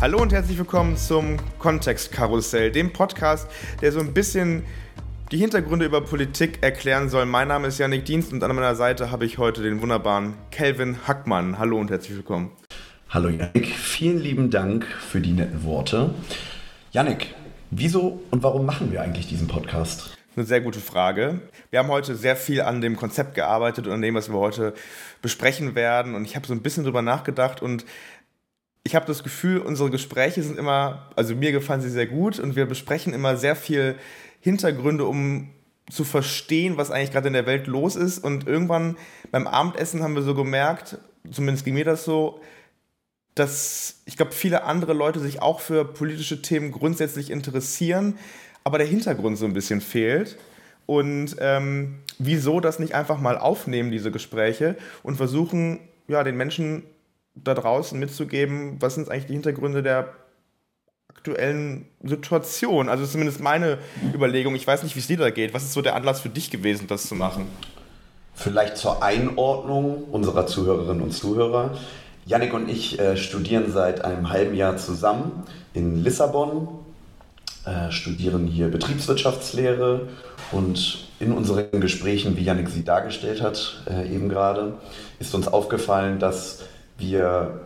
Hallo 0.00 0.22
und 0.22 0.32
herzlich 0.32 0.56
willkommen 0.56 0.96
zum 0.96 1.38
Kontextkarussell, 1.58 2.70
dem 2.70 2.92
Podcast, 2.92 3.50
der 3.82 3.90
so 3.90 3.98
ein 3.98 4.14
bisschen 4.14 4.62
die 5.32 5.38
Hintergründe 5.38 5.86
über 5.86 6.00
Politik 6.02 6.62
erklären 6.62 7.08
soll. 7.08 7.26
Mein 7.26 7.48
Name 7.48 7.66
ist 7.66 7.78
Yannick 7.78 8.04
Dienst 8.04 8.32
und 8.32 8.40
an 8.44 8.54
meiner 8.54 8.76
Seite 8.76 9.10
habe 9.10 9.24
ich 9.24 9.38
heute 9.38 9.60
den 9.60 9.82
wunderbaren 9.82 10.34
Kelvin 10.52 11.08
Hackmann. 11.08 11.58
Hallo 11.58 11.78
und 11.80 11.90
herzlich 11.90 12.16
willkommen. 12.16 12.52
Hallo 13.10 13.28
Yannick, 13.28 13.74
vielen 13.74 14.20
lieben 14.20 14.50
Dank 14.50 14.86
für 14.86 15.20
die 15.20 15.32
netten 15.32 15.64
Worte. 15.64 16.14
Yannick, 16.92 17.34
wieso 17.72 18.22
und 18.30 18.44
warum 18.44 18.66
machen 18.66 18.92
wir 18.92 19.02
eigentlich 19.02 19.26
diesen 19.26 19.48
Podcast? 19.48 20.16
Eine 20.36 20.46
sehr 20.46 20.60
gute 20.60 20.78
Frage. 20.78 21.40
Wir 21.70 21.80
haben 21.80 21.88
heute 21.88 22.14
sehr 22.14 22.36
viel 22.36 22.60
an 22.60 22.80
dem 22.80 22.94
Konzept 22.94 23.34
gearbeitet 23.34 23.88
und 23.88 23.94
an 23.94 24.02
dem, 24.02 24.14
was 24.14 24.28
wir 24.28 24.38
heute 24.38 24.72
besprechen 25.20 25.74
werden. 25.74 26.14
Und 26.14 26.24
ich 26.24 26.36
habe 26.36 26.46
so 26.46 26.52
ein 26.52 26.62
bisschen 26.62 26.84
drüber 26.84 27.02
nachgedacht 27.02 27.60
und 27.60 27.84
ich 28.84 28.94
habe 28.94 29.06
das 29.06 29.22
Gefühl, 29.22 29.58
unsere 29.58 29.90
Gespräche 29.90 30.42
sind 30.42 30.58
immer, 30.58 31.10
also 31.16 31.34
mir 31.34 31.52
gefallen 31.52 31.80
sie 31.80 31.90
sehr 31.90 32.06
gut 32.06 32.38
und 32.38 32.56
wir 32.56 32.66
besprechen 32.66 33.12
immer 33.12 33.36
sehr 33.36 33.56
viel 33.56 33.96
Hintergründe, 34.40 35.04
um 35.04 35.50
zu 35.90 36.04
verstehen, 36.04 36.76
was 36.76 36.90
eigentlich 36.90 37.12
gerade 37.12 37.28
in 37.28 37.34
der 37.34 37.46
Welt 37.46 37.66
los 37.66 37.96
ist. 37.96 38.18
Und 38.18 38.46
irgendwann 38.46 38.96
beim 39.30 39.46
Abendessen 39.46 40.02
haben 40.02 40.14
wir 40.14 40.22
so 40.22 40.34
gemerkt, 40.34 40.98
zumindest 41.30 41.64
ging 41.64 41.74
mir 41.74 41.84
das 41.84 42.04
so, 42.04 42.40
dass 43.34 44.00
ich 44.04 44.16
glaube, 44.16 44.32
viele 44.32 44.64
andere 44.64 44.92
Leute 44.92 45.20
sich 45.20 45.40
auch 45.42 45.60
für 45.60 45.84
politische 45.84 46.42
Themen 46.42 46.72
grundsätzlich 46.72 47.30
interessieren, 47.30 48.18
aber 48.64 48.78
der 48.78 48.86
Hintergrund 48.86 49.38
so 49.38 49.46
ein 49.46 49.54
bisschen 49.54 49.80
fehlt. 49.80 50.38
Und 50.86 51.36
ähm, 51.40 51.98
wieso 52.18 52.60
das 52.60 52.78
nicht 52.78 52.94
einfach 52.94 53.20
mal 53.20 53.38
aufnehmen, 53.38 53.90
diese 53.90 54.10
Gespräche, 54.10 54.76
und 55.02 55.16
versuchen, 55.16 55.80
ja, 56.08 56.24
den 56.24 56.36
Menschen 56.36 56.84
da 57.44 57.54
draußen 57.54 57.98
mitzugeben, 57.98 58.76
was 58.80 58.94
sind 58.94 59.10
eigentlich 59.10 59.26
die 59.26 59.34
Hintergründe 59.34 59.82
der 59.82 60.12
aktuellen 61.08 61.86
Situation? 62.02 62.88
Also 62.88 63.06
zumindest 63.06 63.40
meine 63.40 63.78
Überlegung. 64.14 64.54
Ich 64.54 64.66
weiß 64.66 64.82
nicht, 64.82 64.94
wie 64.94 65.00
es 65.00 65.06
dir 65.06 65.16
da 65.16 65.30
geht. 65.30 65.54
Was 65.54 65.64
ist 65.64 65.72
so 65.72 65.82
der 65.82 65.96
Anlass 65.96 66.20
für 66.20 66.28
dich 66.28 66.50
gewesen, 66.50 66.86
das 66.86 67.06
zu 67.06 67.14
machen? 67.14 67.46
Vielleicht 68.34 68.76
zur 68.76 69.02
Einordnung 69.02 70.04
unserer 70.04 70.46
Zuhörerinnen 70.46 71.02
und 71.02 71.12
Zuhörer. 71.12 71.76
Yannick 72.24 72.52
und 72.52 72.68
ich 72.68 72.98
äh, 72.98 73.16
studieren 73.16 73.72
seit 73.72 74.04
einem 74.04 74.30
halben 74.30 74.54
Jahr 74.54 74.76
zusammen 74.76 75.44
in 75.74 76.04
Lissabon, 76.04 76.68
äh, 77.64 77.90
studieren 77.90 78.46
hier 78.46 78.68
Betriebswirtschaftslehre 78.68 80.08
und 80.52 81.08
in 81.20 81.32
unseren 81.32 81.80
Gesprächen, 81.80 82.36
wie 82.36 82.44
Yannick 82.44 82.68
sie 82.68 82.84
dargestellt 82.84 83.42
hat, 83.42 83.82
äh, 83.90 84.14
eben 84.14 84.28
gerade, 84.28 84.74
ist 85.18 85.34
uns 85.34 85.48
aufgefallen, 85.48 86.18
dass 86.18 86.60
wir 86.98 87.60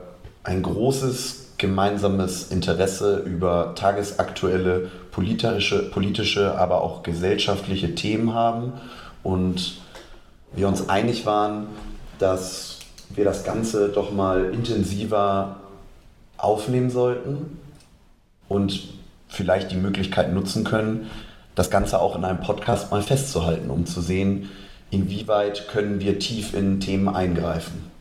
ein 0.45 0.63
großes 0.63 1.55
gemeinsames 1.59 2.51
Interesse 2.51 3.19
über 3.19 3.75
tagesaktuelle 3.75 4.91
politische, 5.11 5.91
politische, 5.91 6.59
aber 6.59 6.83
auch 6.83 7.03
gesellschaftliche 7.03 7.95
Themen 7.95 8.35
haben 8.35 8.73
und 9.23 9.81
wir 10.55 10.69
uns 10.69 10.89
einig 10.89 11.25
waren, 11.25 11.69
dass 12.19 12.81
wir 13.11 13.25
das 13.25 13.45
Ganze 13.45 13.89
doch 13.91 14.13
mal 14.13 14.53
intensiver 14.53 15.57
aufnehmen 16.37 16.91
sollten 16.91 17.59
und 18.49 18.89
vielleicht 19.29 19.71
die 19.71 19.77
Möglichkeit 19.77 20.33
nutzen 20.33 20.65
können, 20.65 21.11
das 21.55 21.71
Ganze 21.71 22.01
auch 22.01 22.17
in 22.17 22.25
einem 22.25 22.41
Podcast 22.41 22.91
mal 22.91 23.03
festzuhalten, 23.03 23.71
um 23.71 23.87
zu 23.87 24.01
sehen, 24.01 24.51
inwieweit 24.91 25.69
können 25.69 26.01
wir 26.01 26.19
tief 26.19 26.55
in 26.55 26.81
Themen 26.81 27.09
eingreifen. 27.09 27.92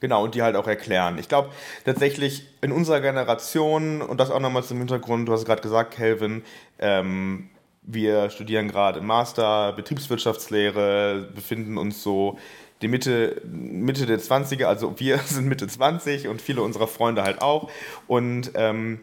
Genau, 0.00 0.24
und 0.24 0.34
die 0.34 0.42
halt 0.42 0.56
auch 0.56 0.66
erklären. 0.66 1.18
Ich 1.18 1.28
glaube 1.28 1.50
tatsächlich 1.84 2.46
in 2.60 2.72
unserer 2.72 3.00
Generation, 3.00 4.02
und 4.02 4.18
das 4.18 4.30
auch 4.30 4.40
nochmal 4.40 4.64
zum 4.64 4.78
Hintergrund, 4.78 5.28
du 5.28 5.32
hast 5.32 5.46
gerade 5.46 5.62
gesagt, 5.62 5.94
Kelvin, 5.94 6.42
ähm, 6.78 7.48
wir 7.82 8.30
studieren 8.30 8.68
gerade 8.68 8.98
im 8.98 9.06
Master 9.06 9.72
Betriebswirtschaftslehre, 9.72 11.30
befinden 11.34 11.78
uns 11.78 12.02
so 12.02 12.38
die 12.82 12.88
Mitte, 12.88 13.40
Mitte 13.44 14.06
der 14.06 14.20
20er, 14.20 14.64
also 14.64 14.98
wir 14.98 15.18
sind 15.24 15.46
Mitte 15.46 15.66
20 15.66 16.28
und 16.28 16.42
viele 16.42 16.62
unserer 16.62 16.88
Freunde 16.88 17.22
halt 17.22 17.40
auch. 17.40 17.70
Und 18.06 18.50
ähm, 18.54 19.00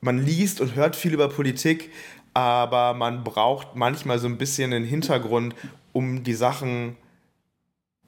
man 0.00 0.18
liest 0.18 0.60
und 0.60 0.74
hört 0.74 0.94
viel 0.94 1.14
über 1.14 1.28
Politik, 1.28 1.90
aber 2.34 2.92
man 2.92 3.24
braucht 3.24 3.76
manchmal 3.76 4.18
so 4.18 4.26
ein 4.26 4.36
bisschen 4.36 4.72
den 4.72 4.84
Hintergrund, 4.84 5.54
um 5.92 6.22
die 6.22 6.34
Sachen 6.34 6.96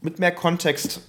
mit 0.00 0.18
mehr 0.18 0.32
Kontext 0.32 1.00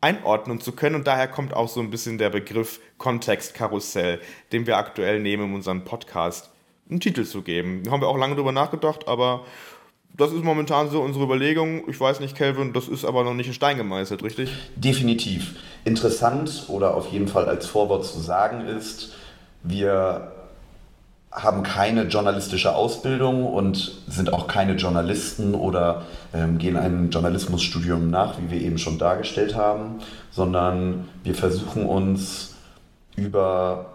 einordnen 0.00 0.60
zu 0.60 0.72
können. 0.72 0.96
Und 0.96 1.06
daher 1.06 1.28
kommt 1.28 1.54
auch 1.54 1.68
so 1.68 1.80
ein 1.80 1.90
bisschen 1.90 2.18
der 2.18 2.30
Begriff 2.30 2.80
Kontextkarussell, 2.98 4.20
den 4.52 4.66
wir 4.66 4.76
aktuell 4.76 5.20
nehmen, 5.20 5.44
um 5.44 5.54
unseren 5.54 5.84
Podcast 5.84 6.50
einen 6.90 7.00
Titel 7.00 7.24
zu 7.24 7.42
geben. 7.42 7.82
Da 7.84 7.90
haben 7.90 8.00
wir 8.00 8.08
auch 8.08 8.18
lange 8.18 8.34
drüber 8.34 8.52
nachgedacht, 8.52 9.08
aber 9.08 9.44
das 10.16 10.32
ist 10.32 10.42
momentan 10.42 10.90
so 10.90 11.00
unsere 11.00 11.24
Überlegung. 11.24 11.88
Ich 11.88 12.00
weiß 12.00 12.20
nicht, 12.20 12.36
Kelvin, 12.36 12.72
das 12.72 12.88
ist 12.88 13.04
aber 13.04 13.24
noch 13.24 13.34
nicht 13.34 13.46
in 13.46 13.52
Stein 13.52 13.76
gemeißelt, 13.76 14.22
richtig? 14.22 14.50
Definitiv. 14.74 15.54
Interessant 15.84 16.64
oder 16.68 16.94
auf 16.94 17.08
jeden 17.12 17.28
Fall 17.28 17.46
als 17.46 17.66
Vorwort 17.66 18.04
zu 18.04 18.18
sagen 18.18 18.66
ist, 18.66 19.14
wir 19.62 20.32
haben 21.30 21.62
keine 21.62 22.04
journalistische 22.04 22.74
Ausbildung 22.74 23.46
und 23.46 24.00
sind 24.06 24.32
auch 24.32 24.46
keine 24.46 24.74
Journalisten 24.74 25.54
oder 25.54 26.02
ähm, 26.32 26.58
gehen 26.58 26.76
einem 26.76 27.10
Journalismusstudium 27.10 28.10
nach, 28.10 28.38
wie 28.38 28.50
wir 28.50 28.60
eben 28.60 28.78
schon 28.78 28.98
dargestellt 28.98 29.54
haben, 29.54 29.98
sondern 30.30 31.08
wir 31.24 31.34
versuchen 31.34 31.84
uns 31.86 32.54
über 33.16 33.86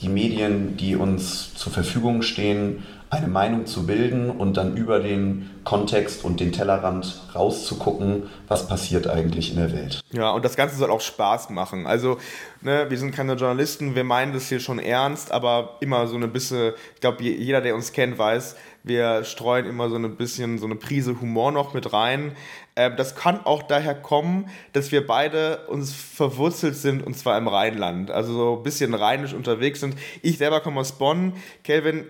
die 0.00 0.08
Medien, 0.08 0.76
die 0.76 0.96
uns 0.96 1.54
zur 1.54 1.72
Verfügung 1.72 2.22
stehen, 2.22 2.82
eine 3.08 3.28
Meinung 3.28 3.66
zu 3.66 3.86
bilden 3.86 4.30
und 4.30 4.56
dann 4.56 4.76
über 4.76 4.98
den 4.98 5.50
Kontext 5.62 6.24
und 6.24 6.40
den 6.40 6.50
Tellerrand 6.50 7.22
rauszugucken, 7.34 8.24
was 8.48 8.66
passiert 8.66 9.06
eigentlich 9.06 9.50
in 9.50 9.56
der 9.56 9.72
Welt. 9.72 10.00
Ja, 10.12 10.30
und 10.30 10.44
das 10.44 10.56
Ganze 10.56 10.76
soll 10.76 10.90
auch 10.90 11.00
Spaß 11.00 11.50
machen. 11.50 11.86
Also, 11.86 12.18
ne, 12.62 12.86
wir 12.88 12.98
sind 12.98 13.12
keine 13.12 13.34
Journalisten, 13.34 13.94
wir 13.94 14.04
meinen 14.04 14.32
das 14.32 14.48
hier 14.48 14.58
schon 14.58 14.80
ernst, 14.80 15.30
aber 15.30 15.76
immer 15.80 16.08
so 16.08 16.16
eine 16.16 16.26
bisschen, 16.26 16.72
ich 16.94 17.00
glaube, 17.00 17.22
jeder, 17.22 17.60
der 17.60 17.76
uns 17.76 17.92
kennt, 17.92 18.18
weiß, 18.18 18.56
wir 18.82 19.24
streuen 19.24 19.66
immer 19.66 19.88
so 19.88 19.96
ein 19.96 20.16
bisschen 20.16 20.58
so 20.58 20.66
eine 20.66 20.76
Prise 20.76 21.20
Humor 21.20 21.52
noch 21.52 21.74
mit 21.74 21.92
rein. 21.92 22.32
Ähm, 22.76 22.94
das 22.96 23.16
kann 23.16 23.44
auch 23.44 23.62
daher 23.62 23.94
kommen, 23.94 24.48
dass 24.72 24.92
wir 24.92 25.06
beide 25.06 25.66
uns 25.66 25.92
verwurzelt 25.92 26.76
sind 26.76 27.04
und 27.04 27.16
zwar 27.16 27.38
im 27.38 27.48
Rheinland. 27.48 28.10
Also 28.10 28.32
so 28.32 28.56
ein 28.58 28.62
bisschen 28.62 28.94
rheinisch 28.94 29.32
unterwegs 29.32 29.80
sind. 29.80 29.96
Ich 30.22 30.38
selber 30.38 30.60
komme 30.60 30.80
aus 30.80 30.92
Bonn. 30.92 31.32
Kelvin, 31.64 32.04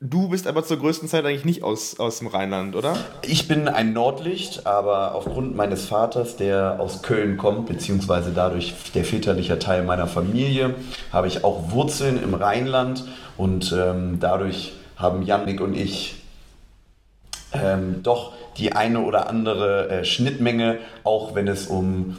Du 0.00 0.28
bist 0.28 0.46
aber 0.46 0.64
zur 0.64 0.78
größten 0.78 1.08
Zeit 1.08 1.24
eigentlich 1.24 1.44
nicht 1.44 1.62
aus, 1.62 1.98
aus 1.98 2.18
dem 2.18 2.26
Rheinland, 2.26 2.76
oder? 2.76 2.96
Ich 3.22 3.48
bin 3.48 3.68
ein 3.68 3.92
Nordlicht, 3.92 4.66
aber 4.66 5.14
aufgrund 5.14 5.56
meines 5.56 5.86
Vaters, 5.86 6.36
der 6.36 6.78
aus 6.78 7.02
Köln 7.02 7.38
kommt, 7.38 7.66
beziehungsweise 7.66 8.32
dadurch 8.32 8.74
der 8.94 9.04
väterliche 9.04 9.58
Teil 9.58 9.82
meiner 9.84 10.06
Familie, 10.06 10.74
habe 11.10 11.28
ich 11.28 11.42
auch 11.44 11.70
Wurzeln 11.70 12.22
im 12.22 12.34
Rheinland 12.34 13.04
und 13.36 13.72
ähm, 13.72 14.18
dadurch 14.20 14.72
haben 14.96 15.22
Jannik 15.22 15.60
und 15.60 15.74
ich 15.74 16.16
ähm, 17.52 18.02
doch 18.02 18.32
die 18.58 18.72
eine 18.72 19.00
oder 19.00 19.28
andere 19.28 19.88
äh, 19.88 20.04
Schnittmenge, 20.04 20.78
auch 21.02 21.34
wenn 21.34 21.48
es 21.48 21.66
um, 21.66 22.16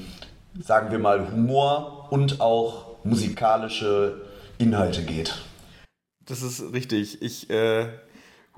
sagen 0.59 0.92
wir 0.92 1.00
mal, 1.00 1.31
Humor 1.31 2.07
und 2.09 2.42
auch 2.42 2.86
musikalische 3.03 4.22
Inhalte 4.57 5.03
geht. 5.03 5.36
Das 6.25 6.41
ist 6.41 6.74
richtig. 6.74 7.22
Ich, 7.22 7.50
äh, 7.50 7.88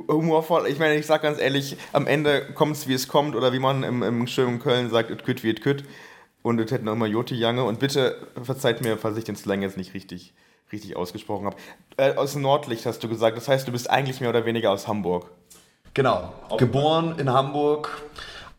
humorvoll, 0.07 0.67
ich 0.67 0.79
meine, 0.79 0.95
ich 0.95 1.05
sag 1.05 1.21
ganz 1.21 1.39
ehrlich, 1.39 1.77
am 1.93 2.07
Ende 2.07 2.45
kommt 2.53 2.75
es, 2.75 2.87
wie 2.87 2.93
es 2.93 3.07
kommt, 3.07 3.35
oder 3.35 3.51
wie 3.53 3.59
man 3.59 3.83
im, 3.83 4.03
im 4.03 4.27
schönen 4.27 4.59
Köln 4.59 4.89
sagt, 4.89 5.11
it 5.11 5.25
kütt 5.25 5.43
wie 5.43 5.49
it 5.49 5.61
kütt. 5.61 5.83
Und 6.43 6.59
es 6.59 6.71
hätten 6.71 6.85
noch 6.85 6.93
immer 6.93 7.07
Joti 7.07 7.35
Jange. 7.35 7.63
Und 7.63 7.79
bitte 7.79 8.27
verzeiht 8.41 8.81
mir, 8.81 8.97
falls 8.97 9.17
ich 9.17 9.25
den 9.25 9.35
Slang 9.35 9.61
jetzt 9.61 9.75
nicht 9.75 9.93
richtig, 9.93 10.33
richtig 10.71 10.95
ausgesprochen 10.95 11.47
habe. 11.47 11.57
Äh, 11.97 12.15
aus 12.15 12.35
Nordlicht 12.35 12.85
hast 12.85 13.03
du 13.03 13.09
gesagt. 13.09 13.35
Das 13.35 13.47
heißt, 13.47 13.67
du 13.67 13.71
bist 13.71 13.89
eigentlich 13.89 14.21
mehr 14.21 14.29
oder 14.29 14.45
weniger 14.45 14.71
aus 14.71 14.87
Hamburg. 14.87 15.29
Genau. 15.93 16.31
Geboren 16.57 17.15
in 17.17 17.33
Hamburg, 17.33 18.03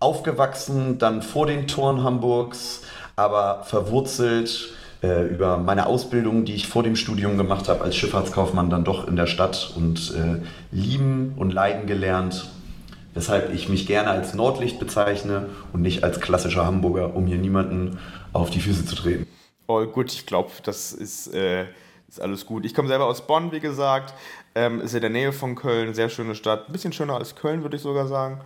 aufgewachsen 0.00 0.98
dann 0.98 1.22
vor 1.22 1.46
den 1.46 1.68
Toren 1.68 2.02
Hamburgs, 2.02 2.82
aber 3.16 3.62
verwurzelt 3.62 4.74
äh, 5.02 5.26
über 5.26 5.58
meine 5.58 5.86
Ausbildung, 5.86 6.44
die 6.44 6.54
ich 6.54 6.66
vor 6.66 6.82
dem 6.82 6.96
Studium 6.96 7.36
gemacht 7.36 7.68
habe 7.68 7.82
als 7.82 7.96
Schifffahrtskaufmann, 7.96 8.70
dann 8.70 8.84
doch 8.84 9.06
in 9.06 9.16
der 9.16 9.26
Stadt 9.26 9.72
und 9.76 10.14
äh, 10.16 10.44
lieben 10.70 11.34
und 11.36 11.52
leiden 11.52 11.86
gelernt. 11.86 12.50
Weshalb 13.14 13.52
ich 13.52 13.68
mich 13.68 13.86
gerne 13.86 14.10
als 14.10 14.34
Nordlicht 14.34 14.78
bezeichne 14.78 15.46
und 15.72 15.82
nicht 15.82 16.04
als 16.04 16.20
klassischer 16.20 16.66
Hamburger, 16.66 17.16
um 17.16 17.26
hier 17.26 17.38
niemanden 17.38 17.98
auf 18.32 18.50
die 18.50 18.60
Füße 18.60 18.86
zu 18.86 18.94
treten. 18.94 19.26
Oh, 19.66 19.84
gut, 19.86 20.12
ich 20.12 20.26
glaube, 20.26 20.50
das 20.62 20.92
ist, 20.92 21.34
äh, 21.34 21.64
ist 22.08 22.20
alles 22.20 22.46
gut. 22.46 22.64
Ich 22.64 22.74
komme 22.74 22.88
selber 22.88 23.06
aus 23.06 23.26
Bonn, 23.26 23.52
wie 23.52 23.60
gesagt. 23.60 24.14
Ähm, 24.54 24.80
ist 24.80 24.94
in 24.94 25.00
der 25.00 25.10
Nähe 25.10 25.32
von 25.32 25.54
Köln, 25.54 25.94
sehr 25.94 26.08
schöne 26.08 26.34
Stadt. 26.34 26.68
Ein 26.68 26.72
bisschen 26.72 26.92
schöner 26.92 27.16
als 27.16 27.34
Köln, 27.34 27.62
würde 27.62 27.76
ich 27.76 27.82
sogar 27.82 28.06
sagen. 28.06 28.40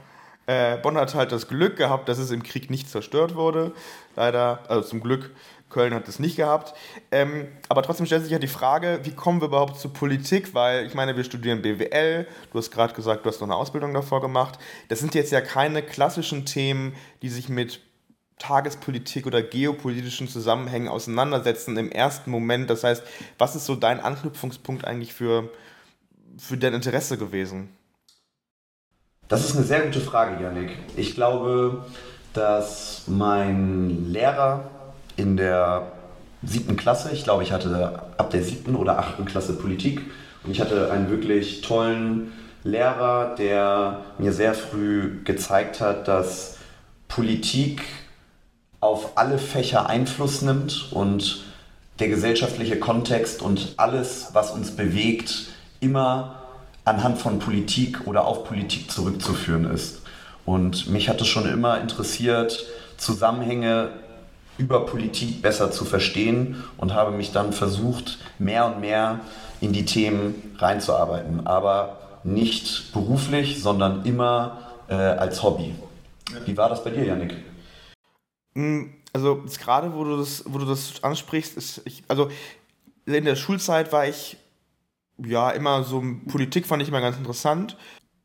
Äh, 0.46 0.76
Bonn 0.78 0.96
hat 0.96 1.14
halt 1.14 1.32
das 1.32 1.48
Glück 1.48 1.76
gehabt, 1.76 2.08
dass 2.08 2.18
es 2.18 2.30
im 2.30 2.42
Krieg 2.42 2.70
nicht 2.70 2.90
zerstört 2.90 3.36
wurde. 3.36 3.72
Leider, 4.16 4.60
also 4.68 4.88
zum 4.88 5.00
Glück 5.00 5.30
Köln 5.72 5.94
hat 5.94 6.06
es 6.06 6.18
nicht 6.18 6.36
gehabt. 6.36 6.74
Ähm, 7.10 7.48
aber 7.68 7.82
trotzdem 7.82 8.06
stellt 8.06 8.22
sich 8.22 8.32
ja 8.32 8.38
die 8.38 8.46
Frage, 8.46 9.00
wie 9.04 9.12
kommen 9.12 9.40
wir 9.40 9.48
überhaupt 9.48 9.78
zur 9.78 9.92
Politik? 9.92 10.54
Weil 10.54 10.86
ich 10.86 10.94
meine, 10.94 11.16
wir 11.16 11.24
studieren 11.24 11.62
BWL, 11.62 12.26
du 12.52 12.58
hast 12.58 12.70
gerade 12.70 12.94
gesagt, 12.94 13.24
du 13.24 13.28
hast 13.30 13.40
noch 13.40 13.48
eine 13.48 13.56
Ausbildung 13.56 13.94
davor 13.94 14.20
gemacht. 14.20 14.58
Das 14.88 15.00
sind 15.00 15.14
jetzt 15.14 15.32
ja 15.32 15.40
keine 15.40 15.82
klassischen 15.82 16.44
Themen, 16.44 16.94
die 17.22 17.28
sich 17.28 17.48
mit 17.48 17.80
Tagespolitik 18.38 19.26
oder 19.26 19.40
geopolitischen 19.40 20.28
Zusammenhängen 20.28 20.88
auseinandersetzen 20.88 21.76
im 21.76 21.90
ersten 21.90 22.30
Moment. 22.30 22.68
Das 22.70 22.84
heißt, 22.84 23.02
was 23.38 23.56
ist 23.56 23.66
so 23.66 23.76
dein 23.76 24.00
Anknüpfungspunkt 24.00 24.84
eigentlich 24.84 25.12
für, 25.12 25.48
für 26.38 26.56
dein 26.56 26.74
Interesse 26.74 27.18
gewesen? 27.18 27.68
Das 29.28 29.44
ist 29.44 29.56
eine 29.56 29.64
sehr 29.64 29.80
gute 29.82 30.00
Frage, 30.00 30.42
Janik. 30.42 30.70
Ich 30.96 31.14
glaube, 31.14 31.84
dass 32.34 33.04
mein 33.06 34.10
Lehrer 34.10 34.68
in 35.16 35.36
der 35.36 35.92
siebten 36.42 36.76
Klasse, 36.76 37.10
ich 37.12 37.24
glaube, 37.24 37.42
ich 37.42 37.52
hatte 37.52 38.02
ab 38.16 38.30
der 38.30 38.42
siebten 38.42 38.74
oder 38.74 38.98
achten 38.98 39.24
Klasse 39.24 39.54
Politik 39.54 40.00
und 40.44 40.50
ich 40.50 40.60
hatte 40.60 40.90
einen 40.90 41.10
wirklich 41.10 41.60
tollen 41.60 42.32
Lehrer, 42.64 43.34
der 43.36 44.02
mir 44.18 44.32
sehr 44.32 44.54
früh 44.54 45.22
gezeigt 45.24 45.80
hat, 45.80 46.08
dass 46.08 46.58
Politik 47.08 47.82
auf 48.80 49.16
alle 49.16 49.38
Fächer 49.38 49.88
Einfluss 49.88 50.42
nimmt 50.42 50.92
und 50.92 51.44
der 51.98 52.08
gesellschaftliche 52.08 52.78
Kontext 52.78 53.42
und 53.42 53.74
alles, 53.76 54.30
was 54.32 54.50
uns 54.50 54.72
bewegt, 54.72 55.46
immer 55.80 56.42
anhand 56.84 57.18
von 57.18 57.38
Politik 57.38 58.06
oder 58.06 58.26
auf 58.26 58.44
Politik 58.44 58.90
zurückzuführen 58.90 59.70
ist. 59.70 60.02
Und 60.44 60.88
mich 60.88 61.08
hat 61.08 61.20
es 61.20 61.28
schon 61.28 61.48
immer 61.48 61.80
interessiert, 61.80 62.66
Zusammenhänge 62.96 63.90
über 64.58 64.86
Politik 64.86 65.42
besser 65.42 65.70
zu 65.70 65.84
verstehen 65.84 66.62
und 66.76 66.94
habe 66.94 67.10
mich 67.12 67.32
dann 67.32 67.52
versucht, 67.52 68.18
mehr 68.38 68.66
und 68.66 68.80
mehr 68.80 69.20
in 69.60 69.72
die 69.72 69.84
Themen 69.84 70.56
reinzuarbeiten. 70.58 71.46
Aber 71.46 71.98
nicht 72.24 72.92
beruflich, 72.92 73.62
sondern 73.62 74.04
immer 74.04 74.58
äh, 74.88 74.94
als 74.94 75.42
Hobby. 75.42 75.74
Wie 76.44 76.56
war 76.56 76.68
das 76.68 76.84
bei 76.84 76.90
dir, 76.90 77.04
Janik? 77.04 77.34
Hm, 78.54 78.92
also 79.12 79.42
gerade, 79.58 79.94
wo 79.94 80.04
du 80.04 80.16
das, 80.16 80.44
wo 80.46 80.58
du 80.58 80.66
das 80.66 81.02
ansprichst, 81.02 81.56
ist 81.56 81.82
ich, 81.84 82.02
also 82.08 82.30
in 83.06 83.24
der 83.24 83.36
Schulzeit 83.36 83.92
war 83.92 84.06
ich 84.06 84.36
ja 85.18 85.50
immer 85.50 85.84
so 85.84 86.02
Politik 86.28 86.66
fand 86.66 86.82
ich 86.82 86.88
immer 86.88 87.00
ganz 87.00 87.16
interessant. 87.16 87.76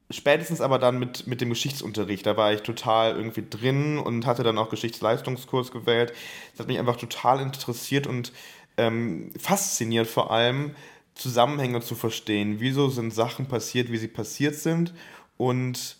Spätestens 0.10 0.62
aber 0.62 0.80
dann 0.80 1.00
mit, 1.00 1.28
mit 1.28 1.42
dem 1.42 1.50
Geschichtsunterricht, 1.50 2.26
da 2.26 2.38
war 2.38 2.54
ich 2.54 2.62
total 2.62 3.18
irgendwie 3.18 3.44
drin 3.50 3.98
und 3.98 4.26
hatte 4.26 4.44
dann 4.44 4.58
auch 4.58 4.70
Geschichtsleistungskurs 4.70 5.72
gewählt. 5.72 6.14
Das 6.52 6.62
hat 6.62 6.68
mich 6.68 6.80
einfach 6.80 6.96
total 6.96 7.42
interessiert 7.42 8.08
und 8.08 8.32
ähm, 8.78 9.32
fasziniert 9.38 10.08
vor 10.08 10.32
allem, 10.32 10.76
Zusammenhänge 11.14 11.82
zu 11.82 11.96
verstehen. 11.96 12.60
Wieso 12.60 12.90
sind 12.90 13.14
Sachen 13.14 13.48
passiert, 13.48 13.92
wie 13.92 13.98
sie 13.98 14.08
passiert 14.08 14.56
sind 14.56 14.94
und 15.36 15.98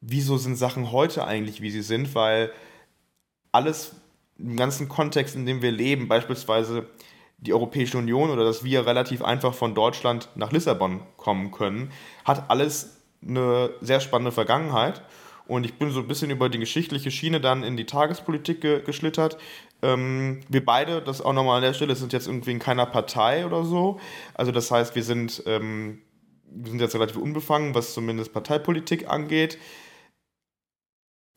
wieso 0.00 0.36
sind 0.36 0.56
Sachen 0.56 0.92
heute 0.92 1.24
eigentlich, 1.26 1.60
wie 1.60 1.70
sie 1.70 1.82
sind, 1.82 2.14
weil 2.14 2.52
alles 3.52 3.96
im 4.38 4.56
ganzen 4.56 4.88
Kontext, 4.88 5.34
in 5.34 5.46
dem 5.46 5.62
wir 5.62 5.72
leben, 5.72 6.08
beispielsweise 6.08 6.88
die 7.38 7.52
Europäische 7.54 7.98
Union 7.98 8.30
oder 8.30 8.44
dass 8.44 8.64
wir 8.64 8.86
relativ 8.86 9.22
einfach 9.22 9.54
von 9.54 9.74
Deutschland 9.74 10.28
nach 10.34 10.52
Lissabon 10.52 11.00
kommen 11.16 11.50
können, 11.50 11.90
hat 12.24 12.50
alles 12.50 12.99
eine 13.26 13.70
sehr 13.80 14.00
spannende 14.00 14.32
Vergangenheit. 14.32 15.02
Und 15.46 15.64
ich 15.64 15.74
bin 15.74 15.90
so 15.90 16.00
ein 16.00 16.08
bisschen 16.08 16.30
über 16.30 16.48
die 16.48 16.58
geschichtliche 16.58 17.10
Schiene 17.10 17.40
dann 17.40 17.64
in 17.64 17.76
die 17.76 17.86
Tagespolitik 17.86 18.60
ge 18.60 18.82
geschlittert. 18.82 19.36
Ähm, 19.82 20.40
wir 20.48 20.64
beide, 20.64 21.02
das 21.02 21.20
auch 21.20 21.32
nochmal 21.32 21.56
an 21.56 21.62
der 21.62 21.74
Stelle, 21.74 21.96
sind 21.96 22.12
jetzt 22.12 22.28
irgendwie 22.28 22.52
in 22.52 22.60
keiner 22.60 22.86
Partei 22.86 23.44
oder 23.44 23.64
so. 23.64 23.98
Also 24.34 24.52
das 24.52 24.70
heißt, 24.70 24.94
wir 24.94 25.02
sind, 25.02 25.42
ähm, 25.46 26.02
wir 26.44 26.70
sind 26.70 26.80
jetzt 26.80 26.94
relativ 26.94 27.16
unbefangen, 27.16 27.74
was 27.74 27.94
zumindest 27.94 28.32
Parteipolitik 28.32 29.08
angeht 29.08 29.58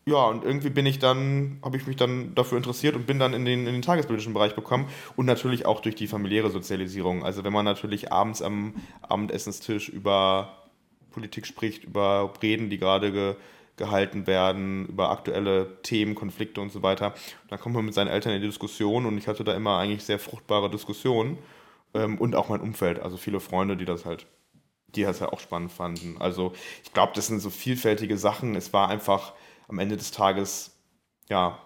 ja, 0.06 0.25
und 0.25 0.44
irgendwie 0.44 0.69
bin 0.69 0.86
ich 0.86 1.00
dann, 1.00 1.59
habe 1.63 1.77
ich 1.77 1.88
mich 1.88 1.95
dann 1.95 2.36
dafür 2.36 2.57
interessiert 2.57 2.95
und 2.95 3.07
bin 3.07 3.19
dann 3.19 3.33
in 3.33 3.45
den, 3.45 3.65
in 3.68 3.74
den 3.74 3.81
tagespolitischen 3.81 4.33
Bereich 4.33 4.53
gekommen 4.53 4.88
und 5.15 5.25
natürlich 5.25 5.65
auch 5.65 5.79
durch 5.79 5.95
die 5.95 6.07
familiäre 6.07 6.50
Sozialisierung. 6.50 7.24
Also 7.24 7.45
wenn 7.45 7.53
man 7.53 7.63
natürlich 7.63 8.12
abends 8.12 8.41
am 8.41 8.75
Abendessenstisch 9.01 9.88
über 9.88 10.62
Politik 11.13 11.45
spricht, 11.48 11.83
über 11.86 12.33
Reden, 12.42 12.69
die 12.69 12.77
gerade 12.77 13.12
ge, 13.12 13.36
gehalten 13.77 14.27
werden, 14.27 14.86
über 14.88 15.10
aktuelle 15.10 15.81
Themen, 15.81 16.15
Konflikte 16.15 16.62
und 16.62 16.71
so 16.71 16.83
weiter, 16.83 17.13
dann 17.50 17.60
kommt 17.60 17.75
man 17.75 17.86
mit 17.86 17.94
seinen 17.94 18.07
Eltern 18.07 18.33
in 18.33 18.42
die 18.42 18.48
Diskussion 18.48 19.06
und 19.06 19.18
ich 19.18 19.27
hatte 19.27 19.44
da 19.44 19.54
immer 19.56 19.77
eigentlich 19.77 20.04
sehr 20.04 20.19
fruchtbare 20.19 20.69
Diskussionen 20.69 21.38
ähm, 21.94 22.18
und 22.19 22.36
auch 22.36 22.50
mein 22.50 22.62
Umfeld, 22.62 23.00
also 23.00 23.18
viele 23.18 23.39
Freunde, 23.39 23.75
die 23.75 23.86
das 23.86 24.06
halt, 24.06 24.27
die 24.88 25.04
das 25.04 25.21
halt 25.21 25.33
auch 25.33 25.39
spannend 25.39 25.71
fanden. 25.71 26.18
Also 26.19 26.54
ich 26.83 26.94
glaube, 26.94 27.13
das 27.15 27.27
sind 27.27 27.39
so 27.39 27.50
vielfältige 27.50 28.18
Sachen. 28.18 28.56
Es 28.56 28.74
war 28.74 28.89
einfach 28.89 29.33
am 29.68 29.80
Ende 29.80 29.98
des 29.98 30.12
Tages, 30.12 30.77
ja, 31.30 31.57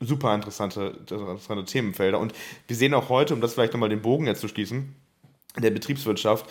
super 0.00 0.34
interessante, 0.34 0.98
interessante 1.08 1.64
Themenfelder. 1.64 2.18
Und 2.18 2.32
wir 2.66 2.76
sehen 2.76 2.94
auch 2.94 3.08
heute, 3.08 3.34
um 3.34 3.40
das 3.40 3.54
vielleicht 3.54 3.72
nochmal 3.72 3.88
den 3.88 4.02
Bogen 4.02 4.26
jetzt 4.26 4.40
zu 4.40 4.48
schließen, 4.48 4.96
in 5.56 5.62
der 5.62 5.70
Betriebswirtschaft, 5.70 6.46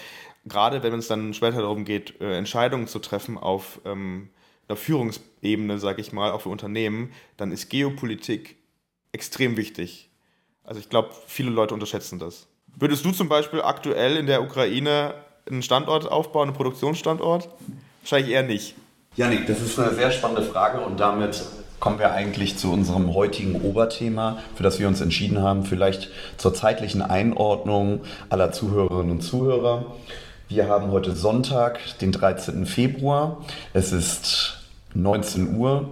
gerade 0.45 0.83
wenn 0.83 0.93
es 0.93 1.07
dann 1.07 1.33
später 1.33 1.61
darum 1.61 1.85
geht, 1.85 2.19
äh, 2.21 2.38
Entscheidungen 2.38 2.88
zu 2.88 2.99
treffen 2.99 3.38
auf 3.38 3.79
ähm, 3.85 4.29
einer 4.67 4.77
Führungsebene, 4.77 5.79
sage 5.79 6.01
ich 6.01 6.11
mal, 6.13 6.31
auch 6.31 6.41
für 6.41 6.49
Unternehmen, 6.49 7.11
dann 7.38 7.51
ist 7.51 7.69
Geopolitik 7.69 8.57
extrem 9.11 9.57
wichtig. 9.57 10.09
Also 10.63 10.79
ich 10.79 10.89
glaube, 10.89 11.09
viele 11.27 11.49
Leute 11.49 11.73
unterschätzen 11.73 12.19
das. 12.19 12.47
Würdest 12.75 13.03
du 13.03 13.11
zum 13.11 13.27
Beispiel 13.27 13.61
aktuell 13.61 14.15
in 14.15 14.25
der 14.25 14.41
Ukraine 14.41 15.13
einen 15.49 15.61
Standort 15.61 16.09
aufbauen, 16.09 16.49
einen 16.49 16.55
Produktionsstandort? 16.55 17.49
Wahrscheinlich 18.01 18.31
eher 18.31 18.43
nicht. 18.43 18.75
Janik, 19.17 19.45
das 19.47 19.59
ist 19.59 19.77
eine 19.77 19.93
sehr 19.93 20.11
spannende 20.11 20.43
Frage 20.43 20.79
und 20.79 20.99
damit 20.99 21.43
kommen 21.81 21.99
wir 21.99 22.13
eigentlich 22.13 22.57
zu 22.57 22.71
unserem 22.71 23.13
heutigen 23.13 23.61
Oberthema, 23.61 24.38
für 24.55 24.63
das 24.63 24.79
wir 24.79 24.88
uns 24.88 25.01
entschieden 25.01 25.41
haben, 25.41 25.65
vielleicht 25.65 26.09
zur 26.38 26.53
zeitlichen 26.53 27.01
Einordnung 27.01 28.01
aller 28.29 28.51
Zuhörerinnen 28.51 29.11
und 29.11 29.21
Zuhörer. 29.21 29.97
Wir 30.53 30.68
haben 30.68 30.92
heute 30.92 31.15
Sonntag, 31.15 31.80
den 32.01 32.12
13. 32.12 32.65
Februar. 32.65 33.38
Es 33.74 33.94
ist 33.94 34.57
19 34.94 35.56
Uhr 35.56 35.89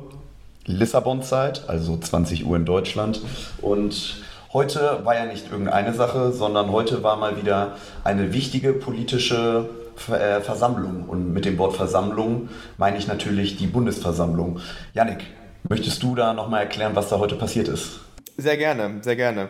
Lissabon-Zeit, 0.66 1.70
also 1.70 1.98
20 1.98 2.46
Uhr 2.46 2.58
in 2.58 2.66
Deutschland. 2.66 3.22
Und 3.62 4.18
heute 4.52 5.00
war 5.06 5.16
ja 5.16 5.28
nicht 5.28 5.50
irgendeine 5.50 5.94
Sache, 5.94 6.34
sondern 6.34 6.74
heute 6.74 7.04
war 7.04 7.16
mal 7.16 7.42
wieder 7.42 7.78
eine 8.04 8.34
wichtige 8.34 8.74
politische 8.74 9.70
äh, 10.10 10.42
Versammlung. 10.42 11.06
Und 11.08 11.32
mit 11.32 11.46
dem 11.46 11.58
Wort 11.58 11.78
Versammlung 11.78 12.50
meine 12.78 12.98
ich 12.98 13.08
natürlich 13.08 13.56
die 13.56 13.68
Bundesversammlung. 13.68 14.60
Janik, 14.94 15.24
möchtest 15.70 16.04
du 16.04 16.16
da 16.16 16.34
nochmal 16.34 16.64
erklären, 16.64 16.98
was 16.98 17.08
da 17.08 17.18
heute 17.20 17.36
passiert 17.36 17.70
ist? 17.70 18.02
Sehr 18.36 18.58
gerne, 18.58 19.00
sehr 19.04 19.16
gerne. 19.16 19.48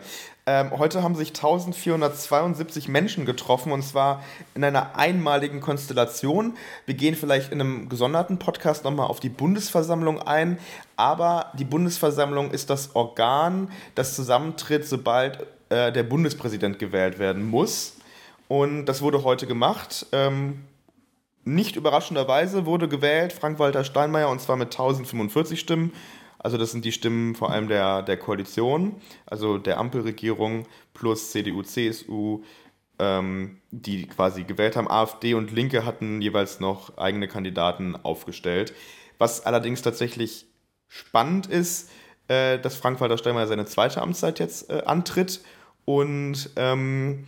Ähm, 0.52 0.72
heute 0.80 1.04
haben 1.04 1.14
sich 1.14 1.28
1472 1.28 2.88
Menschen 2.88 3.28
getroffen 3.28 3.72
und 3.72 3.84
zwar 3.84 4.24
in 4.56 4.64
einer 4.64 4.96
einmaligen 4.96 5.62
Konstellation. 5.62 6.58
Wir 6.88 6.96
gehen 6.96 7.14
vielleicht 7.14 7.52
in 7.52 7.62
einem 7.62 7.88
gesonderten 7.88 8.40
Podcast 8.40 8.84
nochmal 8.84 9.06
auf 9.06 9.20
die 9.20 9.30
Bundesversammlung 9.30 10.20
ein, 10.20 10.58
aber 10.96 11.54
die 11.54 11.66
Bundesversammlung 11.66 12.50
ist 12.50 12.72
das 12.72 12.96
Organ, 12.96 13.70
das 13.94 14.16
zusammentritt, 14.16 14.88
sobald 14.88 15.46
äh, 15.70 15.92
der 15.92 16.02
Bundespräsident 16.02 16.80
gewählt 16.80 17.20
werden 17.20 17.48
muss. 17.48 17.98
Und 18.48 18.88
das 18.88 19.04
wurde 19.04 19.24
heute 19.24 19.46
gemacht. 19.46 20.08
Ähm, 20.14 20.64
nicht 21.44 21.76
überraschenderweise 21.76 22.66
wurde 22.66 22.88
gewählt 22.88 23.34
Frank-Walter 23.34 23.84
Steinmeier 23.84 24.30
und 24.30 24.42
zwar 24.42 24.56
mit 24.56 24.70
1045 24.70 25.60
Stimmen. 25.60 25.94
Also 26.40 26.58
das 26.58 26.72
sind 26.72 26.86
die 26.86 26.92
Stimmen 26.92 27.36
vor 27.36 27.52
allem 27.52 27.68
der, 27.68 28.02
der 28.02 28.18
Koalition, 28.18 28.96
also 29.26 29.58
der 29.58 29.78
Ampelregierung 29.78 30.66
plus 30.94 31.32
CDU, 31.32 31.62
CSU, 31.62 32.44
ähm, 32.98 33.60
die 33.72 34.08
quasi 34.08 34.44
gewählt 34.44 34.76
haben. 34.76 34.90
AfD 34.90 35.34
und 35.34 35.52
Linke 35.52 35.86
hatten 35.86 36.22
jeweils 36.22 36.60
noch 36.60 36.98
eigene 36.98 37.28
Kandidaten 37.28 37.96
aufgestellt. 37.96 38.74
Was 39.18 39.46
allerdings 39.46 39.82
tatsächlich 39.82 40.46
spannend 40.88 41.48
ist, 41.48 41.92
äh, 42.30 42.58
dass 42.58 42.78
Frank-Walter 42.78 43.18
Steinmeier 43.18 43.48
seine 43.48 43.66
zweite 43.66 44.02
Amtszeit 44.02 44.40
jetzt 44.40 44.70
äh, 44.70 44.84
antritt 44.86 45.42
und 45.86 46.52
ähm, 46.56 47.28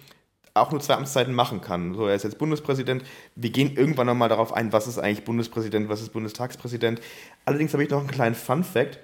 auch 0.54 0.72
nur 0.72 0.82
zwei 0.82 0.96
Amtszeiten 0.96 1.34
machen 1.34 1.62
kann. 1.62 1.96
So, 1.96 2.08
er 2.08 2.16
ist 2.16 2.24
jetzt 2.24 2.38
Bundespräsident. 2.38 3.04
Wir 3.36 3.52
gehen 3.52 3.76
irgendwann 3.76 4.08
nochmal 4.08 4.30
darauf 4.30 4.54
ein, 4.54 4.74
was 4.74 4.88
ist 4.88 4.98
eigentlich 4.98 5.24
Bundespräsident, 5.24 5.90
was 5.90 6.02
ist 6.02 6.14
Bundestagspräsident. 6.14 7.02
Allerdings 7.46 7.74
habe 7.74 7.84
ich 7.84 7.90
noch 7.90 8.00
einen 8.00 8.10
kleinen 8.10 8.36
Fun-Fact. 8.36 9.00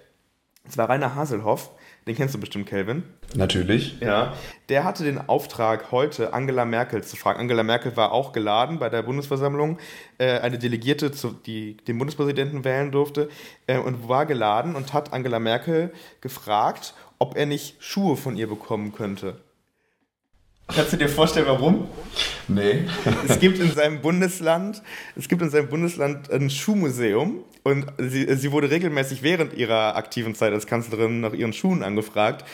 Es 0.69 0.77
war 0.77 0.89
Rainer 0.89 1.15
Haselhoff, 1.15 1.71
den 2.07 2.15
kennst 2.15 2.35
du 2.35 2.39
bestimmt, 2.39 2.67
Kelvin. 2.67 3.03
Natürlich. 3.35 3.99
Ja. 4.01 4.33
Der 4.67 4.83
hatte 4.83 5.05
den 5.05 5.29
Auftrag, 5.29 5.91
heute 5.91 6.33
Angela 6.33 6.65
Merkel 6.65 7.03
zu 7.03 7.15
fragen. 7.15 7.39
Angela 7.39 7.63
Merkel 7.63 7.95
war 7.95 8.11
auch 8.11 8.33
geladen 8.33 8.79
bei 8.79 8.89
der 8.89 9.01
Bundesversammlung, 9.03 9.77
äh, 10.17 10.39
eine 10.39 10.57
Delegierte, 10.57 11.11
zu, 11.11 11.31
die 11.31 11.77
den 11.77 11.97
Bundespräsidenten 11.97 12.65
wählen 12.65 12.91
durfte, 12.91 13.29
äh, 13.67 13.77
und 13.77 14.09
war 14.09 14.25
geladen 14.25 14.75
und 14.75 14.93
hat 14.93 15.13
Angela 15.13 15.39
Merkel 15.39 15.93
gefragt, 16.19 16.93
ob 17.17 17.37
er 17.37 17.45
nicht 17.45 17.81
Schuhe 17.81 18.17
von 18.17 18.35
ihr 18.35 18.47
bekommen 18.47 18.93
könnte. 18.93 19.41
Kannst 20.67 20.93
du 20.93 20.97
dir 20.97 21.07
vorstellen, 21.07 21.47
warum? 21.47 21.87
Nee. 22.47 22.85
es 23.27 23.39
gibt 23.39 23.59
in 23.59 23.71
seinem 23.71 24.01
Bundesland, 24.01 24.81
es 25.15 25.27
gibt 25.27 25.41
in 25.41 25.49
seinem 25.49 25.69
Bundesland 25.69 26.29
ein 26.29 26.49
Schuhmuseum 26.49 27.43
und 27.63 27.85
sie, 27.97 28.33
sie 28.35 28.51
wurde 28.51 28.69
regelmäßig 28.69 29.23
während 29.23 29.53
ihrer 29.53 29.95
aktiven 29.95 30.35
Zeit 30.35 30.51
als 30.53 30.67
Kanzlerin 30.67 31.21
nach 31.21 31.33
ihren 31.33 31.53
Schuhen 31.53 31.83
angefragt 31.83 32.45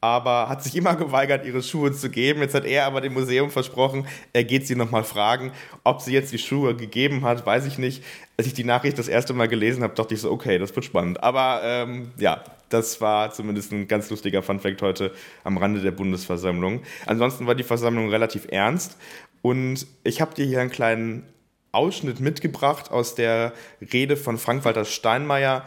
aber 0.00 0.48
hat 0.48 0.62
sich 0.62 0.74
immer 0.76 0.96
geweigert, 0.96 1.44
ihre 1.44 1.62
Schuhe 1.62 1.92
zu 1.92 2.10
geben. 2.10 2.40
Jetzt 2.40 2.54
hat 2.54 2.64
er 2.64 2.86
aber 2.86 3.00
dem 3.00 3.12
Museum 3.12 3.50
versprochen, 3.50 4.06
er 4.32 4.44
geht 4.44 4.66
sie 4.66 4.74
nochmal 4.74 5.04
fragen. 5.04 5.52
Ob 5.84 6.00
sie 6.00 6.12
jetzt 6.12 6.32
die 6.32 6.38
Schuhe 6.38 6.74
gegeben 6.74 7.24
hat, 7.24 7.44
weiß 7.44 7.66
ich 7.66 7.78
nicht. 7.78 8.02
Als 8.36 8.46
ich 8.46 8.54
die 8.54 8.64
Nachricht 8.64 8.98
das 8.98 9.08
erste 9.08 9.34
Mal 9.34 9.48
gelesen 9.48 9.82
habe, 9.82 9.94
dachte 9.94 10.14
ich 10.14 10.20
so, 10.20 10.30
okay, 10.30 10.58
das 10.58 10.74
wird 10.74 10.84
spannend. 10.86 11.22
Aber 11.22 11.60
ähm, 11.62 12.12
ja, 12.16 12.42
das 12.70 13.00
war 13.00 13.32
zumindest 13.32 13.72
ein 13.72 13.88
ganz 13.88 14.08
lustiger 14.08 14.42
Funfact 14.42 14.80
heute 14.80 15.12
am 15.44 15.58
Rande 15.58 15.80
der 15.80 15.90
Bundesversammlung. 15.90 16.82
Ansonsten 17.04 17.46
war 17.46 17.54
die 17.54 17.64
Versammlung 17.64 18.08
relativ 18.08 18.46
ernst 18.50 18.96
und 19.42 19.86
ich 20.04 20.20
habe 20.20 20.34
dir 20.34 20.46
hier 20.46 20.60
einen 20.60 20.70
kleinen 20.70 21.24
Ausschnitt 21.72 22.20
mitgebracht 22.20 22.90
aus 22.90 23.14
der 23.14 23.52
Rede 23.92 24.16
von 24.16 24.38
Frank-Walter 24.38 24.84
Steinmeier, 24.84 25.64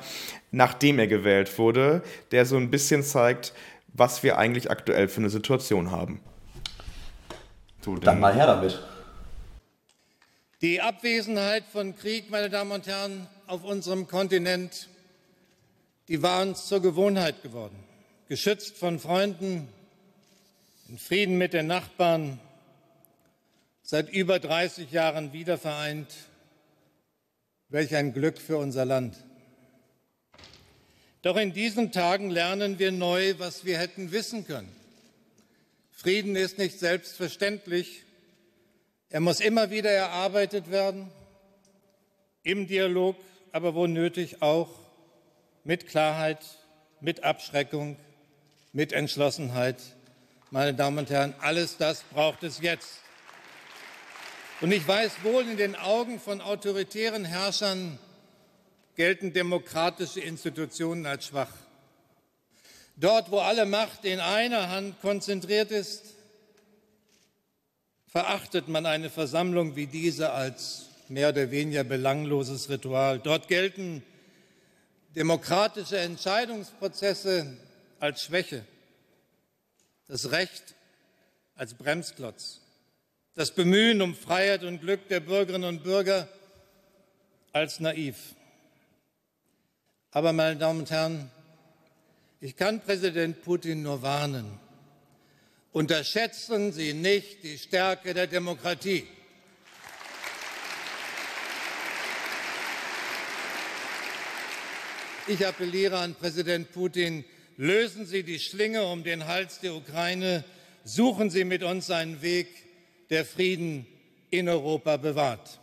nachdem 0.51 0.99
er 0.99 1.07
gewählt 1.07 1.57
wurde, 1.57 2.03
der 2.31 2.45
so 2.45 2.57
ein 2.57 2.69
bisschen 2.69 3.03
zeigt, 3.03 3.53
was 3.93 4.23
wir 4.23 4.37
eigentlich 4.37 4.69
aktuell 4.69 5.07
für 5.07 5.21
eine 5.21 5.29
Situation 5.29 5.91
haben. 5.91 6.19
So, 7.81 7.95
dann 7.95 8.19
mal 8.19 8.33
her 8.33 8.47
damit. 8.47 8.81
Die 10.61 10.81
Abwesenheit 10.81 11.65
von 11.71 11.95
Krieg, 11.95 12.29
meine 12.29 12.49
Damen 12.49 12.71
und 12.71 12.87
Herren, 12.87 13.27
auf 13.47 13.63
unserem 13.63 14.07
Kontinent, 14.07 14.87
die 16.07 16.21
war 16.21 16.41
uns 16.41 16.67
zur 16.67 16.81
Gewohnheit 16.81 17.43
geworden. 17.43 17.75
Geschützt 18.29 18.77
von 18.77 18.99
Freunden, 18.99 19.67
in 20.87 20.97
Frieden 20.97 21.37
mit 21.37 21.53
den 21.53 21.67
Nachbarn, 21.67 22.39
seit 23.83 24.09
über 24.09 24.39
30 24.39 24.91
Jahren 24.91 25.33
wiedervereint. 25.33 26.07
Welch 27.69 27.95
ein 27.95 28.13
Glück 28.13 28.37
für 28.37 28.57
unser 28.57 28.85
Land. 28.85 29.17
Doch 31.23 31.37
in 31.37 31.53
diesen 31.53 31.93
Tagen 31.93 32.29
lernen 32.29 32.79
wir 32.79 32.91
neu, 32.91 33.35
was 33.37 33.63
wir 33.63 33.77
hätten 33.79 34.11
wissen 34.11 34.45
können. 34.45 34.69
Frieden 35.89 36.35
ist 36.35 36.57
nicht 36.57 36.79
selbstverständlich. 36.79 38.03
Er 39.09 39.21
muss 39.21 39.39
immer 39.39 39.69
wieder 39.69 39.89
erarbeitet 39.89 40.69
werden, 40.69 41.09
im 42.43 42.67
Dialog, 42.67 43.15
aber 43.53 43.73
wo 43.73 43.87
nötig 43.87 44.41
auch 44.41 44.67
mit 45.63 45.87
Klarheit, 45.87 46.39
mit 46.99 47.23
Abschreckung, 47.23 47.95
mit 48.73 48.91
Entschlossenheit. 48.91 49.77
Meine 50.51 50.73
Damen 50.73 50.97
und 50.97 51.09
Herren, 51.09 51.33
alles 51.39 51.77
das 51.77 52.03
braucht 52.03 52.43
es 52.43 52.59
jetzt. 52.59 52.99
Und 54.59 54.73
ich 54.73 54.85
weiß 54.85 55.23
wohl, 55.23 55.43
in 55.43 55.55
den 55.55 55.77
Augen 55.77 56.19
von 56.19 56.41
autoritären 56.41 57.23
Herrschern 57.23 57.97
gelten 58.95 59.33
demokratische 59.33 60.19
Institutionen 60.19 61.05
als 61.05 61.27
schwach. 61.27 61.53
Dort, 62.95 63.31
wo 63.31 63.39
alle 63.39 63.65
Macht 63.65 64.05
in 64.05 64.19
einer 64.19 64.69
Hand 64.69 65.01
konzentriert 65.01 65.71
ist, 65.71 66.13
verachtet 68.07 68.67
man 68.67 68.85
eine 68.85 69.09
Versammlung 69.09 69.75
wie 69.75 69.87
diese 69.87 70.31
als 70.31 70.89
mehr 71.09 71.29
oder 71.29 71.49
weniger 71.49 71.83
belangloses 71.83 72.69
Ritual. 72.69 73.19
Dort 73.19 73.47
gelten 73.47 74.03
demokratische 75.15 75.97
Entscheidungsprozesse 75.97 77.57
als 77.99 78.23
Schwäche, 78.23 78.63
das 80.07 80.31
Recht 80.31 80.75
als 81.55 81.73
Bremsklotz, 81.73 82.61
das 83.33 83.51
Bemühen 83.51 84.01
um 84.01 84.15
Freiheit 84.15 84.63
und 84.63 84.81
Glück 84.81 85.07
der 85.07 85.19
Bürgerinnen 85.19 85.67
und 85.67 85.83
Bürger 85.83 86.27
als 87.51 87.79
naiv. 87.79 88.35
Aber, 90.15 90.31
meine 90.31 90.57
Damen 90.57 90.81
und 90.81 90.91
Herren, 90.91 91.31
ich 92.39 92.55
kann 92.55 92.81
Präsident 92.81 93.41
Putin 93.43 93.81
nur 93.81 94.03
warnen. 94.03 94.59
Unterschätzen 95.71 96.71
Sie 96.71 96.93
nicht 96.93 97.43
die 97.43 97.57
Stärke 97.57 98.13
der 98.13 98.27
Demokratie. 98.27 99.07
Ich 105.25 105.47
appelliere 105.47 105.97
an 105.97 106.13
Präsident 106.13 106.71
Putin, 106.73 107.25
lösen 107.57 108.05
Sie 108.05 108.21
die 108.21 108.39
Schlinge 108.39 108.85
um 108.85 109.03
den 109.03 109.25
Hals 109.25 109.61
der 109.61 109.73
Ukraine, 109.73 110.43
suchen 110.83 111.31
Sie 111.31 111.43
mit 111.43 111.63
uns 111.63 111.89
einen 111.89 112.21
Weg, 112.21 112.49
der 113.09 113.25
Frieden 113.25 113.87
in 114.29 114.47
Europa 114.47 114.97
bewahrt. 114.97 115.59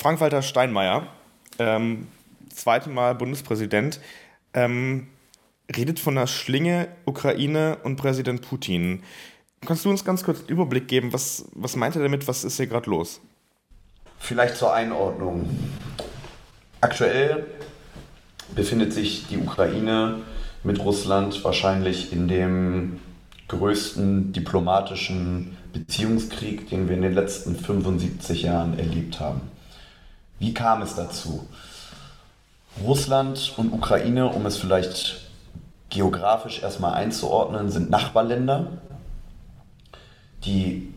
Frank-Walter 0.00 0.40
Steinmeier, 0.40 1.06
ähm, 1.58 2.08
zweite 2.48 2.88
Mal 2.88 3.14
Bundespräsident, 3.14 4.00
ähm, 4.54 5.08
redet 5.76 6.00
von 6.00 6.14
der 6.14 6.26
Schlinge 6.26 6.88
Ukraine 7.04 7.76
und 7.84 7.96
Präsident 7.96 8.40
Putin. 8.40 9.02
Kannst 9.60 9.84
du 9.84 9.90
uns 9.90 10.02
ganz 10.02 10.24
kurz 10.24 10.38
einen 10.38 10.48
Überblick 10.48 10.88
geben, 10.88 11.12
was, 11.12 11.44
was 11.52 11.76
meint 11.76 11.96
er 11.96 12.02
damit, 12.02 12.26
was 12.28 12.44
ist 12.44 12.56
hier 12.56 12.66
gerade 12.66 12.88
los? 12.88 13.20
Vielleicht 14.18 14.56
zur 14.56 14.72
Einordnung. 14.72 15.50
Aktuell 16.80 17.44
befindet 18.54 18.94
sich 18.94 19.26
die 19.26 19.36
Ukraine 19.36 20.22
mit 20.64 20.82
Russland 20.82 21.44
wahrscheinlich 21.44 22.10
in 22.10 22.26
dem 22.26 23.00
größten 23.48 24.32
diplomatischen 24.32 25.58
Beziehungskrieg, 25.74 26.70
den 26.70 26.88
wir 26.88 26.96
in 26.96 27.02
den 27.02 27.12
letzten 27.12 27.54
75 27.54 28.44
Jahren 28.44 28.78
erlebt 28.78 29.20
haben. 29.20 29.42
Wie 30.40 30.54
kam 30.54 30.80
es 30.80 30.94
dazu? 30.94 31.46
Russland 32.82 33.52
und 33.58 33.74
Ukraine, 33.74 34.28
um 34.28 34.46
es 34.46 34.56
vielleicht 34.56 35.20
geografisch 35.90 36.62
erstmal 36.62 36.94
einzuordnen, 36.94 37.70
sind 37.70 37.90
Nachbarländer. 37.90 38.68
Die 40.46 40.94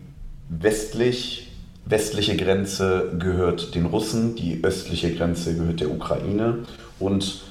westlich, 0.48 1.52
westliche 1.84 2.38
Grenze 2.38 3.12
gehört 3.20 3.76
den 3.76 3.86
Russen, 3.86 4.36
die 4.36 4.64
östliche 4.64 5.14
Grenze 5.14 5.58
gehört 5.58 5.82
der 5.82 5.92
Ukraine. 5.92 6.60
Und 6.98 7.42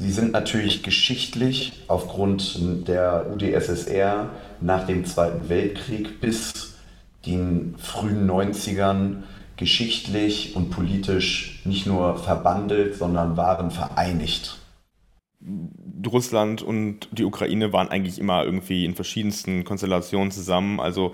sie 0.00 0.10
sind 0.10 0.32
natürlich 0.32 0.82
geschichtlich 0.82 1.84
aufgrund 1.86 2.88
der 2.88 3.26
UdSSR 3.32 4.30
nach 4.60 4.84
dem 4.84 5.04
Zweiten 5.04 5.48
Weltkrieg 5.48 6.20
bis 6.20 6.74
den 7.24 7.76
frühen 7.78 8.28
90ern 8.28 9.22
geschichtlich 9.60 10.56
und 10.56 10.70
politisch 10.70 11.60
nicht 11.64 11.86
nur 11.86 12.16
verbandelt, 12.16 12.96
sondern 12.96 13.36
waren 13.36 13.70
vereinigt. 13.70 14.58
Russland 16.04 16.62
und 16.62 17.08
die 17.12 17.24
Ukraine 17.24 17.72
waren 17.72 17.88
eigentlich 17.88 18.18
immer 18.18 18.44
irgendwie 18.44 18.84
in 18.84 18.94
verschiedensten 18.94 19.64
Konstellationen 19.64 20.32
zusammen. 20.32 20.80
Also 20.80 21.12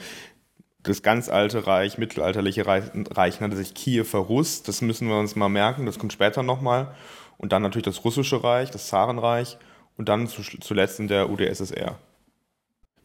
das 0.82 1.02
ganz 1.02 1.28
alte 1.28 1.66
Reich, 1.66 1.98
mittelalterliche 1.98 2.66
Reich, 2.66 3.40
nannte 3.40 3.56
sich 3.56 3.74
Kiewer 3.74 4.20
Russ. 4.20 4.62
Das 4.62 4.80
müssen 4.80 5.08
wir 5.08 5.18
uns 5.18 5.36
mal 5.36 5.48
merken. 5.48 5.84
Das 5.84 5.98
kommt 5.98 6.12
später 6.12 6.42
nochmal. 6.42 6.94
Und 7.38 7.52
dann 7.52 7.62
natürlich 7.62 7.84
das 7.84 8.04
russische 8.04 8.42
Reich, 8.42 8.70
das 8.70 8.86
Zarenreich 8.86 9.58
und 9.96 10.08
dann 10.08 10.28
zuletzt 10.28 11.00
in 11.00 11.08
der 11.08 11.30
UdSSR. 11.30 11.98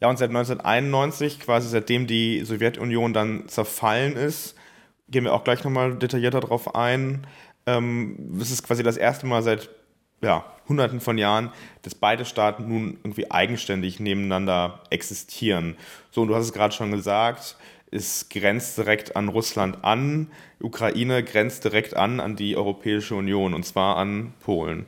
Ja, 0.00 0.08
und 0.08 0.18
seit 0.18 0.30
1991, 0.30 1.40
quasi 1.40 1.68
seitdem 1.68 2.06
die 2.06 2.44
Sowjetunion 2.44 3.12
dann 3.12 3.48
zerfallen 3.48 4.16
ist, 4.16 4.56
gehen 5.12 5.24
wir 5.24 5.32
auch 5.32 5.44
gleich 5.44 5.62
nochmal 5.62 5.94
detaillierter 5.94 6.40
drauf 6.40 6.74
ein. 6.74 7.26
Ähm, 7.66 8.36
es 8.40 8.50
ist 8.50 8.64
quasi 8.64 8.82
das 8.82 8.96
erste 8.96 9.26
Mal 9.26 9.42
seit 9.42 9.70
ja, 10.22 10.44
Hunderten 10.68 11.00
von 11.00 11.18
Jahren, 11.18 11.50
dass 11.82 11.94
beide 11.94 12.24
Staaten 12.24 12.68
nun 12.68 12.98
irgendwie 13.04 13.30
eigenständig 13.30 14.00
nebeneinander 14.00 14.80
existieren. 14.90 15.76
So, 16.10 16.22
und 16.22 16.28
du 16.28 16.34
hast 16.34 16.46
es 16.46 16.52
gerade 16.52 16.74
schon 16.74 16.90
gesagt, 16.90 17.56
es 17.90 18.28
grenzt 18.30 18.78
direkt 18.78 19.16
an 19.16 19.28
Russland 19.28 19.84
an, 19.84 20.28
Ukraine 20.60 21.22
grenzt 21.22 21.64
direkt 21.64 21.94
an 21.94 22.20
an 22.20 22.36
die 22.36 22.56
Europäische 22.56 23.14
Union 23.14 23.52
und 23.52 23.64
zwar 23.64 23.96
an 23.96 24.32
Polen. 24.44 24.86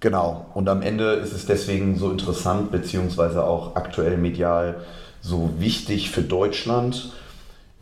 Genau, 0.00 0.46
und 0.54 0.68
am 0.68 0.82
Ende 0.82 1.12
ist 1.12 1.32
es 1.32 1.46
deswegen 1.46 1.96
so 1.96 2.10
interessant, 2.10 2.72
beziehungsweise 2.72 3.44
auch 3.44 3.76
aktuell 3.76 4.16
medial 4.16 4.84
so 5.20 5.50
wichtig 5.58 6.10
für 6.10 6.22
Deutschland, 6.22 7.12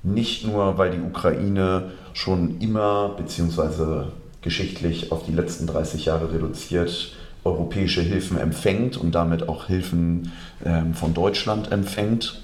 nicht 0.02 0.46
nur, 0.46 0.78
weil 0.78 0.90
die 0.90 1.00
Ukraine 1.00 1.92
schon 2.12 2.60
immer 2.60 3.10
beziehungsweise 3.10 4.12
geschichtlich 4.42 5.12
auf 5.12 5.24
die 5.24 5.32
letzten 5.32 5.66
30 5.66 6.06
Jahre 6.06 6.32
reduziert 6.32 7.12
europäische 7.44 8.02
Hilfen 8.02 8.38
empfängt 8.38 8.96
und 8.96 9.14
damit 9.14 9.48
auch 9.48 9.66
Hilfen 9.66 10.32
ähm, 10.64 10.94
von 10.94 11.14
Deutschland 11.14 11.72
empfängt, 11.72 12.42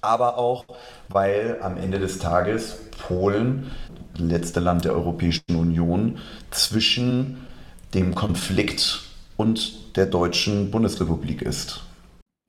aber 0.00 0.38
auch, 0.38 0.64
weil 1.08 1.58
am 1.60 1.76
Ende 1.76 1.98
des 1.98 2.18
Tages 2.18 2.78
Polen, 3.06 3.70
letzte 4.16 4.60
Land 4.60 4.84
der 4.84 4.94
Europäischen 4.94 5.56
Union, 5.56 6.18
zwischen 6.50 7.46
dem 7.94 8.14
Konflikt 8.14 9.02
und 9.36 9.96
der 9.96 10.06
deutschen 10.06 10.70
Bundesrepublik 10.70 11.42
ist. 11.42 11.82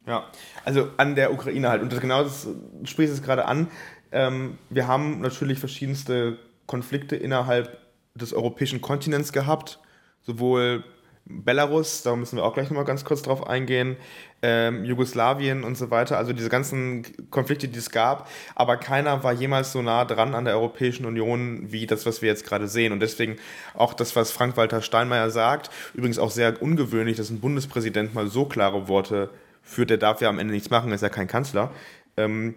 Ja, 0.07 0.25
also 0.65 0.89
an 0.97 1.15
der 1.15 1.33
Ukraine 1.33 1.69
halt. 1.69 1.81
Und 1.81 1.91
das, 1.91 1.99
genau 1.99 2.23
das 2.23 2.47
sprichst 2.83 3.13
es 3.13 3.21
gerade 3.21 3.45
an. 3.45 3.67
Ähm, 4.11 4.57
wir 4.69 4.87
haben 4.87 5.21
natürlich 5.21 5.59
verschiedenste 5.59 6.37
Konflikte 6.65 7.15
innerhalb 7.15 7.77
des 8.15 8.33
europäischen 8.33 8.81
Kontinents 8.81 9.31
gehabt, 9.31 9.79
sowohl 10.21 10.83
Belarus, 11.31 12.01
da 12.01 12.15
müssen 12.15 12.37
wir 12.37 12.43
auch 12.43 12.55
gleich 12.55 12.69
nochmal 12.69 12.85
ganz 12.85 13.05
kurz 13.05 13.21
drauf 13.21 13.47
eingehen, 13.47 13.97
ähm, 14.41 14.83
Jugoslawien 14.83 15.63
und 15.63 15.77
so 15.77 15.91
weiter, 15.91 16.17
also 16.17 16.33
diese 16.33 16.49
ganzen 16.49 17.05
Konflikte, 17.29 17.67
die 17.67 17.77
es 17.77 17.91
gab, 17.91 18.27
aber 18.55 18.77
keiner 18.77 19.23
war 19.23 19.31
jemals 19.33 19.71
so 19.71 19.83
nah 19.83 20.05
dran 20.05 20.33
an 20.33 20.45
der 20.45 20.55
Europäischen 20.55 21.05
Union 21.05 21.71
wie 21.71 21.85
das, 21.85 22.07
was 22.07 22.23
wir 22.23 22.29
jetzt 22.29 22.47
gerade 22.47 22.67
sehen. 22.67 22.91
Und 22.93 22.99
deswegen 22.99 23.35
auch 23.75 23.93
das, 23.93 24.15
was 24.15 24.31
Frank-Walter 24.31 24.81
Steinmeier 24.81 25.29
sagt, 25.29 25.69
übrigens 25.93 26.17
auch 26.17 26.31
sehr 26.31 26.59
ungewöhnlich, 26.61 27.17
dass 27.17 27.29
ein 27.29 27.39
Bundespräsident 27.39 28.15
mal 28.15 28.27
so 28.27 28.45
klare 28.45 28.87
Worte 28.87 29.29
führt, 29.61 29.91
der 29.91 29.97
darf 29.97 30.21
ja 30.21 30.29
am 30.29 30.39
Ende 30.39 30.53
nichts 30.53 30.71
machen, 30.71 30.91
ist 30.91 31.01
ja 31.01 31.09
kein 31.09 31.27
Kanzler, 31.27 31.71
ähm, 32.17 32.55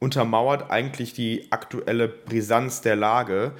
untermauert 0.00 0.70
eigentlich 0.70 1.12
die 1.12 1.46
aktuelle 1.50 2.08
Brisanz 2.08 2.80
der 2.80 2.96
Lage, 2.96 3.52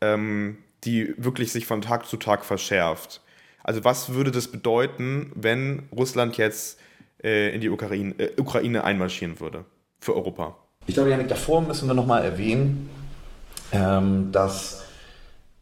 ähm, 0.00 0.58
die 0.84 1.12
wirklich 1.18 1.52
sich 1.52 1.66
von 1.66 1.82
Tag 1.82 2.06
zu 2.06 2.16
Tag 2.16 2.44
verschärft. 2.44 3.20
Also 3.64 3.84
was 3.84 4.14
würde 4.14 4.30
das 4.30 4.48
bedeuten, 4.48 5.30
wenn 5.34 5.88
Russland 5.94 6.38
jetzt 6.38 6.80
äh, 7.22 7.54
in 7.54 7.60
die 7.60 7.68
Ukraine, 7.68 8.14
äh, 8.16 8.40
Ukraine 8.40 8.84
einmarschieren 8.84 9.40
würde 9.40 9.64
für 10.00 10.14
Europa? 10.14 10.56
Ich 10.86 10.94
glaube, 10.94 11.10
Janik, 11.10 11.28
davor 11.28 11.60
müssen 11.60 11.86
wir 11.86 11.94
nochmal 11.94 12.24
erwähnen, 12.24 12.88
ähm, 13.72 14.32
dass 14.32 14.84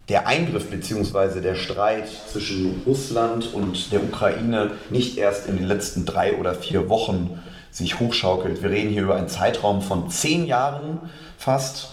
der 0.09 0.29
Eingriff 0.29 0.71
bzw. 0.71 1.41
der 1.41 1.57
Streit 1.57 2.09
zwischen 2.09 2.83
Russland 2.87 3.53
und 3.53 3.91
der 3.91 4.05
Ukraine 4.05 4.73
nicht 4.91 5.19
erst 5.19 5.49
in 5.49 5.57
den 5.57 5.67
letzten 5.67 6.07
drei 6.07 6.37
oder 6.37 6.55
vier 6.55 6.89
Wochen 6.89 7.43
sich 7.77 8.01
hochschaukelt. 8.01 8.63
Wir 8.63 8.71
reden 8.71 8.89
hier 8.89 9.03
über 9.03 9.17
einen 9.17 9.29
Zeitraum 9.29 9.83
von 9.83 10.09
zehn 10.09 10.47
Jahren 10.47 10.99
fast, 11.37 11.91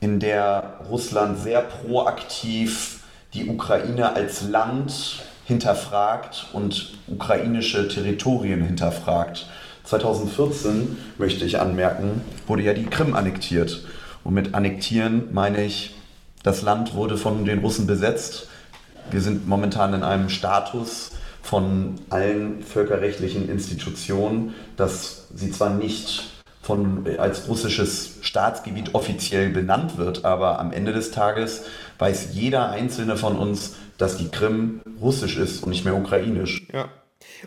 in 0.00 0.18
der 0.18 0.80
Russland 0.90 1.38
sehr 1.38 1.60
proaktiv 1.60 3.04
die 3.32 3.48
Ukraine 3.48 4.16
als 4.16 4.42
Land 4.42 5.22
hinterfragt 5.44 6.48
und 6.52 6.94
ukrainische 7.06 7.86
Territorien 7.86 8.62
hinterfragt. 8.62 9.46
2014, 9.84 10.98
möchte 11.16 11.44
ich 11.44 11.60
anmerken, 11.60 12.22
wurde 12.48 12.62
ja 12.62 12.72
die 12.72 12.86
Krim 12.86 13.14
annektiert. 13.14 13.84
Und 14.24 14.34
mit 14.34 14.54
annektieren 14.54 15.28
meine 15.32 15.64
ich, 15.64 15.94
das 16.42 16.62
Land 16.62 16.94
wurde 16.94 17.16
von 17.16 17.44
den 17.44 17.60
Russen 17.60 17.86
besetzt. 17.86 18.48
Wir 19.12 19.20
sind 19.20 19.46
momentan 19.46 19.94
in 19.94 20.02
einem 20.02 20.28
Status 20.28 21.12
von 21.50 21.96
allen 22.10 22.62
völkerrechtlichen 22.62 23.48
Institutionen, 23.48 24.54
dass 24.76 25.26
sie 25.34 25.50
zwar 25.50 25.70
nicht 25.70 26.44
von, 26.62 27.04
als 27.18 27.48
russisches 27.48 28.18
Staatsgebiet 28.20 28.94
offiziell 28.94 29.50
benannt 29.50 29.98
wird, 29.98 30.24
aber 30.24 30.60
am 30.60 30.72
Ende 30.72 30.92
des 30.92 31.10
Tages 31.10 31.64
weiß 31.98 32.28
jeder 32.34 32.70
einzelne 32.70 33.16
von 33.16 33.36
uns, 33.36 33.74
dass 33.98 34.16
die 34.16 34.28
Krim 34.28 34.80
russisch 35.00 35.38
ist 35.38 35.64
und 35.64 35.70
nicht 35.70 35.84
mehr 35.84 35.96
ukrainisch. 35.96 36.68
Ja. 36.72 36.88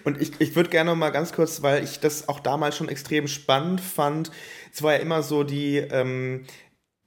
Und 0.03 0.22
ich, 0.22 0.33
ich 0.39 0.53
würde 0.57 0.69
gerne 0.69 0.93
mal 0.95 1.12
ganz 1.12 1.31
kurz, 1.31 1.62
weil 1.62 1.81
ich 1.81 2.01
das 2.01 2.27
auch 2.27 2.41
damals 2.41 2.75
schon 2.75 2.89
extrem 2.89 3.29
spannend 3.29 3.79
fand. 3.79 4.31
Es 4.74 4.83
war 4.83 4.91
ja 4.91 5.00
immer 5.00 5.24
so 5.24 5.45
die, 5.45 5.77
ähm, 5.77 6.43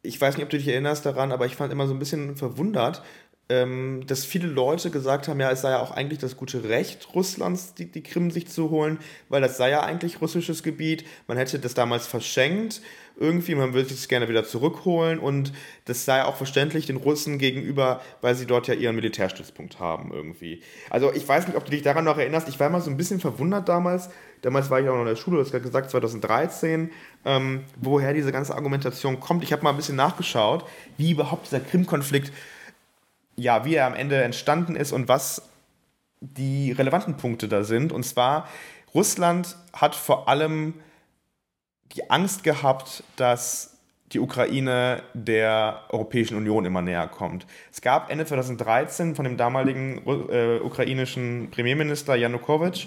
ich 0.01 0.19
weiß 0.19 0.37
nicht, 0.37 0.45
ob 0.45 0.51
du 0.51 0.57
dich 0.57 0.69
erinnerst 0.69 1.05
daran, 1.05 1.31
aber 1.31 1.45
ich 1.45 1.57
fand 1.57 1.75
immer 1.75 1.87
so 1.87 1.93
ein 1.93 1.99
bisschen 1.99 2.37
verwundert, 2.37 3.03
ähm, 3.49 4.03
dass 4.07 4.25
viele 4.25 4.49
Leute 4.49 4.91
gesagt 4.91 5.29
haben, 5.29 5.39
ja, 5.39 5.51
es 5.51 5.61
sei 5.61 5.71
ja 5.71 5.81
auch 5.81 5.93
eigentlich 5.93 6.19
das 6.19 6.37
gute 6.37 6.69
Recht 6.69 7.15
Russlands, 7.15 7.75
die, 7.75 7.87
die 7.87 8.03
Krim 8.03 8.31
sich 8.31 8.49
zu 8.49 8.71
holen, 8.71 8.99
weil 9.29 9.41
das 9.41 9.57
sei 9.57 9.71
ja 9.71 9.83
eigentlich 9.83 10.21
russisches 10.21 10.63
Gebiet. 10.63 11.05
Man 11.29 11.39
hätte 11.39 11.59
das 11.59 11.75
damals 11.75 12.07
verschenkt 12.07 12.81
irgendwie, 13.19 13.55
man 13.55 13.73
würde 13.73 13.95
es 13.95 14.09
gerne 14.09 14.29
wieder 14.29 14.45
zurückholen 14.45 15.19
und 15.19 15.53
das 15.87 16.05
sei 16.05 16.25
auch 16.25 16.37
verständlich 16.37 16.87
den 16.87 16.97
Russen 16.97 17.39
gegenüber, 17.39 18.03
weil 18.21 18.35
sie 18.35 18.47
dort 18.47 18.69
ja 18.69 18.75
ihren 18.75 18.95
Militärstützpunkt 18.95 19.81
haben 19.81 20.13
irgendwie. 20.13 20.61
Also 20.91 21.13
ich 21.13 21.27
weiß 21.27 21.47
nicht, 21.47 21.57
ob 21.57 21.65
du 21.65 21.71
dich 21.71 21.83
daran 21.83 22.05
noch 22.05 22.19
erinnerst, 22.19 22.49
ich 22.49 22.61
war 22.61 22.67
immer 22.67 22.81
so 22.81 22.91
ein 22.91 22.97
bisschen 22.97 23.21
verwundert 23.21 23.69
damals, 23.69 24.11
damals 24.43 24.69
war 24.71 24.81
ich 24.81 24.89
auch 24.89 24.95
noch 24.95 25.03
in 25.03 25.07
der 25.09 25.17
Schule, 25.17 25.39
du 25.39 25.45
hast 25.45 25.51
gerade 25.51 25.65
gesagt 25.65 25.91
2013, 25.91 26.91
ähm, 27.25 27.65
woher 27.81 28.13
diese 28.13 28.33
ganze 28.33 28.55
Argumentation 28.55 29.19
kommt. 29.19 29.43
Ich 29.43 29.53
habe 29.53 29.63
mal 29.63 29.71
ein 29.71 29.77
bisschen 29.77 29.97
nachgeschaut, 29.97 30.67
wie 30.99 31.13
überhaupt 31.13 31.47
dieser 31.47 31.61
Krim-Konflikt 31.61 32.33
ja, 33.37 33.65
wie 33.65 33.75
er 33.75 33.87
am 33.87 33.95
Ende 33.95 34.23
entstanden 34.23 34.77
ist 34.77 34.93
und 34.93 35.09
was 35.09 35.43
die 36.21 36.73
relevanten 36.73 37.17
Punkte 37.17 37.49
da 37.49 37.65
sind. 37.65 37.93
Und 37.93 38.05
zwar, 38.05 38.49
Russland 38.95 39.57
hat 39.73 39.95
vor 39.95 40.29
allem 40.29 40.75
die 41.93 42.11
Angst 42.11 42.43
gehabt, 42.43 43.03
dass 43.17 43.77
die 44.13 44.21
Ukraine 44.21 45.03
der 45.15 45.81
Europäischen 45.89 46.37
Union 46.37 46.65
immer 46.65 46.81
näher 46.81 47.09
kommt. 47.09 47.45
Es 47.73 47.81
gab 47.81 48.09
Ende 48.11 48.25
2013 48.25 49.17
von 49.17 49.25
dem 49.25 49.37
damaligen 49.37 50.01
äh, 50.07 50.61
ukrainischen 50.61 51.51
Premierminister 51.51 52.15
Janukowitsch, 52.15 52.87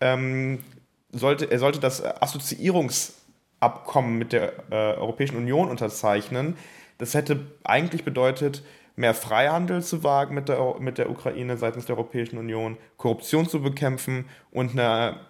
ähm, 0.00 0.64
sollte, 1.10 1.50
er 1.50 1.58
sollte 1.58 1.80
das 1.80 2.04
Assoziierungsabkommen 2.04 4.18
mit 4.18 4.32
der 4.32 4.52
äh, 4.70 4.94
Europäischen 4.96 5.36
Union 5.36 5.68
unterzeichnen. 5.68 6.56
Das 6.98 7.14
hätte 7.14 7.46
eigentlich 7.64 8.04
bedeutet, 8.04 8.62
mehr 8.98 9.14
Freihandel 9.14 9.82
zu 9.82 10.02
wagen 10.02 10.34
mit 10.34 10.48
der, 10.48 10.74
mit 10.80 10.98
der 10.98 11.08
Ukraine 11.08 11.56
seitens 11.56 11.86
der 11.86 11.96
Europäischen 11.96 12.36
Union, 12.36 12.76
Korruption 12.96 13.48
zu 13.48 13.62
bekämpfen 13.62 14.24
und 14.50 14.72
eine 14.72 15.20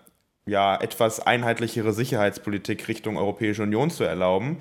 ja, 0.46 0.80
etwas 0.80 1.20
einheitlichere 1.20 1.92
Sicherheitspolitik 1.92 2.88
Richtung 2.88 3.18
Europäische 3.18 3.62
Union 3.62 3.90
zu 3.90 4.04
erlauben. 4.04 4.56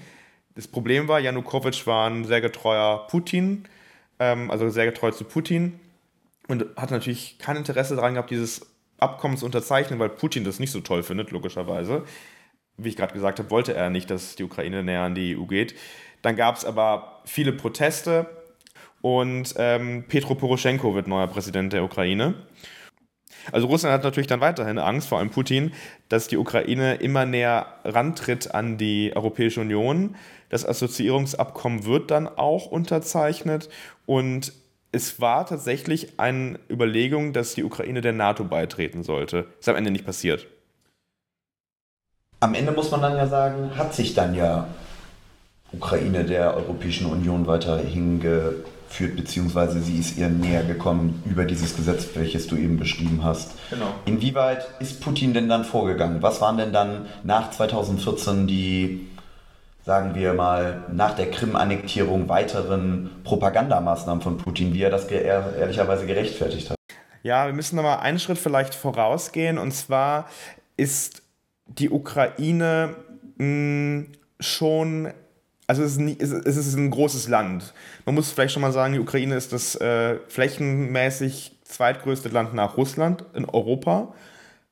Das 0.55 0.67
Problem 0.67 1.07
war, 1.07 1.21
Janukowitsch 1.21 1.87
war 1.87 2.09
ein 2.09 2.25
sehr 2.25 2.41
getreuer 2.41 3.07
Putin, 3.07 3.63
ähm, 4.19 4.51
also 4.51 4.67
sehr 4.69 4.85
getreu 4.85 5.11
zu 5.11 5.23
Putin 5.23 5.79
und 6.49 6.65
hat 6.75 6.91
natürlich 6.91 7.39
kein 7.39 7.55
Interesse 7.55 7.95
daran 7.95 8.15
gehabt, 8.15 8.29
dieses 8.29 8.67
Abkommen 8.99 9.37
zu 9.37 9.45
unterzeichnen, 9.45 9.99
weil 9.99 10.09
Putin 10.09 10.43
das 10.43 10.59
nicht 10.59 10.71
so 10.71 10.81
toll 10.81 11.03
findet, 11.03 11.31
logischerweise. 11.31 12.03
Wie 12.75 12.89
ich 12.89 12.97
gerade 12.97 13.13
gesagt 13.13 13.39
habe, 13.39 13.49
wollte 13.51 13.73
er 13.73 13.89
nicht, 13.89 14.09
dass 14.09 14.35
die 14.35 14.43
Ukraine 14.43 14.83
näher 14.83 15.03
an 15.03 15.15
die 15.15 15.37
EU 15.37 15.45
geht. 15.45 15.75
Dann 16.21 16.35
gab 16.35 16.57
es 16.57 16.65
aber 16.65 17.21
viele 17.25 17.53
Proteste 17.53 18.36
und 19.01 19.53
ähm, 19.57 20.05
Petro 20.07 20.35
Poroschenko 20.35 20.95
wird 20.95 21.07
neuer 21.07 21.27
Präsident 21.27 21.73
der 21.73 21.83
Ukraine. 21.83 22.35
Also 23.51 23.67
Russland 23.67 23.93
hat 23.93 24.03
natürlich 24.03 24.27
dann 24.27 24.41
weiterhin 24.41 24.77
Angst, 24.77 25.07
vor 25.07 25.19
allem 25.19 25.29
Putin, 25.29 25.71
dass 26.09 26.27
die 26.27 26.37
Ukraine 26.37 26.95
immer 26.95 27.25
näher 27.25 27.67
rantritt 27.83 28.53
an 28.53 28.77
die 28.77 29.13
Europäische 29.15 29.61
Union. 29.61 30.15
Das 30.49 30.65
Assoziierungsabkommen 30.65 31.85
wird 31.85 32.11
dann 32.11 32.27
auch 32.27 32.65
unterzeichnet 32.67 33.69
und 34.05 34.53
es 34.91 35.19
war 35.19 35.45
tatsächlich 35.45 36.19
eine 36.19 36.59
Überlegung, 36.69 37.33
dass 37.33 37.53
die 37.53 37.63
Ukraine 37.63 38.01
der 38.01 38.13
NATO 38.13 38.43
beitreten 38.43 39.03
sollte. 39.03 39.45
Ist 39.59 39.69
am 39.69 39.75
Ende 39.75 39.91
nicht 39.91 40.05
passiert. 40.05 40.47
Am 42.39 42.53
Ende 42.53 42.71
muss 42.71 42.91
man 42.91 43.01
dann 43.01 43.17
ja 43.17 43.27
sagen, 43.27 43.77
hat 43.77 43.93
sich 43.93 44.13
dann 44.13 44.33
ja 44.33 44.67
Ukraine 45.73 46.23
der 46.23 46.55
Europäischen 46.55 47.07
Union 47.07 47.47
weiter 47.47 47.77
hinge 47.77 48.55
führt, 48.87 49.15
beziehungsweise 49.15 49.81
sie 49.81 49.97
ist 49.99 50.17
ihr 50.17 50.29
näher 50.29 50.63
gekommen 50.63 51.21
über 51.25 51.45
dieses 51.45 51.75
Gesetz, 51.75 52.07
welches 52.15 52.47
du 52.47 52.55
eben 52.55 52.77
beschrieben 52.77 53.21
hast. 53.23 53.51
Genau. 53.69 53.87
Inwieweit 54.05 54.67
ist 54.79 55.01
Putin 55.01 55.33
denn 55.33 55.49
dann 55.49 55.63
vorgegangen? 55.63 56.21
Was 56.21 56.41
waren 56.41 56.57
denn 56.57 56.73
dann 56.73 57.07
nach 57.23 57.51
2014 57.51 58.47
die, 58.47 59.07
sagen 59.85 60.15
wir 60.15 60.33
mal, 60.33 60.83
nach 60.91 61.15
der 61.15 61.29
Krim-Annektierung 61.31 62.29
weiteren 62.29 63.09
Propagandamaßnahmen 63.23 64.21
von 64.21 64.37
Putin, 64.37 64.73
wie 64.73 64.81
er 64.81 64.89
das 64.89 65.05
ehrlicherweise 65.05 66.05
gerechtfertigt 66.05 66.69
hat? 66.69 66.77
Ja, 67.23 67.45
wir 67.45 67.53
müssen 67.53 67.75
nochmal 67.75 67.99
einen 67.99 68.19
Schritt 68.19 68.37
vielleicht 68.37 68.73
vorausgehen. 68.73 69.57
Und 69.57 69.73
zwar 69.73 70.27
ist 70.77 71.23
die 71.65 71.89
Ukraine 71.89 72.95
mh, 73.37 73.45
hm, 73.45 74.11
schon 74.39 75.11
also 75.67 75.83
es 75.83 75.91
ist, 75.91 75.99
nie, 75.99 76.15
es 76.19 76.31
ist 76.31 76.75
ein 76.75 76.89
großes 76.89 77.27
Land. 77.27 77.73
Man 78.05 78.15
muss 78.15 78.31
vielleicht 78.31 78.53
schon 78.53 78.61
mal 78.61 78.71
sagen, 78.71 78.93
die 78.93 78.99
Ukraine 78.99 79.35
ist 79.35 79.51
das 79.51 79.75
äh, 79.75 80.15
flächenmäßig 80.27 81.57
zweitgrößte 81.65 82.29
Land 82.29 82.53
nach 82.53 82.77
Russland 82.77 83.25
in 83.33 83.43
Europa, 83.43 84.13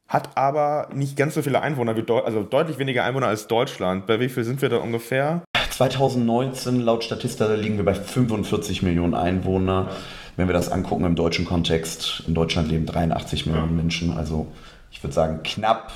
hat 0.08 0.38
aber 0.38 0.88
nicht 0.94 1.18
ganz 1.18 1.34
so 1.34 1.42
viele 1.42 1.62
Einwohner 1.62 1.98
wie 1.98 2.04
Deutschland, 2.04 2.28
also 2.28 2.44
deutlich 2.44 2.80
weniger 2.80 3.04
Einwohner 3.04 3.28
als 3.28 3.48
Deutschland. 3.48 4.08
Bei 4.08 4.22
wie 4.22 4.30
viel 4.30 4.46
sind 4.46 4.62
wir 4.62 4.70
da 4.70 4.78
ungefähr? 4.78 5.44
2019 5.72 6.80
laut 6.80 7.04
Statista 7.04 7.54
liegen 7.54 7.76
wir 7.76 7.84
bei 7.84 7.96
45 7.96 8.82
Millionen 8.82 9.14
Einwohner. 9.14 9.90
Wenn 10.38 10.48
wir 10.48 10.54
das 10.54 10.70
angucken 10.70 11.04
im 11.04 11.16
deutschen 11.16 11.44
Kontext, 11.44 12.24
in 12.28 12.34
Deutschland 12.34 12.70
leben 12.70 12.86
83 12.86 13.46
Millionen 13.46 13.76
Menschen. 13.76 14.18
Also 14.18 14.48
ich 14.92 15.04
würde 15.04 15.14
sagen 15.14 15.42
knapp 15.44 15.92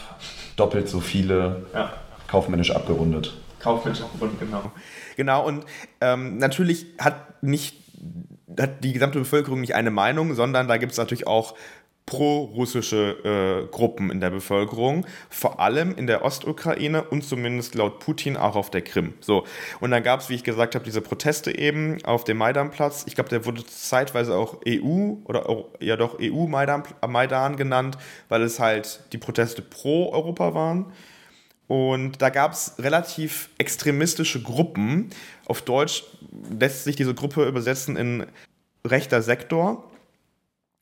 doppelt 0.58 0.90
so 0.90 1.00
viele 1.00 1.64
ja. 1.74 1.94
kaufmännisch 2.28 2.72
abgerundet. 2.72 3.34
Kaufmännisch 3.60 4.02
abgerundet, 4.02 4.40
genau. 4.40 4.72
Genau, 5.16 5.46
und 5.46 5.66
ähm, 6.02 6.38
natürlich 6.38 6.88
hat 6.98 7.44
nicht 7.44 7.76
hat 8.58 8.84
die 8.84 8.94
gesamte 8.94 9.20
Bevölkerung 9.20 9.62
nicht 9.62 9.76
eine 9.76 9.92
Meinung, 9.92 10.34
sondern 10.34 10.68
da 10.68 10.78
gibt 10.78 10.94
es 10.94 10.98
natürlich 10.98 11.28
auch 11.28 11.56
pro-russische 12.10 13.68
äh, 13.68 13.72
Gruppen 13.72 14.10
in 14.10 14.20
der 14.20 14.32
Bevölkerung, 14.32 15.06
vor 15.30 15.60
allem 15.60 15.94
in 15.96 16.08
der 16.08 16.26
Ostukraine 16.26 17.04
und 17.04 17.24
zumindest 17.24 17.76
laut 17.76 18.00
Putin 18.00 18.36
auch 18.36 18.56
auf 18.56 18.72
der 18.72 18.82
Krim. 18.82 19.14
So. 19.20 19.44
Und 19.80 19.92
dann 19.92 20.02
gab 20.02 20.20
es, 20.20 20.30
wie 20.30 20.34
ich 20.34 20.44
gesagt 20.44 20.74
habe, 20.74 20.84
diese 20.84 21.02
Proteste 21.02 21.56
eben 21.56 22.04
auf 22.06 22.24
dem 22.24 22.38
Maidanplatz. 22.38 23.04
Ich 23.06 23.14
glaube, 23.14 23.30
der 23.30 23.46
wurde 23.46 23.64
zeitweise 23.64 24.36
auch 24.36 24.58
EU 24.68 25.18
oder 25.26 25.66
ja 25.80 25.98
doch 25.98 26.18
EU-Maidan 26.20 26.84
Maidan 27.08 27.58
genannt, 27.58 28.00
weil 28.28 28.42
es 28.42 28.60
halt 28.60 29.02
die 29.14 29.20
Proteste 29.20 29.62
pro 29.62 30.12
Europa 30.12 30.56
waren. 30.56 30.92
Und 31.70 32.20
da 32.20 32.32
gab 32.32 32.54
es 32.54 32.74
relativ 32.80 33.52
extremistische 33.60 34.42
Gruppen. 34.42 35.12
Auf 35.46 35.62
Deutsch 35.62 36.04
lässt 36.60 36.84
sich 36.84 36.96
diese 36.96 37.14
Gruppe 37.14 37.48
übersetzen 37.48 37.96
in 37.96 38.26
rechter 38.84 39.22
Sektor. 39.22 39.84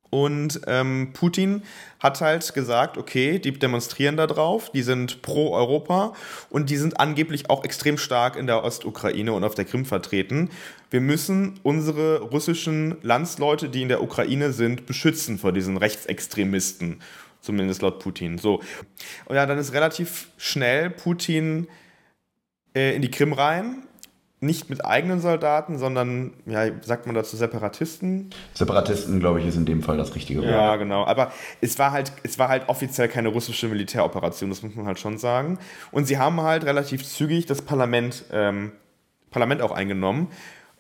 Und 0.10 0.62
ähm, 0.66 1.12
Putin 1.12 1.64
hat 2.00 2.22
halt 2.22 2.54
gesagt, 2.54 2.98
okay, 2.98 3.38
die 3.38 3.52
demonstrieren 3.52 4.16
da 4.16 4.28
drauf, 4.28 4.72
die 4.72 4.82
sind 4.82 5.22
pro 5.22 5.54
Europa 5.54 6.14
und 6.50 6.70
die 6.70 6.78
sind 6.78 7.02
angeblich 7.02 7.50
auch 7.50 7.66
extrem 7.66 7.98
stark 7.98 8.38
in 8.38 8.48
der 8.48 8.64
Ostukraine 8.64 9.34
und 9.34 9.44
auf 9.44 9.56
der 9.56 9.66
Krim 9.66 9.84
vertreten. 9.84 10.50
Wir 10.90 11.02
müssen 11.02 11.60
unsere 11.64 12.22
russischen 12.22 12.96
Landsleute, 13.02 13.68
die 13.68 13.82
in 13.82 13.90
der 13.90 14.02
Ukraine 14.02 14.54
sind, 14.54 14.86
beschützen 14.86 15.38
vor 15.38 15.52
diesen 15.52 15.76
Rechtsextremisten, 15.76 17.02
zumindest 17.48 17.82
laut 17.82 17.98
Putin. 18.00 18.38
So. 18.38 18.62
Und 19.26 19.36
ja, 19.36 19.46
dann 19.46 19.58
ist 19.58 19.74
relativ 19.74 20.28
schnell 20.38 20.92
Putin 20.92 21.68
äh, 22.76 22.96
in 22.96 23.02
die 23.02 23.10
Krim 23.10 23.34
rein 23.34 23.88
nicht 24.40 24.70
mit 24.70 24.86
eigenen 24.86 25.20
Soldaten, 25.20 25.80
sondern, 25.80 26.34
ja, 26.46 26.68
sagt 26.82 27.08
man 27.08 27.16
dazu 27.16 27.36
Separatisten? 27.36 28.30
Separatisten, 28.54 29.20
glaube 29.20 29.42
ich, 29.42 29.48
ist 29.48 29.56
in 29.56 29.66
dem 29.66 29.82
Fall 29.82 29.98
das 29.98 30.14
richtige 30.14 30.42
Wort. 30.42 30.52
Ja, 30.52 30.76
genau. 30.76 31.06
Aber 31.06 31.32
es 31.60 31.80
war 31.80 31.92
halt, 31.92 32.12
es 32.22 32.38
war 32.38 32.48
halt 32.48 32.70
offiziell 32.70 33.08
keine 33.08 33.30
russische 33.30 33.68
Militäroperation, 33.68 34.52
das 34.52 34.62
muss 34.62 34.76
man 34.76 34.86
halt 34.86 35.00
schon 35.00 35.18
sagen. 35.18 35.58
Und 35.92 36.06
sie 36.06 36.20
haben 36.20 36.40
halt 36.42 36.66
relativ 36.66 37.04
zügig 37.04 37.48
das 37.48 37.64
Parlament, 37.64 38.26
ähm, 38.32 38.74
Parlament 39.32 39.64
auch 39.64 39.72
eingenommen, 39.72 40.28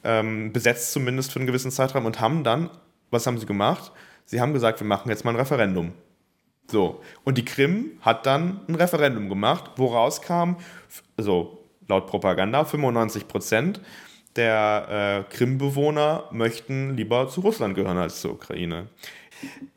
ähm, 0.03 0.53
besetzt 0.53 0.91
zumindest 0.91 1.31
für 1.31 1.39
einen 1.39 1.47
gewissen 1.47 1.71
Zeitraum 1.71 2.05
und 2.05 2.19
haben 2.19 2.43
dann, 2.43 2.69
was 3.09 3.25
haben 3.25 3.39
sie 3.39 3.47
gemacht? 3.47 3.91
Sie 4.25 4.39
haben 4.39 4.53
gesagt, 4.53 4.81
wir 4.81 4.87
machen 4.87 5.09
jetzt 5.09 5.25
mal 5.25 5.31
ein 5.31 5.37
Referendum. 5.37 5.93
So. 6.69 7.01
Und 7.23 7.37
die 7.37 7.45
Krim 7.45 7.91
hat 8.01 8.25
dann 8.25 8.61
ein 8.67 8.75
Referendum 8.75 9.29
gemacht, 9.29 9.71
woraus 9.77 10.21
kam, 10.21 10.57
so, 11.17 11.63
laut 11.87 12.07
Propaganda 12.07 12.65
95 12.65 13.27
Prozent 13.27 13.81
der 14.37 15.25
äh, 15.29 15.33
Krim-Bewohner 15.35 16.25
möchten 16.31 16.95
lieber 16.95 17.27
zu 17.27 17.41
Russland 17.41 17.75
gehören 17.75 17.97
als 17.97 18.21
zur 18.21 18.33
Ukraine. 18.33 18.87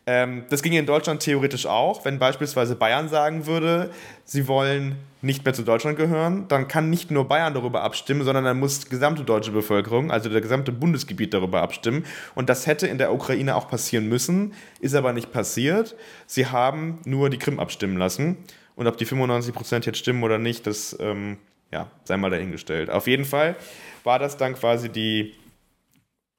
Ähm, 0.07 0.45
das 0.51 0.63
ginge 0.63 0.79
in 0.79 0.87
Deutschland 0.87 1.23
theoretisch 1.23 1.67
auch, 1.67 2.05
wenn 2.05 2.19
beispielsweise 2.19 2.77
Bayern 2.77 3.09
sagen 3.09 3.47
würde, 3.47 3.91
sie 4.25 4.49
wollen 4.49 4.97
nicht 5.23 5.45
mehr 5.45 5.53
zu 5.53 5.63
Deutschland 5.63 5.99
gehören, 5.99 6.49
dann 6.49 6.67
kann 6.67 6.89
nicht 6.89 7.11
nur 7.11 7.29
Bayern 7.29 7.53
darüber 7.53 7.83
abstimmen, 7.83 8.25
sondern 8.25 8.45
dann 8.45 8.59
muss 8.59 8.81
die 8.81 8.89
gesamte 8.89 9.23
deutsche 9.23 9.51
Bevölkerung, 9.51 10.11
also 10.11 10.31
der 10.31 10.41
gesamte 10.41 10.73
Bundesgebiet 10.73 11.35
darüber 11.35 11.61
abstimmen. 11.63 12.07
Und 12.35 12.49
das 12.49 12.67
hätte 12.67 12.87
in 12.87 12.99
der 12.99 13.13
Ukraine 13.13 13.55
auch 13.55 13.69
passieren 13.69 14.09
müssen, 14.09 14.55
ist 14.81 14.95
aber 14.95 15.13
nicht 15.13 15.33
passiert. 15.33 15.95
Sie 16.27 16.47
haben 16.47 17.01
nur 17.05 17.29
die 17.29 17.39
Krim 17.39 17.61
abstimmen 17.61 17.99
lassen. 17.99 18.39
Und 18.77 18.87
ob 18.87 18.97
die 18.97 19.05
95 19.05 19.55
Prozent 19.55 19.87
jetzt 19.87 19.99
stimmen 19.99 20.23
oder 20.23 20.39
nicht, 20.39 20.67
das 20.67 20.97
ähm, 21.01 21.37
ja, 21.71 21.91
sei 22.05 22.17
mal 22.17 22.31
dahingestellt. 22.31 22.91
Auf 22.91 23.07
jeden 23.07 23.25
Fall 23.25 23.57
war 24.05 24.19
das 24.19 24.37
dann 24.37 24.55
quasi 24.55 24.89
die 24.89 25.35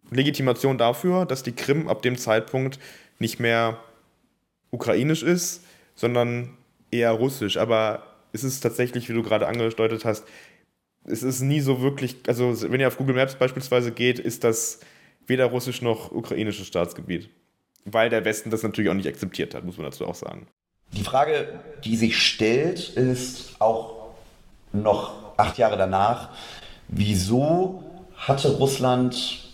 Legitimation 0.10 0.78
dafür, 0.78 1.26
dass 1.26 1.44
die 1.44 1.54
Krim 1.54 1.88
ab 1.88 2.02
dem 2.02 2.18
Zeitpunkt 2.18 2.80
nicht 3.22 3.40
mehr 3.40 3.80
ukrainisch 4.72 5.24
ist, 5.24 5.64
sondern 5.96 6.58
eher 6.90 7.12
russisch. 7.12 7.56
Aber 7.58 8.04
es 8.34 8.44
ist 8.44 8.60
tatsächlich, 8.62 9.08
wie 9.08 9.14
du 9.14 9.24
gerade 9.24 9.48
angedeutet 9.48 10.04
hast, 10.04 10.26
es 11.06 11.24
ist 11.24 11.42
nie 11.42 11.62
so 11.62 11.82
wirklich, 11.82 12.18
also 12.28 12.70
wenn 12.70 12.80
ihr 12.80 12.88
auf 12.88 12.98
Google 12.98 13.16
Maps 13.16 13.36
beispielsweise 13.36 13.92
geht, 13.92 14.20
ist 14.20 14.44
das 14.44 14.80
weder 15.28 15.46
russisch 15.46 15.82
noch 15.82 16.12
ukrainisches 16.12 16.68
Staatsgebiet. 16.68 17.30
Weil 17.86 18.10
der 18.10 18.26
Westen 18.26 18.52
das 18.52 18.62
natürlich 18.64 18.92
auch 18.92 18.96
nicht 18.96 19.08
akzeptiert 19.08 19.56
hat, 19.56 19.64
muss 19.64 19.78
man 19.78 19.86
dazu 19.86 20.06
auch 20.06 20.16
sagen. 20.16 20.48
Die 20.94 21.04
Frage, 21.04 21.60
die 21.84 21.96
sich 21.96 22.22
stellt, 22.22 22.90
ist 22.90 23.56
auch 23.60 24.12
noch 24.74 25.38
acht 25.38 25.58
Jahre 25.58 25.78
danach, 25.78 26.30
wieso 26.88 27.84
hatte 28.16 28.50
Russland 28.58 29.51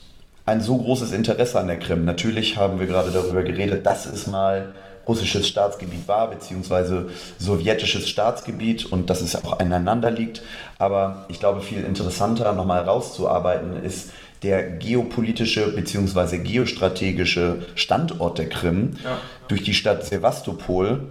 ein 0.48 0.62
so 0.62 0.78
großes 0.78 1.12
Interesse 1.12 1.60
an 1.60 1.68
der 1.68 1.78
Krim? 1.78 2.06
Natürlich 2.06 2.58
haben 2.58 2.80
wir 2.80 2.88
gerade 2.88 3.12
darüber 3.12 3.44
geredet, 3.44 3.86
dass 3.86 4.06
es 4.06 4.28
mal 4.28 4.74
russisches 5.08 5.48
Staatsgebiet 5.48 6.08
war, 6.08 6.30
beziehungsweise 6.30 7.10
sowjetisches 7.38 8.10
Staatsgebiet 8.10 8.86
und 8.86 9.10
dass 9.10 9.22
es 9.22 9.36
auch 9.36 9.60
aneinander 9.60 10.10
liegt. 10.10 10.42
Aber 10.80 11.26
ich 11.28 11.40
glaube, 11.40 11.62
viel 11.62 11.84
interessanter 11.84 12.54
nochmal 12.54 12.84
rauszuarbeiten 12.84 13.84
ist 13.84 14.12
der 14.44 14.64
geopolitische 14.64 15.72
beziehungsweise 15.72 16.40
geostrategische 16.40 17.66
Standort 17.76 18.38
der 18.38 18.50
Krim. 18.50 18.94
Ja. 19.04 19.18
Durch 19.48 19.64
die 19.64 19.74
Stadt 19.74 20.06
Sevastopol 20.06 21.02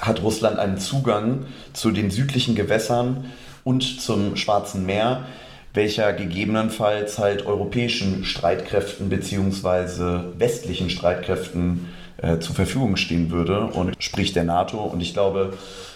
hat 0.00 0.22
Russland 0.22 0.58
einen 0.58 0.78
Zugang 0.78 1.46
zu 1.72 1.90
den 1.90 2.10
südlichen 2.10 2.54
Gewässern 2.54 3.26
und 3.64 4.00
zum 4.00 4.36
Schwarzen 4.36 4.86
Meer, 4.86 5.24
welcher 5.72 6.12
gegebenenfalls 6.12 7.18
halt 7.18 7.46
europäischen 7.46 8.24
Streitkräften 8.24 9.08
bzw. 9.08 10.38
westlichen 10.38 10.90
Streitkräften 10.90 11.88
äh, 12.16 12.38
zur 12.38 12.54
Verfügung 12.54 12.96
stehen 12.96 13.30
würde 13.30 13.66
und 13.66 13.94
sprich 14.02 14.32
der 14.32 14.44
NATO. 14.44 14.78
Und 14.78 15.00
ich 15.00 15.12
glaube, 15.12 15.54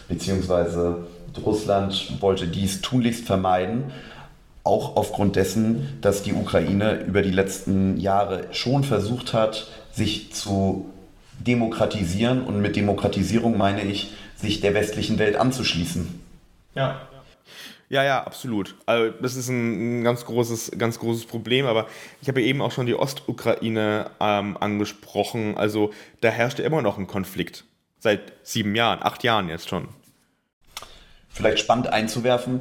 beziehungsweise 0.09 1.07
Russland 1.45 2.21
wollte 2.21 2.47
dies 2.47 2.81
tunlichst 2.81 3.27
vermeiden, 3.27 3.93
auch 4.63 4.97
aufgrund 4.97 5.37
dessen, 5.37 5.99
dass 6.01 6.23
die 6.23 6.33
Ukraine 6.33 7.01
über 7.01 7.23
die 7.23 7.31
letzten 7.31 7.99
Jahre 7.99 8.45
schon 8.53 8.85
versucht 8.85 9.35
hat, 9.35 9.67
sich 9.93 10.33
zu 10.33 10.87
demokratisieren. 11.41 12.43
Und 12.43 12.61
mit 12.63 12.77
Demokratisierung 12.77 13.59
meine 13.59 13.83
ich, 13.83 14.13
sich 14.37 14.61
der 14.61 14.73
westlichen 14.75 15.19
Welt 15.19 15.37
anzuschließen. 15.37 16.21
Ja, 16.75 17.03
ja, 17.89 18.03
ja, 18.03 18.25
absolut. 18.25 18.77
Also 18.87 19.15
das 19.21 19.37
ist 19.37 19.49
ein, 19.49 20.03
ganz 20.05 20.25
großes, 20.25 20.73
ganz 20.79 20.99
großes 20.99 21.27
Problem, 21.27 21.67
aber 21.67 21.87
ich 22.23 22.29
habe 22.29 22.41
ja 22.41 22.47
eben 22.47 22.63
auch 22.63 22.73
schon 22.73 22.87
die 22.87 22.95
Ostukraine 22.95 24.11
ähm, 24.21 24.57
angesprochen. 24.59 25.57
Also 25.57 25.93
da 26.21 26.29
herrscht 26.29 26.59
ja 26.59 26.65
immer 26.65 26.83
noch 26.83 26.99
ein 26.99 27.07
Konflikt. 27.07 27.65
Seit 27.99 28.33
sieben 28.43 28.75
Jahren, 28.75 29.03
acht 29.03 29.23
Jahren 29.23 29.49
jetzt 29.49 29.69
schon. 29.69 29.89
Vielleicht 31.29 31.59
spannend 31.59 31.89
einzuwerfen, 31.89 32.61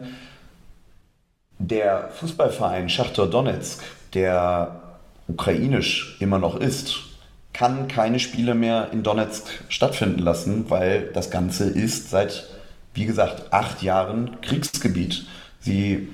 der 1.60 2.10
Fußballverein 2.20 2.90
Schachtor 2.90 3.30
Donetsk, 3.30 3.84
der 4.14 4.82
ukrainisch 5.28 6.18
immer 6.20 6.40
noch 6.40 6.56
ist, 6.56 6.96
kann 7.54 7.88
keine 7.88 8.20
Spiele 8.20 8.56
mehr 8.56 8.90
in 8.92 9.04
Donetsk 9.04 9.48
stattfinden 9.70 10.20
lassen, 10.20 10.70
weil 10.70 11.12
das 11.14 11.30
Ganze 11.30 11.66
ist 11.66 12.10
seit 12.10 12.48
wie 12.94 13.06
gesagt, 13.06 13.52
acht 13.52 13.82
Jahren 13.82 14.42
Kriegsgebiet. 14.42 15.26
Sie 15.60 16.10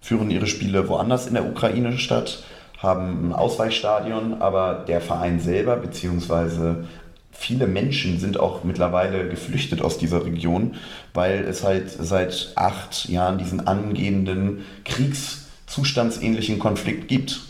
führen 0.00 0.30
ihre 0.30 0.46
Spiele 0.46 0.88
woanders 0.88 1.26
in 1.26 1.34
der 1.34 1.46
Ukraine 1.46 1.98
statt, 1.98 2.44
haben 2.78 3.28
ein 3.28 3.32
Ausweichstadion, 3.32 4.42
aber 4.42 4.84
der 4.86 5.00
Verein 5.00 5.40
selber, 5.40 5.76
beziehungsweise 5.76 6.84
viele 7.32 7.66
Menschen 7.66 8.18
sind 8.20 8.38
auch 8.38 8.64
mittlerweile 8.64 9.28
geflüchtet 9.28 9.82
aus 9.82 9.98
dieser 9.98 10.24
Region, 10.24 10.74
weil 11.14 11.44
es 11.44 11.64
halt 11.64 11.90
seit 11.90 12.52
acht 12.54 13.08
Jahren 13.08 13.38
diesen 13.38 13.66
angehenden 13.66 14.64
Kriegszustandsähnlichen 14.84 16.58
Konflikt 16.58 17.08
gibt. 17.08 17.40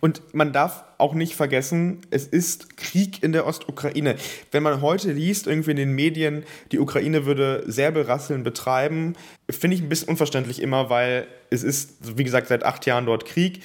Und 0.00 0.22
man 0.34 0.52
darf 0.52 0.84
auch 0.98 1.14
nicht 1.14 1.34
vergessen, 1.34 2.00
es 2.10 2.26
ist 2.26 2.76
Krieg 2.76 3.22
in 3.22 3.32
der 3.32 3.46
Ostukraine. 3.46 4.16
Wenn 4.50 4.62
man 4.62 4.82
heute 4.82 5.12
liest, 5.12 5.46
irgendwie 5.46 5.70
in 5.70 5.76
den 5.76 5.92
Medien, 5.92 6.44
die 6.72 6.78
Ukraine 6.78 7.26
würde 7.26 7.64
Säbelrasseln 7.66 8.42
betreiben, 8.42 9.14
finde 9.48 9.76
ich 9.76 9.82
ein 9.82 9.88
bisschen 9.88 10.08
unverständlich 10.08 10.60
immer, 10.60 10.90
weil 10.90 11.26
es 11.50 11.62
ist, 11.62 12.18
wie 12.18 12.24
gesagt, 12.24 12.48
seit 12.48 12.64
acht 12.64 12.86
Jahren 12.86 13.06
dort 13.06 13.24
Krieg. 13.24 13.62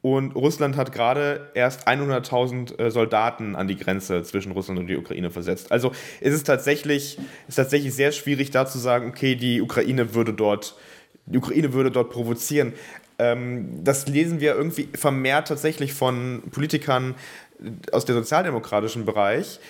Und 0.00 0.34
Russland 0.34 0.76
hat 0.76 0.90
gerade 0.90 1.52
erst 1.54 1.86
100.000 1.86 2.76
äh, 2.76 2.90
Soldaten 2.90 3.54
an 3.54 3.68
die 3.68 3.76
Grenze 3.76 4.24
zwischen 4.24 4.50
Russland 4.50 4.80
und 4.80 4.88
die 4.88 4.96
Ukraine 4.96 5.30
versetzt. 5.30 5.70
Also 5.70 5.92
es 6.20 6.34
ist 6.34 6.44
tatsächlich, 6.44 7.18
ist 7.46 7.54
tatsächlich 7.54 7.94
sehr 7.94 8.10
schwierig 8.10 8.50
da 8.50 8.66
zu 8.66 8.78
sagen, 8.78 9.08
okay, 9.08 9.36
die 9.36 9.62
Ukraine 9.62 10.12
würde 10.14 10.32
dort 10.32 10.74
die 11.26 11.38
Ukraine 11.38 11.72
würde 11.72 11.90
dort 11.90 12.10
provozieren. 12.10 12.72
Ähm, 13.22 13.84
das 13.84 14.08
lesen 14.08 14.40
wir 14.40 14.54
irgendwie 14.54 14.88
vermehrt 14.94 15.48
tatsächlich 15.48 15.92
von 15.92 16.42
Politikern 16.50 17.14
aus 17.92 18.04
dem 18.04 18.16
sozialdemokratischen 18.16 19.04
Bereich. 19.04 19.60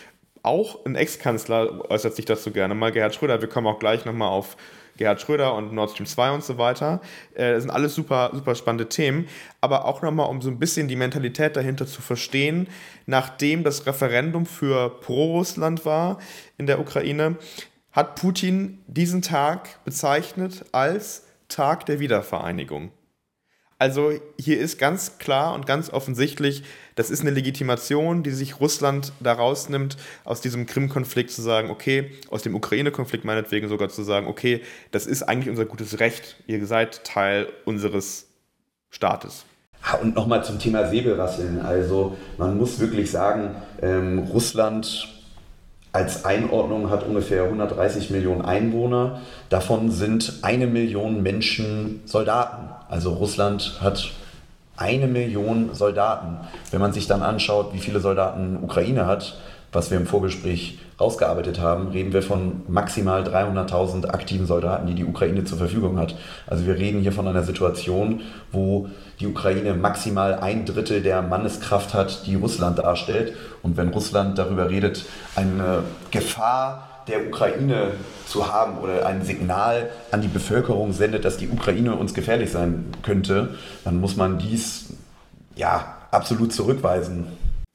Auch 0.43 0.85
ein 0.87 0.97
Ex-Kanzler 0.97 1.91
äußert 1.91 2.17
sich 2.17 2.25
dazu 2.25 2.51
gerne 2.51 2.75
mal, 2.75 2.93
Gerhard 2.93 3.15
Schröder. 3.15 3.41
Wir 3.43 3.49
kommen 3.49 3.67
auch 3.67 3.79
gleich 3.79 4.05
nochmal 4.07 4.29
auf 4.29 4.57
Gerhard 4.97 5.21
Schröder 5.21 5.55
und 5.55 5.73
Nord 5.73 5.91
Stream 5.91 6.07
2 6.07 6.31
und 6.33 6.45
so 6.45 6.57
weiter. 6.57 7.01
Äh, 7.35 7.53
das 7.53 7.63
sind 7.63 7.71
alles 7.71 7.95
super, 7.95 8.31
super 8.33 8.55
spannende 8.55 8.89
Themen. 8.89 9.29
Aber 9.61 9.85
auch 9.85 10.01
nochmal, 10.01 10.31
um 10.31 10.41
so 10.41 10.49
ein 10.49 10.59
bisschen 10.59 10.89
die 10.89 10.97
Mentalität 10.97 11.55
dahinter 11.55 11.87
zu 11.87 12.01
verstehen, 12.01 12.69
nachdem 13.05 13.65
das 13.65 13.87
Referendum 13.87 14.47
für 14.47 14.89
Pro-Russland 15.01 15.85
war 15.85 16.19
in 16.57 16.67
der 16.67 16.81
Ukraine, 16.81 17.37
hat 17.93 18.15
Putin 18.15 18.79
diesen 18.87 19.21
Tag 19.21 19.85
bezeichnet 19.85 20.65
als 20.73 21.25
Tag 21.49 21.85
der 21.85 22.01
Wiedervereinigung. 22.01 22.91
Also 23.83 24.13
hier 24.39 24.61
ist 24.61 24.79
ganz 24.79 25.19
klar 25.19 25.55
und 25.55 25.67
ganz 25.67 25.91
offensichtlich, 25.91 26.63
das 26.95 27.11
ist 27.11 27.23
eine 27.23 27.33
Legitimation, 27.33 28.23
die 28.23 28.31
sich 28.31 28.61
Russland 28.61 29.13
daraus 29.19 29.69
nimmt, 29.69 29.97
aus 30.23 30.41
diesem 30.41 30.67
Krim-Konflikt 30.67 31.33
zu 31.33 31.43
sagen, 31.43 31.69
okay, 31.69 32.13
aus 32.31 32.43
dem 32.43 32.55
Ukraine-Konflikt 32.55 33.25
meinetwegen 33.25 33.69
sogar 33.69 33.89
zu 33.89 34.05
sagen, 34.05 34.29
okay, 34.29 34.61
das 34.93 35.09
ist 35.09 35.25
eigentlich 35.25 35.51
unser 35.51 35.65
gutes 35.65 35.99
Recht, 35.99 36.37
ihr 36.47 36.65
seid 36.65 37.03
Teil 37.03 37.49
unseres 37.65 38.29
Staates. 38.91 39.47
Und 40.01 40.15
nochmal 40.15 40.45
zum 40.45 40.61
Thema 40.61 40.89
Säbelrasseln. 40.89 41.61
Also 41.61 42.17
man 42.39 42.57
muss 42.57 42.79
wirklich 42.79 43.11
sagen, 43.11 43.57
ähm, 43.83 44.21
Russland 44.21 45.09
als 45.91 46.25
Einordnung 46.25 46.89
hat 46.89 47.05
ungefähr 47.05 47.43
130 47.43 48.11
Millionen 48.11 48.43
Einwohner. 48.43 49.23
Davon 49.49 49.91
sind 49.91 50.35
eine 50.43 50.69
Million 50.69 51.25
Menschen 51.25 52.01
Soldaten. 52.05 52.72
Also 52.93 53.15
Russland 53.15 53.79
hat 53.81 54.11
eine 54.77 55.07
Million 55.07 55.71
Soldaten. 55.73 56.37
Wenn 56.71 56.81
man 56.83 56.93
sich 56.93 57.07
dann 57.07 57.23
anschaut, 57.23 57.73
wie 57.73 57.79
viele 57.79 58.01
Soldaten 58.01 58.59
Ukraine 58.63 59.07
hat, 59.07 59.39
was 59.73 59.91
wir 59.91 59.97
im 59.97 60.05
Vorgespräch 60.07 60.79
rausgearbeitet 61.01 61.59
haben, 61.59 61.89
reden 61.89 62.13
wir 62.13 62.23
von 62.23 62.61
maximal 62.69 63.23
300.000 63.23 64.11
aktiven 64.11 64.47
Soldaten, 64.47 64.87
die 64.87 64.95
die 64.95 65.07
Ukraine 65.07 65.45
zur 65.45 65.57
Verfügung 65.57 65.99
hat. 65.99 66.15
Also 66.47 66.67
wir 66.67 66.77
reden 66.77 67.01
hier 67.01 67.13
von 67.13 67.27
einer 67.27 67.45
Situation, 67.45 68.21
wo 68.51 68.89
die 69.21 69.27
Ukraine 69.27 69.73
maximal 69.73 70.35
ein 70.35 70.67
Drittel 70.67 71.01
der 71.01 71.23
Manneskraft 71.23 71.95
hat, 71.95 72.27
die 72.27 72.35
Russland 72.35 72.79
darstellt. 72.79 73.33
Und 73.63 73.79
wenn 73.79 73.89
Russland 73.89 74.37
darüber 74.37 74.69
redet, 74.69 75.07
eine 75.35 75.85
Gefahr 76.11 76.92
der 77.09 77.27
Ukraine 77.27 77.93
zu 78.27 78.53
haben 78.53 78.79
oder 78.79 79.07
ein 79.07 79.23
Signal 79.23 79.91
an 80.11 80.23
die 80.23 80.29
Bevölkerung 80.29 80.93
sendet, 80.93 81.25
dass 81.25 81.37
die 81.37 81.49
Ukraine 81.49 81.97
uns 81.97 82.15
gefährlich 82.15 82.51
sein 82.51 82.87
könnte, 83.03 83.57
dann 83.85 84.01
muss 84.01 84.17
man 84.17 84.39
dies 84.39 84.95
ja 85.55 85.97
absolut 86.11 86.53
zurückweisen. 86.53 87.27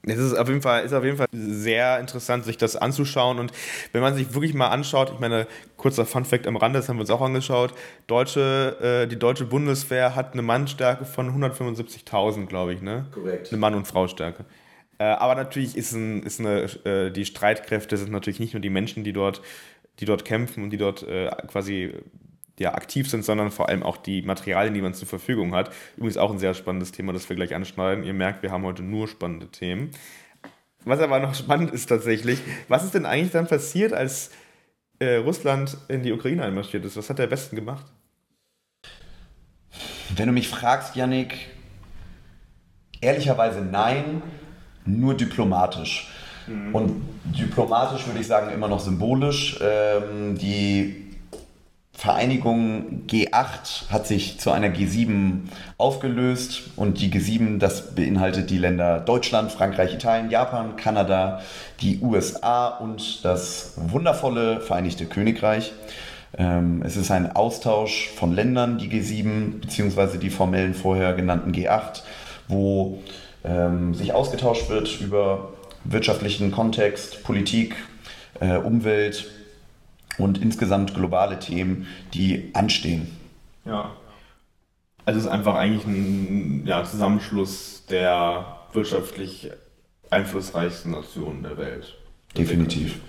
Es 0.09 0.19
ist 0.19 0.37
auf 0.37 0.47
jeden 0.47 0.61
Fall, 0.61 0.85
ist 0.85 0.93
auf 0.93 1.03
jeden 1.03 1.17
Fall 1.17 1.27
sehr 1.33 1.99
interessant, 1.99 2.45
sich 2.45 2.57
das 2.57 2.77
anzuschauen. 2.77 3.39
Und 3.39 3.51
wenn 3.91 4.01
man 4.01 4.15
sich 4.15 4.33
wirklich 4.33 4.53
mal 4.53 4.67
anschaut, 4.67 5.11
ich 5.13 5.19
meine, 5.19 5.47
kurzer 5.75 6.05
Fun-Fact 6.05 6.47
am 6.47 6.55
Rande, 6.55 6.79
das 6.79 6.87
haben 6.87 6.95
wir 6.95 7.01
uns 7.01 7.09
auch 7.09 7.21
angeschaut, 7.21 7.73
deutsche, 8.07 9.03
äh, 9.03 9.07
die 9.07 9.19
deutsche 9.19 9.45
Bundeswehr 9.45 10.15
hat 10.15 10.33
eine 10.33 10.43
Mannstärke 10.43 11.03
von 11.03 11.29
175.000, 11.29 12.45
glaube 12.45 12.73
ich, 12.73 12.81
ne? 12.81 13.05
Korrekt. 13.13 13.49
Eine 13.51 13.59
Mann- 13.59 13.75
und 13.75 13.85
Frau-Stärke. 13.85 14.45
Äh, 14.99 15.05
aber 15.05 15.35
natürlich 15.35 15.77
ist, 15.77 15.91
ein, 15.91 16.23
ist 16.23 16.39
eine, 16.39 16.63
äh, 16.85 17.11
die 17.11 17.25
Streitkräfte 17.25 17.97
sind 17.97 18.11
natürlich 18.11 18.39
nicht 18.39 18.53
nur 18.53 18.61
die 18.61 18.69
Menschen, 18.69 19.03
die 19.03 19.13
dort, 19.13 19.41
die 19.99 20.05
dort 20.05 20.25
kämpfen 20.25 20.63
und 20.63 20.71
die 20.71 20.77
dort 20.77 21.03
äh, 21.03 21.29
quasi 21.47 21.93
ja, 22.59 22.73
aktiv 22.73 23.09
sind, 23.09 23.23
sondern 23.23 23.51
vor 23.51 23.69
allem 23.69 23.83
auch 23.83 23.97
die 23.97 24.23
Materialien, 24.23 24.73
die 24.73 24.81
man 24.81 24.93
zur 24.93 25.07
Verfügung 25.07 25.53
hat. 25.53 25.71
Übrigens 25.95 26.17
auch 26.17 26.31
ein 26.31 26.39
sehr 26.39 26.53
spannendes 26.53 26.91
Thema, 26.91 27.13
das 27.13 27.29
wir 27.29 27.35
gleich 27.35 27.53
anschneiden. 27.53 28.03
Ihr 28.03 28.13
merkt, 28.13 28.41
wir 28.41 28.51
haben 28.51 28.63
heute 28.63 28.81
nur 28.81 29.07
spannende 29.07 29.47
Themen. 29.47 29.91
Was 30.83 30.99
aber 30.99 31.19
noch 31.19 31.35
spannend 31.35 31.71
ist 31.71 31.87
tatsächlich, 31.87 32.39
was 32.67 32.83
ist 32.83 32.93
denn 32.93 33.05
eigentlich 33.05 33.31
dann 33.31 33.47
passiert, 33.47 33.93
als 33.93 34.31
äh, 34.99 35.17
Russland 35.17 35.77
in 35.89 36.01
die 36.01 36.11
Ukraine 36.11 36.43
einmarschiert 36.43 36.85
ist? 36.85 36.97
Was 36.97 37.09
hat 37.09 37.19
der 37.19 37.29
Westen 37.29 37.55
gemacht? 37.55 37.85
Wenn 40.15 40.27
du 40.27 40.33
mich 40.33 40.47
fragst, 40.47 40.95
Yannick, 40.95 41.49
ehrlicherweise 43.01 43.61
nein, 43.61 44.23
nur 44.87 45.15
diplomatisch. 45.15 46.09
Mhm. 46.47 46.75
Und 46.75 47.01
diplomatisch 47.25 48.05
würde 48.07 48.19
ich 48.19 48.27
sagen 48.27 48.51
immer 48.53 48.67
noch 48.67 48.79
symbolisch. 48.79 49.59
Ähm, 49.61 50.37
die 50.37 51.07
Vereinigung 51.97 53.05
G8 53.07 53.89
hat 53.89 54.05
sich 54.05 54.39
zu 54.39 54.51
einer 54.51 54.67
G7 54.67 55.47
aufgelöst 55.79 56.69
und 56.75 57.01
die 57.01 57.09
G7, 57.09 57.57
das 57.57 57.95
beinhaltet 57.95 58.51
die 58.51 58.59
Länder 58.59 58.99
Deutschland, 58.99 59.51
Frankreich, 59.51 59.95
Italien, 59.95 60.29
Japan, 60.29 60.75
Kanada, 60.75 61.41
die 61.81 61.99
USA 62.01 62.67
und 62.67 63.25
das 63.25 63.73
wundervolle 63.77 64.61
Vereinigte 64.61 65.07
Königreich. 65.07 65.73
Ähm, 66.37 66.83
es 66.85 66.97
ist 66.97 67.09
ein 67.09 67.35
Austausch 67.35 68.11
von 68.15 68.31
Ländern, 68.31 68.77
die 68.77 68.89
G7, 68.89 69.61
beziehungsweise 69.61 70.19
die 70.19 70.29
formellen 70.29 70.75
vorher 70.75 71.13
genannten 71.13 71.51
G8, 71.51 72.03
wo 72.47 72.99
ähm, 73.43 73.93
sich 73.93 74.13
ausgetauscht 74.13 74.69
wird 74.69 74.99
über 75.01 75.53
wirtschaftlichen 75.83 76.51
Kontext, 76.51 77.23
Politik, 77.23 77.75
äh, 78.39 78.57
Umwelt, 78.57 79.29
und 80.17 80.41
insgesamt 80.41 80.93
globale 80.93 81.39
Themen, 81.39 81.87
die 82.13 82.49
anstehen. 82.53 83.07
Ja. 83.65 83.91
Also 85.05 85.19
es 85.19 85.25
ist 85.25 85.31
einfach 85.31 85.55
eigentlich 85.55 85.85
ein 85.85 86.65
ja, 86.65 86.83
Zusammenschluss 86.83 87.85
der 87.89 88.57
wirtschaftlich 88.73 89.51
einflussreichsten 90.09 90.91
Nationen 90.91 91.43
der 91.43 91.57
Welt. 91.57 91.95
Definitiv. 92.37 92.99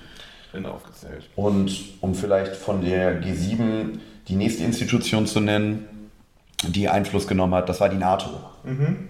aufgezählt. 0.64 1.28
Und 1.36 1.72
um 2.00 2.14
vielleicht 2.14 2.56
von 2.56 2.82
der 2.82 3.22
G7 3.22 3.98
die 4.28 4.36
nächste 4.36 4.64
Institution 4.64 5.26
zu 5.26 5.40
nennen, 5.40 6.10
die 6.66 6.88
Einfluss 6.88 7.26
genommen 7.26 7.54
hat, 7.54 7.68
das 7.68 7.80
war 7.80 7.88
die 7.88 7.96
NATO. 7.96 8.30
Mhm. 8.64 9.08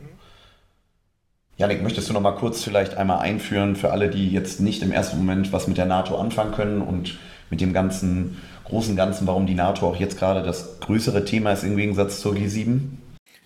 Janik, 1.59 1.83
möchtest 1.83 2.09
du 2.09 2.13
noch 2.13 2.21
mal 2.21 2.37
kurz 2.37 2.63
vielleicht 2.63 2.97
einmal 2.97 3.19
einführen 3.19 3.75
für 3.75 3.91
alle, 3.91 4.09
die 4.09 4.31
jetzt 4.31 4.61
nicht 4.61 4.81
im 4.81 4.93
ersten 4.93 5.17
Moment 5.19 5.53
was 5.53 5.67
mit 5.67 5.77
der 5.77 5.87
NATO 5.87 6.17
anfangen 6.17 6.53
können 6.53 6.81
und 6.81 7.19
mit 7.51 7.61
dem 7.61 7.73
ganzen 7.73 8.41
großen 8.63 8.95
Ganzen, 8.95 9.27
warum 9.27 9.45
die 9.45 9.55
NATO 9.55 9.89
auch 9.89 9.97
jetzt 9.97 10.21
gerade 10.21 10.45
das 10.45 10.79
größere 10.79 11.25
Thema 11.25 11.51
ist 11.53 11.65
im 11.65 11.77
Gegensatz 11.77 12.21
zur 12.21 12.35
G7? 12.35 12.79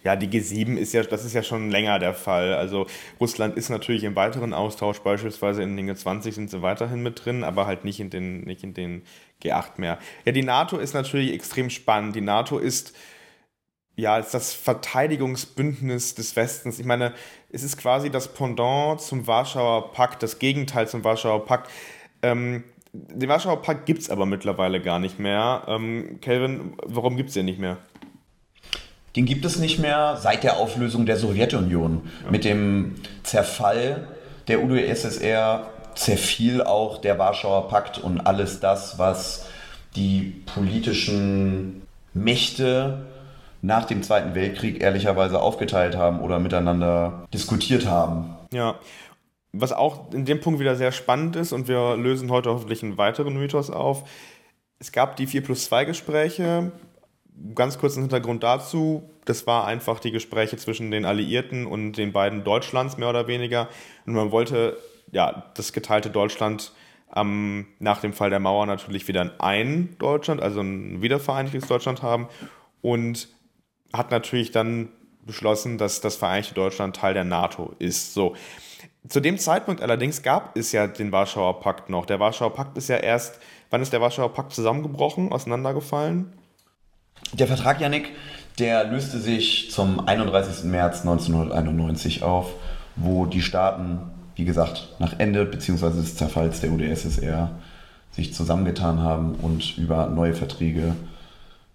Ja, 0.04 0.14
die 0.14 0.28
G7 0.28 0.76
ist 0.76 0.92
ja, 0.92 1.04
das 1.04 1.24
ist 1.24 1.32
ja 1.32 1.42
schon 1.42 1.70
länger 1.70 1.98
der 1.98 2.12
Fall. 2.12 2.52
Also 2.52 2.86
Russland 3.18 3.56
ist 3.56 3.70
natürlich 3.70 4.04
im 4.04 4.14
weiteren 4.14 4.52
Austausch, 4.52 4.98
beispielsweise 4.98 5.62
in 5.62 5.74
den 5.78 5.90
G20 5.90 6.32
sind 6.32 6.50
sie 6.50 6.60
weiterhin 6.60 7.02
mit 7.02 7.24
drin, 7.24 7.44
aber 7.44 7.66
halt 7.66 7.86
nicht 7.86 7.98
in 7.98 8.10
den, 8.10 8.42
nicht 8.42 8.62
in 8.62 8.74
den 8.74 9.04
G8 9.42 9.78
mehr. 9.78 9.98
Ja, 10.26 10.32
die 10.32 10.42
NATO 10.42 10.76
ist 10.76 10.92
natürlich 10.92 11.32
extrem 11.32 11.70
spannend. 11.70 12.14
Die 12.14 12.20
NATO 12.20 12.58
ist 12.58 12.92
ja, 13.94 14.18
ist 14.18 14.32
das 14.32 14.54
Verteidigungsbündnis 14.54 16.14
des 16.14 16.34
Westens. 16.34 16.78
Ich 16.78 16.86
meine, 16.86 17.12
es 17.52 17.62
ist 17.62 17.76
quasi 17.76 18.10
das 18.10 18.28
Pendant 18.28 19.00
zum 19.00 19.26
Warschauer 19.26 19.92
Pakt, 19.92 20.22
das 20.22 20.38
Gegenteil 20.38 20.88
zum 20.88 21.04
Warschauer 21.04 21.44
Pakt. 21.44 21.70
Ähm, 22.22 22.64
den 22.92 23.28
Warschauer 23.28 23.62
Pakt 23.62 23.86
gibt 23.86 24.02
es 24.02 24.10
aber 24.10 24.26
mittlerweile 24.26 24.80
gar 24.80 24.98
nicht 24.98 25.18
mehr. 25.18 25.62
Ähm, 25.68 26.18
Kelvin, 26.20 26.74
warum 26.84 27.16
gibt 27.16 27.28
es 27.28 27.34
den 27.34 27.44
nicht 27.44 27.58
mehr? 27.58 27.76
Den 29.16 29.26
gibt 29.26 29.44
es 29.44 29.58
nicht 29.58 29.78
mehr 29.78 30.16
seit 30.16 30.42
der 30.42 30.56
Auflösung 30.56 31.04
der 31.04 31.16
Sowjetunion. 31.16 32.10
Ja. 32.24 32.30
Mit 32.30 32.44
dem 32.44 32.94
Zerfall 33.22 34.08
der 34.48 34.62
UdSSR 34.64 35.70
zerfiel 35.94 36.62
auch 36.62 36.98
der 37.02 37.18
Warschauer 37.18 37.68
Pakt 37.68 37.98
und 37.98 38.20
alles 38.20 38.60
das, 38.60 38.98
was 38.98 39.46
die 39.94 40.42
politischen 40.46 41.82
Mächte 42.14 43.06
nach 43.62 43.84
dem 43.84 44.02
Zweiten 44.02 44.34
Weltkrieg 44.34 44.82
ehrlicherweise 44.82 45.40
aufgeteilt 45.40 45.96
haben 45.96 46.20
oder 46.20 46.40
miteinander 46.40 47.26
diskutiert 47.32 47.86
haben. 47.86 48.36
Ja, 48.52 48.74
was 49.52 49.72
auch 49.72 50.12
in 50.12 50.24
dem 50.24 50.40
Punkt 50.40 50.60
wieder 50.60 50.74
sehr 50.74 50.92
spannend 50.92 51.36
ist, 51.36 51.52
und 51.52 51.68
wir 51.68 51.96
lösen 51.96 52.30
heute 52.30 52.50
hoffentlich 52.50 52.82
einen 52.82 52.98
weiteren 52.98 53.34
Mythos 53.34 53.70
auf. 53.70 54.04
Es 54.78 54.90
gab 54.90 55.16
die 55.16 55.26
4 55.26 55.44
plus 55.44 55.66
2 55.66 55.84
Gespräche. 55.84 56.72
Ganz 57.54 57.78
kurz 57.78 57.96
ein 57.96 58.02
Hintergrund 58.02 58.42
dazu. 58.42 59.08
Das 59.24 59.46
war 59.46 59.66
einfach 59.66 60.00
die 60.00 60.10
Gespräche 60.10 60.56
zwischen 60.56 60.90
den 60.90 61.04
Alliierten 61.04 61.66
und 61.66 61.92
den 61.92 62.12
beiden 62.12 62.44
Deutschlands, 62.44 62.96
mehr 62.96 63.08
oder 63.08 63.28
weniger. 63.28 63.68
Und 64.06 64.14
man 64.14 64.32
wollte 64.32 64.76
ja 65.12 65.44
das 65.54 65.72
geteilte 65.72 66.10
Deutschland 66.10 66.72
ähm, 67.14 67.66
nach 67.78 68.00
dem 68.00 68.12
Fall 68.12 68.30
der 68.30 68.40
Mauer 68.40 68.66
natürlich 68.66 69.06
wieder 69.06 69.22
in 69.22 69.30
ein 69.38 69.96
Deutschland, 69.98 70.42
also 70.42 70.60
ein 70.60 71.00
wiedervereinigtes 71.00 71.68
Deutschland 71.68 72.02
haben. 72.02 72.28
Und 72.80 73.28
hat 73.92 74.10
natürlich 74.10 74.50
dann 74.50 74.88
beschlossen, 75.24 75.78
dass 75.78 76.00
das 76.00 76.16
Vereinigte 76.16 76.54
Deutschland 76.54 76.96
Teil 76.96 77.14
der 77.14 77.24
NATO 77.24 77.74
ist. 77.78 78.14
So. 78.14 78.34
Zu 79.08 79.20
dem 79.20 79.38
Zeitpunkt 79.38 79.82
allerdings 79.82 80.22
gab 80.22 80.56
es 80.56 80.72
ja 80.72 80.86
den 80.86 81.12
Warschauer 81.12 81.60
Pakt 81.60 81.90
noch. 81.90 82.06
Der 82.06 82.20
Warschauer 82.20 82.54
Pakt 82.54 82.76
ist 82.78 82.88
ja 82.88 82.96
erst, 82.96 83.38
wann 83.70 83.82
ist 83.82 83.92
der 83.92 84.00
Warschauer 84.00 84.32
Pakt 84.32 84.52
zusammengebrochen, 84.52 85.32
auseinandergefallen? 85.32 86.32
Der 87.32 87.46
Vertrag, 87.46 87.80
Janik, 87.80 88.10
der 88.58 88.84
löste 88.84 89.18
sich 89.18 89.70
zum 89.70 90.06
31. 90.06 90.64
März 90.64 91.00
1991 91.00 92.22
auf, 92.22 92.54
wo 92.96 93.26
die 93.26 93.42
Staaten, 93.42 94.00
wie 94.36 94.44
gesagt, 94.44 94.88
nach 94.98 95.18
Ende 95.18 95.44
bzw. 95.44 95.90
des 95.90 96.16
Zerfalls 96.16 96.60
der 96.60 96.72
UdSSR 96.72 97.50
sich 98.10 98.34
zusammengetan 98.34 99.00
haben 99.00 99.36
und 99.36 99.78
über 99.78 100.08
neue 100.08 100.34
Verträge 100.34 100.94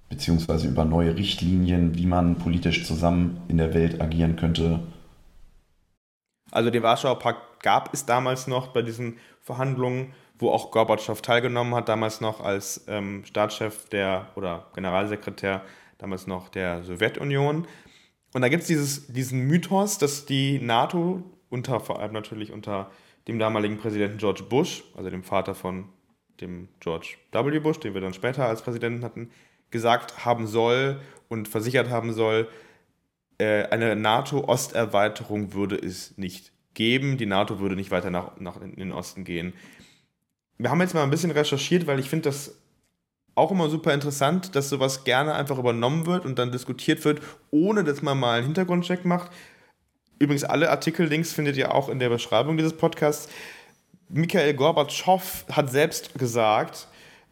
bzw. 0.10 0.68
über 0.68 0.86
neue 0.86 1.16
Richtlinien, 1.16 1.96
wie 1.96 2.06
man 2.06 2.36
politisch 2.36 2.86
zusammen 2.86 3.42
in 3.48 3.58
der 3.58 3.74
Welt 3.74 4.02
agieren 4.02 4.36
könnte. 4.36 4.80
Also 6.52 6.70
den 6.70 6.84
Warschauer 6.84 7.20
Pakt 7.20 7.62
gab 7.62 7.94
es 7.94 8.06
damals 8.06 8.48
noch 8.48 8.68
bei 8.68 8.82
diesen 8.82 9.18
Verhandlungen, 9.42 10.14
wo 10.40 10.52
auch 10.52 10.72
Gorbatschow 10.72 11.22
teilgenommen 11.22 11.76
hat, 11.76 11.90
damals 11.90 12.22
noch 12.22 12.42
als 12.42 12.86
ähm, 12.88 13.24
Staatschef 13.26 13.90
der 13.90 14.28
oder 14.36 14.68
Generalsekretär 14.76 15.62
damals 15.98 16.28
noch 16.28 16.50
der 16.50 16.84
Sowjetunion. 16.84 17.68
Und 18.34 18.42
da 18.42 18.50
gibt 18.50 18.70
es 18.70 19.08
diesen 19.08 19.48
Mythos, 19.48 19.98
dass 19.98 20.26
die 20.26 20.60
NATO 20.60 21.24
unter, 21.50 21.80
vor 21.80 22.00
allem 22.00 22.14
natürlich 22.14 22.52
unter 22.52 22.92
dem 23.28 23.40
damaligen 23.40 23.78
Präsidenten 23.78 24.18
George 24.18 24.44
Bush, 24.44 24.84
also 24.96 25.10
dem 25.10 25.24
Vater 25.24 25.56
von 25.56 25.90
dem 26.40 26.70
George 26.80 27.16
W. 27.32 27.60
Bush, 27.60 27.80
den 27.80 27.94
wir 27.94 28.02
dann 28.02 28.14
später 28.14 28.46
als 28.46 28.62
Präsidenten 28.62 29.04
hatten, 29.04 29.32
gesagt 29.72 30.26
haben 30.26 30.48
soll 30.48 31.00
und 31.30 31.48
versichert 31.48 31.90
haben 31.90 32.14
soll, 32.14 32.48
äh, 33.38 33.64
eine 33.66 33.96
NATO-Osterweiterung 33.96 35.54
würde 35.54 35.76
es 35.76 36.18
nicht 36.18 36.52
geben. 36.74 37.18
Die 37.18 37.26
NATO 37.26 37.60
würde 37.60 37.76
nicht 37.76 37.92
weiter 37.92 38.10
nach, 38.10 38.40
nach 38.40 38.62
in 38.62 38.76
den 38.76 38.92
Osten 38.92 39.24
gehen. 39.24 39.54
Wir 40.58 40.72
haben 40.72 40.82
jetzt 40.82 40.94
mal 40.94 41.04
ein 41.04 41.10
bisschen 41.10 41.32
recherchiert, 41.32 41.86
weil 41.86 42.00
ich 42.00 42.10
finde 42.10 42.30
das 42.30 42.56
auch 43.36 43.52
immer 43.52 43.70
super 43.70 43.94
interessant, 43.94 44.56
dass 44.56 44.70
sowas 44.70 45.04
gerne 45.04 45.36
einfach 45.36 45.60
übernommen 45.60 46.08
wird 46.08 46.26
und 46.26 46.40
dann 46.40 46.52
diskutiert 46.52 47.06
wird, 47.06 47.22
ohne 47.52 47.84
dass 47.84 48.02
man 48.02 48.20
mal 48.20 48.38
einen 48.38 48.46
Hintergrundcheck 48.46 49.06
macht. 49.06 49.32
Übrigens, 50.18 50.44
alle 50.44 50.72
Artikellinks 50.72 51.32
findet 51.34 51.58
ihr 51.58 51.76
auch 51.76 51.90
in 51.90 52.00
der 52.00 52.10
Beschreibung 52.10 52.58
dieses 52.58 52.74
Podcasts. 52.74 53.30
Mikhail 54.10 54.56
Gorbatschow 54.56 55.46
hat 55.52 55.70
selbst 55.70 56.18
gesagt, 56.18 56.88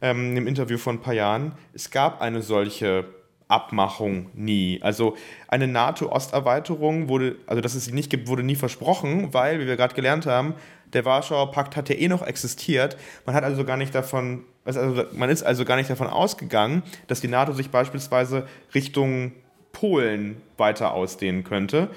ähm, 0.05 0.37
im 0.37 0.45
Interview 0.45 0.77
vor 0.77 0.93
ein 0.93 1.01
paar 1.01 1.15
Jahren, 1.15 1.53
es 1.73 1.89
gab 1.89 2.21
eine 2.21 2.43
solche 2.43 3.05
Abmachung 3.47 4.29
nie. 4.35 4.79
Also 4.83 5.17
eine 5.47 5.67
NATO-Osterweiterung 5.67 7.09
wurde, 7.09 7.37
also 7.47 7.59
dass 7.59 7.73
es 7.73 7.85
sie 7.85 7.91
nicht 7.91 8.11
gibt, 8.11 8.27
wurde 8.27 8.43
nie 8.43 8.55
versprochen, 8.55 9.33
weil, 9.33 9.59
wie 9.59 9.65
wir 9.65 9.75
gerade 9.75 9.95
gelernt 9.95 10.27
haben, 10.27 10.53
der 10.93 11.05
Warschauer 11.05 11.51
Pakt 11.51 11.75
hat 11.75 11.89
ja 11.89 11.95
eh 11.95 12.07
noch 12.07 12.21
existiert. 12.21 12.97
Man 13.25 13.35
hat 13.35 13.43
also 13.43 13.65
gar 13.65 13.77
nicht 13.77 13.95
davon, 13.95 14.43
also 14.63 15.03
man 15.13 15.31
ist 15.31 15.41
also 15.41 15.65
gar 15.65 15.75
nicht 15.75 15.89
davon 15.89 16.07
ausgegangen, 16.07 16.83
dass 17.07 17.21
die 17.21 17.27
NATO 17.27 17.53
sich 17.53 17.71
beispielsweise 17.71 18.47
Richtung 18.75 19.31
Polen 19.71 20.39
weiter 20.57 20.93
ausdehnen 20.93 21.43
könnte. 21.43 21.89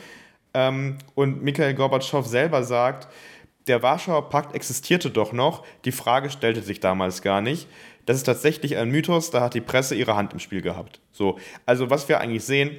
Ähm, 0.55 0.97
und 1.14 1.42
Mikhail 1.42 1.75
Gorbatschow 1.75 2.27
selber 2.27 2.64
sagt, 2.64 3.07
der 3.68 3.83
Warschauer 3.83 4.31
Pakt 4.31 4.55
existierte 4.55 5.11
doch 5.11 5.33
noch, 5.33 5.64
die 5.85 5.92
Frage 5.92 6.31
stellte 6.31 6.62
sich 6.62 6.81
damals 6.81 7.23
gar 7.23 7.40
nicht. 7.40 7.68
Das 8.09 8.16
ist 8.16 8.23
tatsächlich 8.23 8.79
ein 8.79 8.88
Mythos, 8.88 9.31
da 9.31 9.42
hat 9.42 9.53
die 9.53 9.61
Presse 9.61 9.94
ihre 9.94 10.16
Hand 10.16 10.33
im 10.33 10.38
Spiel 10.38 10.62
gehabt. 10.62 10.99
So, 11.12 11.38
also 11.66 11.90
was 11.90 12.09
wir 12.09 12.21
eigentlich 12.21 12.42
sehen, 12.42 12.71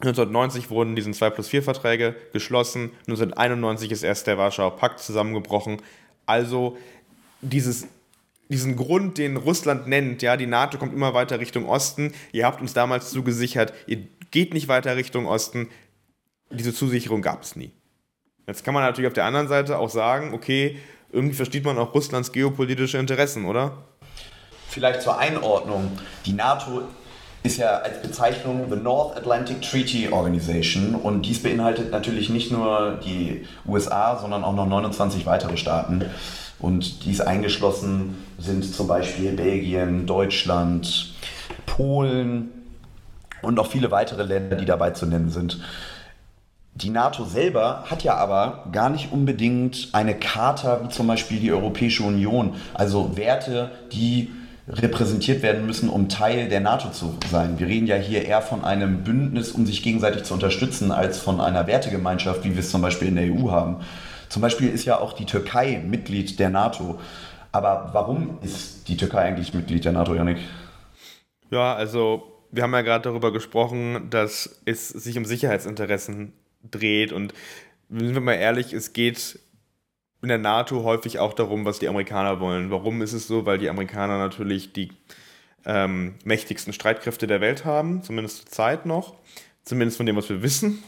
1990 0.00 0.70
wurden 0.70 0.96
diese 0.96 1.08
2 1.12 1.30
plus 1.30 1.46
4 1.46 1.62
Verträge 1.62 2.16
geschlossen. 2.32 2.90
1991 3.06 3.92
ist 3.92 4.02
erst 4.02 4.26
der 4.26 4.38
Warschauer 4.38 4.74
Pakt 4.74 4.98
zusammengebrochen. 4.98 5.80
Also 6.26 6.76
dieses, 7.42 7.86
diesen 8.48 8.74
Grund, 8.74 9.18
den 9.18 9.36
Russland 9.36 9.86
nennt, 9.86 10.20
ja, 10.22 10.36
die 10.36 10.48
NATO 10.48 10.78
kommt 10.78 10.94
immer 10.94 11.14
weiter 11.14 11.38
Richtung 11.38 11.68
Osten. 11.68 12.12
Ihr 12.32 12.44
habt 12.44 12.60
uns 12.60 12.74
damals 12.74 13.10
zugesichert, 13.10 13.72
ihr 13.86 13.98
geht 14.32 14.52
nicht 14.52 14.66
weiter 14.66 14.96
Richtung 14.96 15.26
Osten. 15.26 15.68
Diese 16.50 16.74
Zusicherung 16.74 17.22
gab 17.22 17.44
es 17.44 17.54
nie. 17.54 17.70
Jetzt 18.48 18.64
kann 18.64 18.74
man 18.74 18.82
natürlich 18.82 19.06
auf 19.06 19.14
der 19.14 19.26
anderen 19.26 19.46
Seite 19.46 19.78
auch 19.78 19.90
sagen, 19.90 20.34
okay, 20.34 20.80
irgendwie 21.12 21.36
versteht 21.36 21.64
man 21.64 21.78
auch 21.78 21.94
Russlands 21.94 22.32
geopolitische 22.32 22.98
Interessen, 22.98 23.44
oder? 23.44 23.84
Vielleicht 24.68 25.02
zur 25.02 25.18
Einordnung. 25.18 25.98
Die 26.24 26.32
NATO 26.32 26.82
ist 27.42 27.58
ja 27.58 27.78
als 27.78 28.02
Bezeichnung 28.02 28.66
The 28.68 28.76
North 28.76 29.16
Atlantic 29.16 29.62
Treaty 29.62 30.08
Organization 30.08 30.94
und 30.96 31.22
dies 31.22 31.42
beinhaltet 31.42 31.92
natürlich 31.92 32.28
nicht 32.28 32.50
nur 32.50 33.00
die 33.04 33.46
USA, 33.66 34.18
sondern 34.20 34.44
auch 34.44 34.54
noch 34.54 34.66
29 34.66 35.24
weitere 35.26 35.56
Staaten. 35.56 36.04
Und 36.58 37.04
dies 37.04 37.20
eingeschlossen 37.20 38.16
sind 38.38 38.64
zum 38.64 38.88
Beispiel 38.88 39.32
Belgien, 39.32 40.06
Deutschland, 40.06 41.14
Polen 41.66 42.50
und 43.42 43.54
noch 43.54 43.70
viele 43.70 43.90
weitere 43.90 44.22
Länder, 44.22 44.56
die 44.56 44.64
dabei 44.64 44.90
zu 44.90 45.06
nennen 45.06 45.30
sind. 45.30 45.60
Die 46.74 46.90
NATO 46.90 47.24
selber 47.24 47.84
hat 47.88 48.02
ja 48.02 48.16
aber 48.16 48.64
gar 48.70 48.90
nicht 48.90 49.10
unbedingt 49.10 49.88
eine 49.92 50.14
Charta 50.14 50.82
wie 50.84 50.88
zum 50.88 51.06
Beispiel 51.06 51.40
die 51.40 51.52
Europäische 51.52 52.02
Union, 52.02 52.54
also 52.74 53.16
Werte, 53.16 53.70
die 53.92 54.30
repräsentiert 54.68 55.42
werden 55.42 55.66
müssen, 55.66 55.88
um 55.88 56.08
Teil 56.08 56.48
der 56.48 56.60
NATO 56.60 56.90
zu 56.90 57.16
sein. 57.30 57.58
Wir 57.58 57.68
reden 57.68 57.86
ja 57.86 57.96
hier 57.96 58.24
eher 58.24 58.42
von 58.42 58.64
einem 58.64 59.04
Bündnis, 59.04 59.52
um 59.52 59.64
sich 59.64 59.82
gegenseitig 59.82 60.24
zu 60.24 60.34
unterstützen, 60.34 60.90
als 60.90 61.18
von 61.18 61.40
einer 61.40 61.66
Wertegemeinschaft, 61.66 62.44
wie 62.44 62.52
wir 62.54 62.60
es 62.60 62.70
zum 62.70 62.82
Beispiel 62.82 63.08
in 63.08 63.16
der 63.16 63.32
EU 63.32 63.50
haben. 63.50 63.78
Zum 64.28 64.42
Beispiel 64.42 64.68
ist 64.68 64.84
ja 64.84 64.98
auch 64.98 65.12
die 65.12 65.24
Türkei 65.24 65.82
Mitglied 65.86 66.38
der 66.40 66.50
NATO. 66.50 66.98
Aber 67.52 67.90
warum 67.92 68.38
ist 68.42 68.88
die 68.88 68.96
Türkei 68.96 69.20
eigentlich 69.20 69.54
Mitglied 69.54 69.84
der 69.84 69.92
NATO, 69.92 70.14
Janik? 70.14 70.38
Ja, 71.50 71.74
also 71.74 72.24
wir 72.50 72.64
haben 72.64 72.72
ja 72.72 72.82
gerade 72.82 73.04
darüber 73.04 73.32
gesprochen, 73.32 74.08
dass 74.10 74.60
es 74.64 74.88
sich 74.88 75.16
um 75.16 75.24
Sicherheitsinteressen 75.24 76.32
dreht 76.68 77.12
und 77.12 77.32
sind 77.88 78.14
wir 78.14 78.20
mal 78.20 78.34
ehrlich, 78.34 78.72
es 78.72 78.92
geht 78.92 79.38
in 80.22 80.28
der 80.28 80.38
NATO 80.38 80.82
häufig 80.82 81.18
auch 81.18 81.34
darum, 81.34 81.64
was 81.64 81.78
die 81.78 81.88
Amerikaner 81.88 82.40
wollen. 82.40 82.70
Warum 82.70 83.02
ist 83.02 83.12
es 83.12 83.26
so? 83.26 83.46
Weil 83.46 83.58
die 83.58 83.68
Amerikaner 83.68 84.18
natürlich 84.18 84.72
die 84.72 84.90
ähm, 85.64 86.14
mächtigsten 86.24 86.72
Streitkräfte 86.72 87.26
der 87.26 87.40
Welt 87.40 87.64
haben, 87.64 88.02
zumindest 88.02 88.38
zur 88.38 88.46
Zeit 88.46 88.86
noch, 88.86 89.14
zumindest 89.64 89.96
von 89.96 90.06
dem, 90.06 90.16
was 90.16 90.28
wir 90.28 90.42
wissen, 90.42 90.82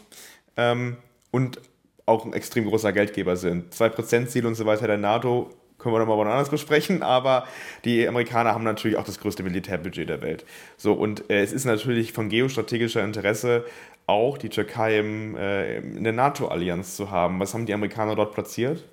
ähm, 0.57 0.97
und 1.31 1.61
auch 2.07 2.25
ein 2.25 2.33
extrem 2.33 2.65
großer 2.65 2.93
Geldgeber 2.93 3.37
sind. 3.37 3.75
2%-Ziel 3.75 4.47
und 4.47 4.55
so 4.55 4.65
weiter 4.65 4.87
der 4.87 4.97
NATO 4.97 5.51
können 5.79 5.95
wir 5.95 6.05
nochmal 6.05 6.27
anders 6.27 6.51
besprechen, 6.51 7.03
aber 7.03 7.47
die 7.85 8.09
Amerikaner 8.09 8.53
haben 8.53 8.65
natürlich 8.65 8.97
auch 8.97 9.05
das 9.05 9.21
größte 9.21 9.43
Militärbudget 9.43 10.09
der 10.09 10.23
Welt. 10.23 10.45
So, 10.77 10.93
und 10.95 11.31
äh, 11.31 11.43
es 11.43 11.53
ist 11.53 11.65
natürlich 11.65 12.13
von 12.13 12.29
geostrategischer 12.29 13.05
Interesse, 13.05 13.65
auch 14.07 14.39
die 14.39 14.49
Türkei 14.49 14.99
im, 14.99 15.37
äh, 15.37 15.79
in 15.79 16.03
der 16.03 16.15
NATO-Allianz 16.15 16.97
zu 16.97 17.11
haben. 17.11 17.39
Was 17.41 17.55
haben 17.55 17.67
die 17.67 17.75
Amerikaner 17.75 18.17
dort 18.17 18.33
platziert? 18.33 18.85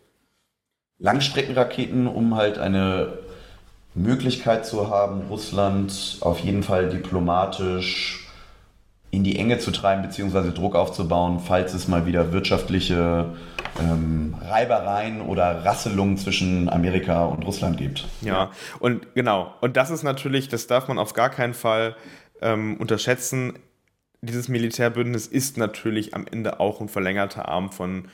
Langstreckenraketen, 0.99 2.07
um 2.07 2.35
halt 2.35 2.57
eine 2.57 3.19
Möglichkeit 3.93 4.65
zu 4.65 4.89
haben, 4.89 5.21
Russland 5.29 6.17
auf 6.21 6.39
jeden 6.39 6.63
Fall 6.63 6.89
diplomatisch 6.89 8.27
in 9.11 9.23
die 9.23 9.37
Enge 9.39 9.59
zu 9.59 9.71
treiben, 9.71 10.01
beziehungsweise 10.01 10.51
Druck 10.51 10.75
aufzubauen, 10.75 11.39
falls 11.39 11.73
es 11.73 11.87
mal 11.87 12.05
wieder 12.05 12.33
wirtschaftliche 12.33 13.33
ähm, 13.79 14.35
Reibereien 14.41 15.21
oder 15.21 15.63
Rasselungen 15.63 16.17
zwischen 16.17 16.69
Amerika 16.69 17.25
und 17.25 17.45
Russland 17.45 17.77
gibt. 17.77 18.05
Ja, 18.21 18.51
und 18.79 19.15
genau. 19.15 19.53
Und 19.61 19.77
das 19.77 19.89
ist 19.89 20.03
natürlich, 20.03 20.49
das 20.49 20.67
darf 20.67 20.87
man 20.89 20.99
auf 20.99 21.13
gar 21.13 21.29
keinen 21.29 21.53
Fall 21.53 21.95
ähm, 22.41 22.77
unterschätzen. 22.77 23.53
Dieses 24.21 24.49
Militärbündnis 24.49 25.27
ist 25.27 25.57
natürlich 25.57 26.13
am 26.13 26.25
Ende 26.29 26.59
auch 26.59 26.81
ein 26.81 26.89
verlängerter 26.89 27.47
Arm 27.47 27.71
von 27.71 28.09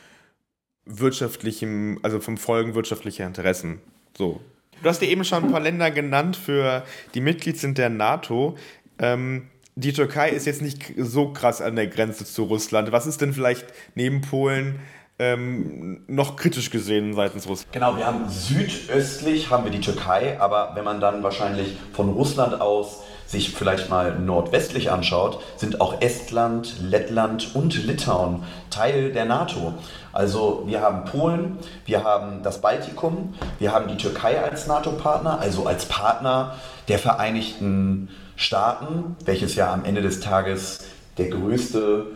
wirtschaftlichem, 0.85 1.99
also 2.03 2.19
vom 2.19 2.37
Folgen 2.37 2.75
wirtschaftlicher 2.75 3.25
Interessen. 3.25 3.81
So. 4.17 4.41
Du 4.81 4.89
hast 4.89 5.01
dir 5.01 5.09
eben 5.09 5.23
schon 5.23 5.45
ein 5.45 5.51
paar 5.51 5.61
Länder 5.61 5.91
genannt, 5.91 6.35
für 6.35 6.83
die 7.13 7.21
Mitglied 7.21 7.57
sind 7.57 7.77
der 7.77 7.89
NATO. 7.89 8.57
Ähm, 8.97 9.49
die 9.75 9.93
Türkei 9.93 10.31
ist 10.31 10.45
jetzt 10.45 10.61
nicht 10.61 10.93
so 10.97 11.31
krass 11.31 11.61
an 11.61 11.75
der 11.75 11.87
Grenze 11.87 12.25
zu 12.25 12.43
Russland. 12.43 12.91
Was 12.91 13.05
ist 13.05 13.21
denn 13.21 13.33
vielleicht 13.33 13.67
neben 13.95 14.21
Polen 14.21 14.79
ähm, 15.19 16.03
noch 16.07 16.35
kritisch 16.35 16.71
gesehen 16.71 17.13
seitens 17.13 17.47
Russland? 17.47 17.71
Genau, 17.73 17.95
wir 17.95 18.05
haben 18.05 18.27
südöstlich 18.27 19.49
haben 19.49 19.63
wir 19.63 19.71
die 19.71 19.79
Türkei, 19.79 20.39
aber 20.39 20.71
wenn 20.75 20.83
man 20.83 20.99
dann 20.99 21.23
wahrscheinlich 21.23 21.77
von 21.93 22.09
Russland 22.09 22.59
aus 22.59 23.03
sich 23.31 23.51
vielleicht 23.51 23.89
mal 23.89 24.19
nordwestlich 24.19 24.91
anschaut, 24.91 25.41
sind 25.55 25.79
auch 25.79 26.01
Estland, 26.01 26.75
Lettland 26.81 27.55
und 27.55 27.85
Litauen 27.85 28.43
Teil 28.69 29.13
der 29.13 29.25
NATO. 29.25 29.73
Also 30.11 30.63
wir 30.65 30.81
haben 30.81 31.05
Polen, 31.05 31.57
wir 31.85 32.03
haben 32.03 32.43
das 32.43 32.59
Baltikum, 32.61 33.33
wir 33.59 33.71
haben 33.71 33.87
die 33.87 33.97
Türkei 33.97 34.41
als 34.41 34.67
NATO-Partner, 34.67 35.39
also 35.39 35.65
als 35.65 35.85
Partner 35.85 36.55
der 36.87 36.99
Vereinigten 36.99 38.09
Staaten, 38.35 39.15
welches 39.23 39.55
ja 39.55 39.71
am 39.71 39.85
Ende 39.85 40.01
des 40.01 40.19
Tages 40.19 40.79
der 41.17 41.29
größte, 41.29 42.07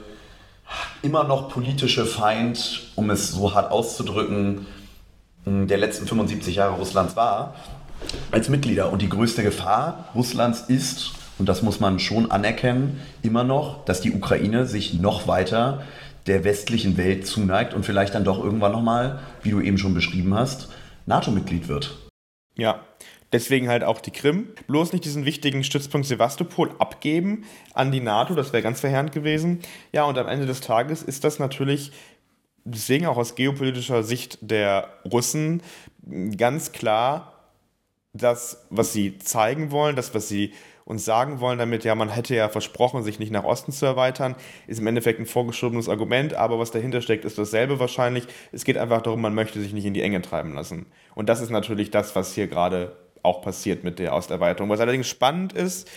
immer 1.01 1.23
noch 1.23 1.49
politische 1.49 2.05
Feind, 2.05 2.91
um 2.95 3.09
es 3.11 3.31
so 3.31 3.53
hart 3.53 3.71
auszudrücken, 3.71 4.65
der 5.45 5.77
letzten 5.77 6.07
75 6.07 6.55
Jahre 6.55 6.75
Russlands 6.75 7.15
war, 7.15 7.53
als 8.31 8.49
Mitglieder. 8.49 8.91
Und 8.91 9.01
die 9.01 9.09
größte 9.09 9.43
Gefahr 9.43 10.09
Russlands 10.15 10.61
ist 10.61 11.13
und 11.37 11.49
das 11.49 11.61
muss 11.61 11.79
man 11.79 11.99
schon 11.99 12.31
anerkennen, 12.31 13.01
immer 13.21 13.43
noch, 13.43 13.83
dass 13.85 14.01
die 14.01 14.13
Ukraine 14.13 14.65
sich 14.65 14.93
noch 14.93 15.27
weiter 15.27 15.83
der 16.27 16.43
westlichen 16.43 16.97
Welt 16.97 17.27
zuneigt 17.27 17.73
und 17.73 17.85
vielleicht 17.85 18.15
dann 18.15 18.23
doch 18.23 18.43
irgendwann 18.43 18.71
nochmal, 18.71 19.19
wie 19.43 19.51
du 19.51 19.61
eben 19.61 19.77
schon 19.77 19.93
beschrieben 19.93 20.33
hast, 20.33 20.69
NATO-Mitglied 21.05 21.67
wird. 21.67 21.97
Ja, 22.57 22.79
deswegen 23.31 23.67
halt 23.67 23.83
auch 23.83 23.99
die 23.99 24.11
Krim. 24.11 24.47
Bloß 24.67 24.93
nicht 24.93 25.05
diesen 25.05 25.25
wichtigen 25.25 25.63
Stützpunkt 25.63 26.07
Sevastopol 26.07 26.71
abgeben 26.79 27.43
an 27.73 27.91
die 27.91 27.99
NATO, 27.99 28.33
das 28.33 28.53
wäre 28.53 28.63
ganz 28.63 28.79
verheerend 28.79 29.11
gewesen. 29.11 29.59
Ja, 29.91 30.05
und 30.05 30.17
am 30.17 30.27
Ende 30.27 30.45
des 30.45 30.61
Tages 30.61 31.03
ist 31.03 31.23
das 31.25 31.37
natürlich 31.37 31.91
deswegen 32.63 33.05
auch 33.05 33.17
aus 33.17 33.35
geopolitischer 33.35 34.01
Sicht 34.03 34.39
der 34.41 34.89
Russen 35.11 35.61
ganz 36.37 36.71
klar 36.71 37.34
das, 38.15 38.65
was 38.69 38.93
sie 38.93 39.17
zeigen 39.17 39.71
wollen, 39.71 39.95
das, 39.95 40.13
was 40.15 40.27
sie 40.27 40.53
uns 40.85 41.03
sagen 41.03 41.39
wollen 41.39 41.57
damit, 41.57 41.83
ja, 41.83 41.95
man 41.95 42.09
hätte 42.09 42.35
ja 42.35 42.47
versprochen, 42.47 43.03
sich 43.03 43.19
nicht 43.19 43.31
nach 43.31 43.43
Osten 43.43 43.71
zu 43.71 43.85
erweitern, 43.85 44.35
ist 44.67 44.79
im 44.79 44.87
Endeffekt 44.87 45.19
ein 45.19 45.25
vorgeschobenes 45.25 45.89
Argument, 45.89 46.35
aber 46.35 46.59
was 46.59 46.71
dahinter 46.71 47.01
steckt, 47.01 47.25
ist 47.25 47.37
dasselbe 47.39 47.79
wahrscheinlich. 47.79 48.27
Es 48.51 48.65
geht 48.65 48.77
einfach 48.77 49.01
darum, 49.01 49.19
man 49.19 49.33
möchte 49.33 49.59
sich 49.59 49.73
nicht 49.73 49.85
in 49.85 49.95
die 49.95 50.03
Enge 50.03 50.21
treiben 50.21 50.53
lassen. 50.53 50.85
Und 51.15 51.27
das 51.27 51.41
ist 51.41 51.49
natürlich 51.49 51.89
das, 51.89 52.15
was 52.15 52.35
hier 52.35 52.47
gerade 52.47 52.95
auch 53.23 53.41
passiert 53.41 53.83
mit 53.83 53.97
der 53.97 54.13
Osterweiterung. 54.13 54.69
Was 54.69 54.79
allerdings 54.79 55.09
spannend 55.09 55.53
ist, 55.53 55.89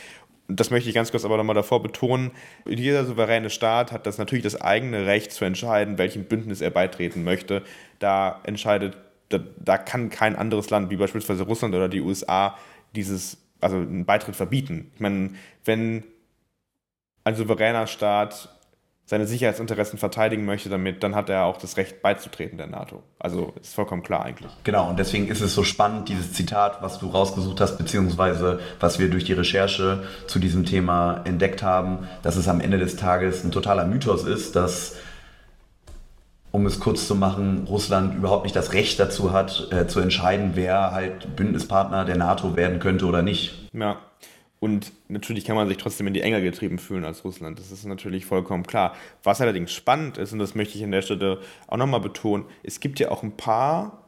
das 0.49 0.71
möchte 0.71 0.89
ich 0.89 0.95
ganz 0.95 1.11
kurz 1.11 1.27
aber 1.27 1.37
nochmal 1.37 1.55
davor 1.55 1.83
betonen, 1.83 2.31
jeder 2.67 3.05
souveräne 3.05 3.51
Staat 3.51 3.93
hat 3.93 4.07
das 4.07 4.17
natürlich 4.17 4.45
das 4.45 4.59
eigene 4.59 5.05
Recht 5.05 5.31
zu 5.33 5.45
entscheiden, 5.45 5.99
welchem 5.99 6.25
Bündnis 6.25 6.63
er 6.63 6.71
beitreten 6.71 7.23
möchte. 7.23 7.63
Da 7.99 8.41
entscheidet, 8.45 8.97
da, 9.29 9.39
da 9.59 9.79
kann 9.79 10.11
kein 10.11 10.37
anderes 10.37 10.71
Land, 10.71 10.91
wie 10.91 10.97
beispielsweise 10.97 11.45
Russland 11.45 11.75
oder 11.75 11.89
die 11.89 12.01
USA, 12.01 12.57
dieses 12.95 13.39
also 13.61 13.77
einen 13.77 14.05
Beitritt 14.05 14.37
verbieten. 14.37 14.91
Ich 14.95 15.01
meine, 15.01 15.31
wenn 15.65 16.05
ein 17.25 17.35
souveräner 17.35 17.87
Staat 17.87 18.49
seine 19.05 19.27
Sicherheitsinteressen 19.27 19.99
verteidigen 19.99 20.45
möchte 20.45 20.69
damit, 20.69 21.03
dann 21.03 21.15
hat 21.15 21.31
er 21.31 21.45
auch 21.45 21.57
das 21.57 21.79
Recht 21.79 22.03
beizutreten 22.03 22.59
der 22.59 22.67
NATO. 22.67 23.03
Also 23.19 23.55
ist 23.59 23.75
vollkommen 23.75 24.03
klar 24.03 24.23
eigentlich. 24.23 24.53
Genau, 24.65 24.91
und 24.91 24.99
deswegen 24.99 25.29
ist 25.29 25.41
es 25.41 25.55
so 25.55 25.65
spannend, 25.65 26.11
dieses 26.11 26.35
Zitat, 26.35 26.83
was 26.83 26.99
du 26.99 27.09
rausgesucht 27.09 27.59
hast, 27.63 27.79
beziehungsweise 27.79 28.61
was 28.81 28.99
wir 28.99 29.09
durch 29.09 29.25
die 29.25 29.33
Recherche 29.33 30.05
zu 30.27 30.39
diesem 30.39 30.67
Thema 30.67 31.23
entdeckt 31.25 31.63
haben, 31.63 32.07
dass 32.23 32.37
es 32.37 32.49
am 32.49 32.61
Ende 32.61 32.77
des 32.77 32.97
Tages 32.97 33.45
ein 33.45 33.51
totaler 33.51 33.87
Mythos 33.87 34.25
ist, 34.25 34.55
dass 34.57 34.97
um 36.51 36.67
es 36.67 36.81
kurz 36.81 37.07
zu 37.07 37.15
machen, 37.15 37.65
Russland 37.69 38.15
überhaupt 38.15 38.45
nicht 38.45 38.57
das 38.57 38.73
Recht 38.73 38.99
dazu 38.99 39.33
hat, 39.33 39.69
äh, 39.71 39.87
zu 39.87 40.01
entscheiden, 40.01 40.53
wer 40.55 40.93
halt 40.93 41.37
Bündnispartner 41.37 42.05
der 42.05 42.17
NATO 42.17 42.57
werden 42.57 42.81
könnte 42.81 43.07
oder 43.07 43.23
nicht. 43.23 43.69
Ja. 43.73 43.99
Und 44.61 44.93
natürlich 45.09 45.45
kann 45.45 45.55
man 45.55 45.69
sich 45.69 45.77
trotzdem 45.77 46.09
in 46.09 46.15
die 46.15 46.21
Enge 46.21 46.43
getrieben 46.43 46.79
fühlen 46.79 47.05
als 47.05 47.25
Russland. 47.25 47.61
Das 47.61 47.71
ist 47.71 47.85
natürlich 47.85 48.27
vollkommen 48.27 48.65
klar. 48.65 48.95
Was 49.23 49.41
allerdings 49.41 49.73
spannend 49.73 50.19
ist, 50.19 50.33
und 50.33 50.41
das 50.41 50.57
möchte 50.57 50.77
ich 50.77 50.83
an 50.83 50.91
der 50.91 51.03
Stelle 51.03 51.39
auch 51.69 51.77
nochmal 51.77 52.01
betonen, 52.01 52.45
es 52.65 52.81
gibt 52.81 52.99
ja 52.99 53.11
auch 53.13 53.23
ein 53.23 53.37
paar 53.37 54.05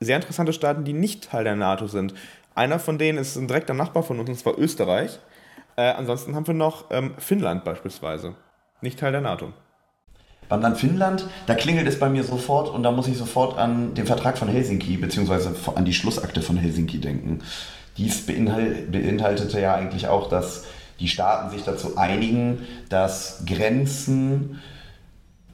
sehr 0.00 0.16
interessante 0.16 0.52
Staaten, 0.52 0.84
die 0.84 0.92
nicht 0.92 1.30
Teil 1.30 1.44
der 1.44 1.56
NATO 1.56 1.86
sind. 1.86 2.12
Einer 2.54 2.78
von 2.78 2.98
denen 2.98 3.16
ist 3.16 3.36
ein 3.36 3.48
direkter 3.48 3.72
Nachbar 3.72 4.02
von 4.02 4.20
uns, 4.20 4.28
und 4.28 4.36
zwar 4.36 4.58
Österreich. 4.58 5.18
Äh, 5.76 5.92
ansonsten 5.92 6.34
haben 6.34 6.46
wir 6.46 6.54
noch 6.54 6.90
ähm, 6.90 7.14
Finnland 7.16 7.64
beispielsweise. 7.64 8.34
Nicht 8.82 8.98
Teil 8.98 9.12
der 9.12 9.22
NATO. 9.22 9.54
Beim 10.48 10.60
Land 10.60 10.78
Finnland, 10.78 11.26
da 11.46 11.54
klingelt 11.54 11.86
es 11.86 11.98
bei 11.98 12.08
mir 12.08 12.24
sofort 12.24 12.68
und 12.68 12.82
da 12.82 12.90
muss 12.90 13.08
ich 13.08 13.16
sofort 13.16 13.58
an 13.58 13.94
den 13.94 14.06
Vertrag 14.06 14.38
von 14.38 14.48
Helsinki 14.48 14.96
beziehungsweise 14.96 15.54
an 15.74 15.84
die 15.84 15.94
Schlussakte 15.94 16.42
von 16.42 16.56
Helsinki 16.56 16.98
denken. 16.98 17.40
Dies 17.96 18.26
beinhaltete 18.26 19.60
ja 19.60 19.74
eigentlich 19.74 20.08
auch, 20.08 20.28
dass 20.28 20.64
die 21.00 21.08
Staaten 21.08 21.50
sich 21.50 21.64
dazu 21.64 21.96
einigen, 21.96 22.60
dass 22.88 23.42
Grenzen 23.46 24.60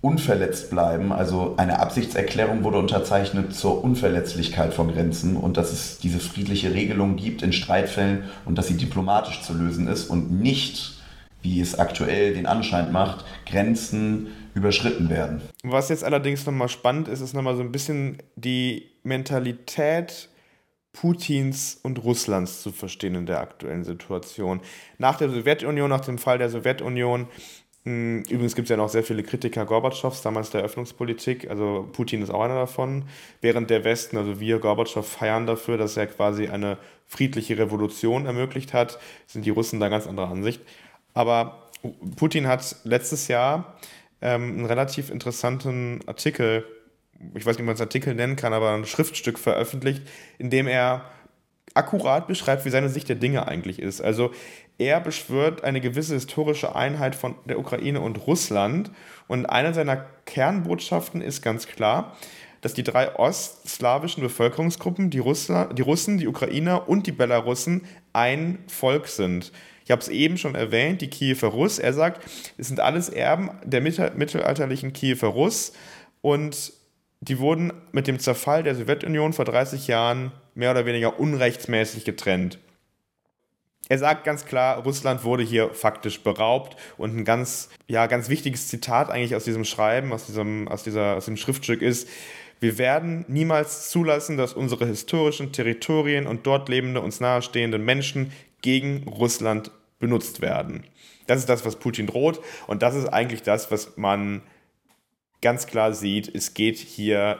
unverletzt 0.00 0.70
bleiben. 0.70 1.12
Also 1.12 1.54
eine 1.58 1.78
Absichtserklärung 1.80 2.64
wurde 2.64 2.78
unterzeichnet 2.78 3.54
zur 3.54 3.84
Unverletzlichkeit 3.84 4.72
von 4.72 4.92
Grenzen 4.92 5.36
und 5.36 5.56
dass 5.56 5.72
es 5.72 5.98
diese 5.98 6.20
friedliche 6.20 6.72
Regelung 6.72 7.16
gibt 7.16 7.42
in 7.42 7.52
Streitfällen 7.52 8.24
und 8.46 8.56
dass 8.56 8.68
sie 8.68 8.76
diplomatisch 8.76 9.42
zu 9.42 9.52
lösen 9.52 9.88
ist 9.88 10.08
und 10.08 10.40
nicht, 10.40 10.94
wie 11.42 11.60
es 11.60 11.78
aktuell 11.78 12.34
den 12.34 12.46
Anschein 12.46 12.92
macht, 12.92 13.24
Grenzen 13.46 14.28
überschritten 14.54 15.08
werden. 15.08 15.42
Was 15.62 15.88
jetzt 15.88 16.04
allerdings 16.04 16.44
nochmal 16.46 16.68
spannend 16.68 17.08
ist, 17.08 17.20
ist 17.20 17.34
nochmal 17.34 17.56
so 17.56 17.62
ein 17.62 17.72
bisschen 17.72 18.18
die 18.36 18.90
Mentalität 19.02 20.28
Putins 20.92 21.78
und 21.82 22.02
Russlands 22.02 22.62
zu 22.62 22.72
verstehen 22.72 23.14
in 23.14 23.26
der 23.26 23.40
aktuellen 23.40 23.84
Situation. 23.84 24.60
Nach 24.98 25.16
der 25.16 25.30
Sowjetunion, 25.30 25.88
nach 25.88 26.00
dem 26.00 26.18
Fall 26.18 26.38
der 26.38 26.50
Sowjetunion, 26.50 27.28
hm, 27.84 28.24
übrigens 28.28 28.54
gibt 28.54 28.66
es 28.66 28.70
ja 28.70 28.76
noch 28.76 28.88
sehr 28.88 29.04
viele 29.04 29.22
Kritiker 29.22 29.64
Gorbatschows, 29.64 30.20
damals 30.22 30.50
der 30.50 30.62
Öffnungspolitik, 30.62 31.48
also 31.48 31.88
Putin 31.92 32.22
ist 32.22 32.30
auch 32.30 32.42
einer 32.42 32.56
davon, 32.56 33.04
während 33.40 33.70
der 33.70 33.84
Westen, 33.84 34.18
also 34.18 34.40
wir 34.40 34.58
Gorbatschow 34.58 35.06
feiern 35.06 35.46
dafür, 35.46 35.78
dass 35.78 35.96
er 35.96 36.08
quasi 36.08 36.48
eine 36.48 36.76
friedliche 37.06 37.56
Revolution 37.56 38.26
ermöglicht 38.26 38.74
hat, 38.74 38.98
sind 39.26 39.46
die 39.46 39.50
Russen 39.50 39.80
da 39.80 39.88
ganz 39.88 40.06
anderer 40.06 40.30
Ansicht. 40.30 40.60
Aber 41.14 41.70
Putin 42.16 42.46
hat 42.46 42.76
letztes 42.84 43.28
Jahr 43.28 43.76
ähm, 44.22 44.58
einen 44.58 44.66
relativ 44.66 45.10
interessanten 45.10 46.00
Artikel, 46.06 46.64
ich 47.34 47.44
weiß 47.44 47.56
nicht, 47.56 47.62
wie 47.62 47.66
man 47.66 47.74
es 47.74 47.80
Artikel 47.80 48.14
nennen 48.14 48.36
kann, 48.36 48.52
aber 48.52 48.72
ein 48.72 48.84
Schriftstück 48.84 49.38
veröffentlicht, 49.38 50.02
in 50.38 50.50
dem 50.50 50.66
er 50.66 51.04
akkurat 51.74 52.26
beschreibt, 52.26 52.64
wie 52.64 52.70
seine 52.70 52.88
Sicht 52.88 53.08
der 53.08 53.16
Dinge 53.16 53.46
eigentlich 53.46 53.78
ist. 53.78 54.00
Also 54.00 54.32
er 54.78 55.00
beschwört 55.00 55.62
eine 55.62 55.80
gewisse 55.80 56.14
historische 56.14 56.74
Einheit 56.74 57.14
von 57.14 57.34
der 57.44 57.58
Ukraine 57.58 58.00
und 58.00 58.26
Russland 58.26 58.90
und 59.28 59.46
eine 59.46 59.74
seiner 59.74 60.06
Kernbotschaften 60.24 61.20
ist 61.20 61.42
ganz 61.42 61.66
klar, 61.66 62.16
dass 62.60 62.74
die 62.74 62.82
drei 62.82 63.14
ostslawischen 63.14 64.22
Bevölkerungsgruppen, 64.22 65.10
die, 65.10 65.18
Russla 65.18 65.66
die 65.66 65.82
Russen, 65.82 66.18
die 66.18 66.28
Ukrainer 66.28 66.88
und 66.88 67.06
die 67.06 67.12
Belarussen, 67.12 67.82
ein 68.12 68.58
Volk 68.66 69.06
sind. 69.06 69.52
Ich 69.90 69.92
habe 69.92 70.02
es 70.02 70.08
eben 70.08 70.38
schon 70.38 70.54
erwähnt, 70.54 71.00
die 71.00 71.10
Kiewer 71.10 71.48
Russ. 71.48 71.80
Er 71.80 71.92
sagt, 71.92 72.24
es 72.56 72.68
sind 72.68 72.78
alles 72.78 73.08
Erben 73.08 73.50
der 73.64 73.80
mittelalterlichen 73.80 74.92
Kiewer 74.92 75.30
Russ 75.30 75.72
und 76.20 76.72
die 77.18 77.40
wurden 77.40 77.72
mit 77.90 78.06
dem 78.06 78.20
Zerfall 78.20 78.62
der 78.62 78.76
Sowjetunion 78.76 79.32
vor 79.32 79.46
30 79.46 79.88
Jahren 79.88 80.30
mehr 80.54 80.70
oder 80.70 80.86
weniger 80.86 81.18
unrechtsmäßig 81.18 82.04
getrennt. 82.04 82.60
Er 83.88 83.98
sagt 83.98 84.22
ganz 84.22 84.44
klar, 84.44 84.80
Russland 84.84 85.24
wurde 85.24 85.42
hier 85.42 85.70
faktisch 85.70 86.22
beraubt 86.22 86.76
und 86.96 87.16
ein 87.16 87.24
ganz, 87.24 87.68
ja, 87.88 88.06
ganz 88.06 88.28
wichtiges 88.28 88.68
Zitat 88.68 89.10
eigentlich 89.10 89.34
aus 89.34 89.42
diesem 89.42 89.64
Schreiben, 89.64 90.12
aus 90.12 90.26
diesem, 90.26 90.68
aus 90.68 90.84
dieser, 90.84 91.16
aus 91.16 91.24
dem 91.24 91.36
Schriftstück 91.36 91.82
ist, 91.82 92.08
wir 92.60 92.78
werden 92.78 93.24
niemals 93.26 93.90
zulassen, 93.90 94.36
dass 94.36 94.52
unsere 94.52 94.86
historischen 94.86 95.50
Territorien 95.50 96.28
und 96.28 96.46
dort 96.46 96.68
lebende 96.68 97.00
uns 97.00 97.18
nahestehende 97.18 97.78
Menschen 97.78 98.30
gegen 98.62 99.08
Russland 99.08 99.72
benutzt 100.00 100.40
werden. 100.40 100.82
Das 101.28 101.38
ist 101.38 101.48
das, 101.48 101.64
was 101.64 101.76
Putin 101.76 102.08
droht 102.08 102.40
und 102.66 102.82
das 102.82 102.96
ist 102.96 103.06
eigentlich 103.06 103.42
das, 103.42 103.70
was 103.70 103.96
man 103.96 104.42
ganz 105.40 105.66
klar 105.66 105.94
sieht. 105.94 106.34
Es 106.34 106.54
geht 106.54 106.78
hier 106.78 107.38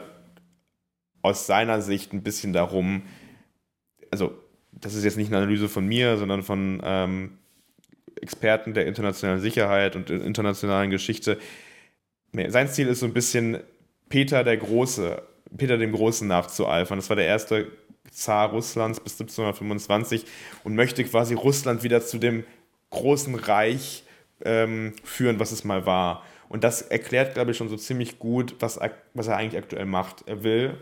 aus 1.23 1.47
seiner 1.47 1.83
Sicht 1.83 2.13
ein 2.13 2.23
bisschen 2.23 2.53
darum, 2.53 3.03
also 4.11 4.39
das 4.73 4.95
ist 4.95 5.05
jetzt 5.05 5.17
nicht 5.17 5.29
eine 5.29 5.39
Analyse 5.39 5.69
von 5.69 5.87
mir, 5.87 6.17
sondern 6.17 6.43
von 6.43 6.81
ähm, 6.85 7.39
Experten 8.21 8.75
der 8.75 8.87
internationalen 8.87 9.41
Sicherheit 9.41 9.97
und 9.97 10.11
internationalen 10.11 10.91
Geschichte. 10.91 11.39
Sein 12.49 12.69
Ziel 12.69 12.87
ist 12.87 13.01
so 13.01 13.07
ein 13.07 13.13
bisschen 13.13 13.59
Peter 14.09 14.45
der 14.45 14.57
Große, 14.57 15.23
Peter 15.57 15.79
dem 15.79 15.93
Großen 15.93 16.29
nachzueifern. 16.29 16.99
Das 16.99 17.09
war 17.09 17.17
der 17.17 17.27
erste 17.27 17.71
Zar 18.11 18.51
Russlands 18.51 19.01
bis 19.01 19.13
1725 19.15 20.25
und 20.65 20.75
möchte 20.75 21.05
quasi 21.05 21.35
Russland 21.35 21.83
wieder 21.83 22.03
zu 22.03 22.19
dem 22.19 22.45
großen 22.91 23.35
Reich 23.35 24.05
ähm, 24.45 24.95
führen, 25.05 25.39
was 25.41 25.53
es 25.53 25.65
mal 25.65 25.87
war. 25.87 26.23
Und 26.49 26.65
das 26.65 26.83
erklärt, 26.83 27.35
glaube 27.35 27.53
ich, 27.53 27.57
schon 27.57 27.69
so 27.69 27.77
ziemlich 27.77 28.19
gut, 28.19 28.57
was, 28.59 28.81
was 29.15 29.29
er 29.29 29.37
eigentlich 29.37 29.63
aktuell 29.63 29.87
macht. 29.87 30.25
Er 30.27 30.43
will 30.43 30.77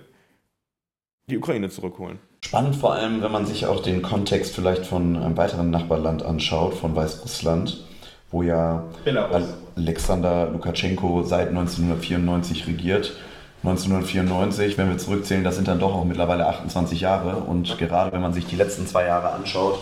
die 1.28 1.36
Ukraine 1.36 1.68
zurückholen. 1.68 2.18
Spannend 2.42 2.76
vor 2.76 2.94
allem, 2.94 3.20
wenn 3.20 3.32
man 3.32 3.44
sich 3.44 3.66
auch 3.66 3.82
den 3.82 4.00
Kontext 4.00 4.54
vielleicht 4.54 4.86
von 4.86 5.16
einem 5.16 5.36
weiteren 5.36 5.70
Nachbarland 5.70 6.22
anschaut, 6.22 6.74
von 6.74 6.96
Weißrussland, 6.96 7.84
wo 8.30 8.42
ja 8.42 8.84
Belarus. 9.04 9.54
Alexander 9.76 10.50
Lukaschenko 10.50 11.22
seit 11.22 11.48
1994 11.48 12.66
regiert 12.66 13.12
1994, 13.64 14.78
wenn 14.78 14.88
wir 14.88 14.98
zurückzählen, 14.98 15.42
das 15.42 15.56
sind 15.56 15.66
dann 15.66 15.80
doch 15.80 15.94
auch 15.94 16.04
mittlerweile 16.04 16.46
28 16.46 17.00
Jahre. 17.00 17.36
Und 17.36 17.76
gerade 17.78 18.12
wenn 18.12 18.20
man 18.20 18.32
sich 18.32 18.46
die 18.46 18.56
letzten 18.56 18.86
zwei 18.86 19.06
Jahre 19.06 19.32
anschaut, 19.32 19.80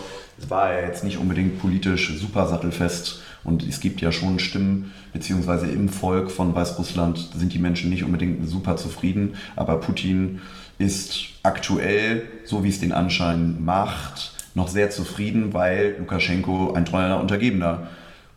war 0.49 0.71
er 0.71 0.87
jetzt 0.87 1.05
nicht 1.05 1.19
unbedingt 1.19 1.61
politisch 1.61 2.17
super 2.19 2.47
sattelfest. 2.47 3.21
Und 3.45 3.63
es 3.63 3.81
gibt 3.81 4.01
ja 4.01 4.13
schon 4.13 4.39
Stimmen, 4.39 4.93
beziehungsweise 5.13 5.67
im 5.67 5.89
Volk 5.89 6.31
von 6.31 6.55
Weißrussland 6.55 7.31
sind 7.37 7.53
die 7.53 7.59
Menschen 7.59 7.91
nicht 7.91 8.03
unbedingt 8.03 8.49
super 8.49 8.77
zufrieden. 8.77 9.35
Aber 9.55 9.79
Putin 9.79 10.41
ist 10.79 11.27
aktuell, 11.43 12.23
so 12.45 12.65
wie 12.65 12.71
es 12.71 12.81
den 12.81 12.93
Anschein 12.93 13.65
macht, 13.65 14.33
noch 14.55 14.69
sehr 14.69 14.91
zufrieden, 14.91 15.53
weil 15.53 15.97
Lukaschenko 15.99 16.73
ein 16.73 16.87
treuer 16.87 17.21
Untergebener 17.21 17.89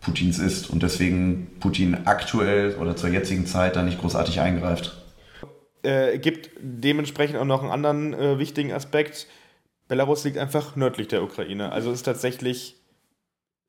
Putins 0.02 0.40
ist 0.40 0.70
und 0.70 0.84
deswegen 0.84 1.48
Putin 1.60 1.98
aktuell 2.06 2.76
oder 2.76 2.96
zur 2.96 3.10
jetzigen 3.10 3.46
Zeit 3.46 3.76
da 3.76 3.84
nicht 3.84 4.00
großartig 4.00 4.40
eingreift. 4.40 4.99
Äh, 5.82 6.20
gibt 6.20 6.50
dementsprechend 6.60 7.38
auch 7.38 7.46
noch 7.46 7.62
einen 7.62 7.72
anderen 7.72 8.14
äh, 8.14 8.40
wichtigen 8.40 8.74
Aspekt. 8.74 9.28
Belarus 9.88 10.24
liegt 10.24 10.38
einfach 10.38 10.76
nördlich 10.76 11.08
der 11.08 11.24
Ukraine. 11.24 11.72
Also 11.72 11.92
ist 11.92 12.04
tatsächlich 12.04 12.76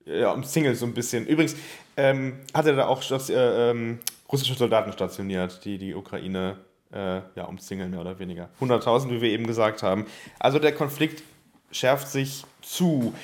ja, 0.05 0.33
umzingelt 0.33 0.77
so 0.77 0.87
ein 0.87 0.95
bisschen. 0.95 1.27
Übrigens 1.27 1.57
ähm, 1.97 2.41
hat 2.55 2.67
er 2.67 2.75
da 2.75 2.87
auch 2.87 3.03
äh, 3.11 3.71
ähm, 3.71 4.01
russische 4.31 4.55
Soldaten 4.55 4.93
stationiert, 4.93 5.65
die 5.65 5.79
die 5.79 5.95
Ukraine 5.95 6.59
äh, 6.93 7.21
ja, 7.35 7.45
umzingeln, 7.45 7.91
mehr 7.91 8.01
oder 8.01 8.19
weniger. 8.19 8.51
100.000, 8.61 9.11
wie 9.11 9.21
wir 9.21 9.31
eben 9.31 9.47
gesagt 9.47 9.83
haben. 9.83 10.07
Also 10.39 10.59
der 10.59 10.75
Konflikt 10.75 11.23
schärft 11.71 12.09
sich 12.09 12.45
zu. 12.63 13.15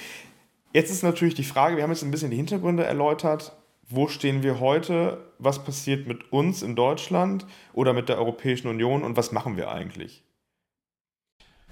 Jetzt 0.73 0.91
ist 0.91 1.03
natürlich 1.03 1.35
die 1.35 1.45
Frage, 1.45 1.77
wir 1.77 1.83
haben 1.83 1.91
jetzt 1.91 2.03
ein 2.03 2.11
bisschen 2.11 2.31
die 2.31 2.37
Hintergründe 2.37 2.85
erläutert. 2.85 3.56
Wo 3.89 4.09
stehen 4.09 4.43
wir 4.43 4.59
heute? 4.59 5.19
Was 5.39 5.63
passiert 5.63 6.09
mit 6.09 6.33
uns 6.33 6.63
in 6.63 6.75
Deutschland 6.75 7.47
oder 7.73 7.93
mit 7.93 8.09
der 8.09 8.19
Europäischen 8.19 8.67
Union 8.67 9.05
und 9.05 9.17
was 9.17 9.31
machen 9.31 9.57
wir 9.57 9.71
eigentlich? 9.71 10.25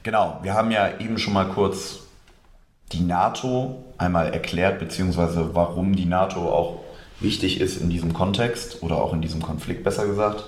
Genau, 0.04 0.38
wir 0.42 0.54
haben 0.54 0.70
ja 0.70 1.00
eben 1.00 1.18
schon 1.18 1.32
mal 1.32 1.48
kurz 1.48 2.00
die 2.92 3.00
NATO 3.00 3.82
einmal 3.98 4.32
erklärt, 4.32 4.78
beziehungsweise 4.78 5.56
warum 5.56 5.96
die 5.96 6.04
NATO 6.04 6.52
auch 6.52 6.84
wichtig 7.18 7.60
ist 7.60 7.80
in 7.80 7.90
diesem 7.90 8.12
Kontext 8.12 8.84
oder 8.84 9.02
auch 9.02 9.12
in 9.12 9.20
diesem 9.20 9.42
Konflikt 9.42 9.82
besser 9.82 10.06
gesagt. 10.06 10.44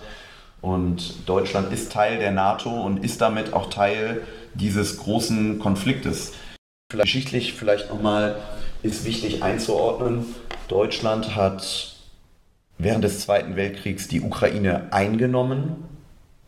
Und 0.61 1.29
Deutschland 1.29 1.73
ist 1.73 1.91
Teil 1.91 2.21
der 2.21 2.31
NATO 2.31 2.71
und 2.71 3.05
ist 3.05 3.21
damit 3.21 3.55
auch 3.55 3.71
Teil 3.71 4.23
dieses 4.55 4.99
großen 4.99 5.59
Konfliktes. 5.59 6.33
Vielleicht 6.93 7.07
geschichtlich 7.07 7.55
vielleicht 7.55 7.91
nochmal 7.91 8.37
ist 8.85 9.05
wichtig 9.05 9.43
einzuordnen. 9.43 10.27
Deutschland 10.69 11.37
hat 11.37 11.95
während 12.79 13.05
des 13.05 13.21
Zweiten 13.21 13.57
Weltkriegs 13.57 14.09
die 14.09 14.21
Ukraine 14.21 14.89
eingenommen, 14.91 15.85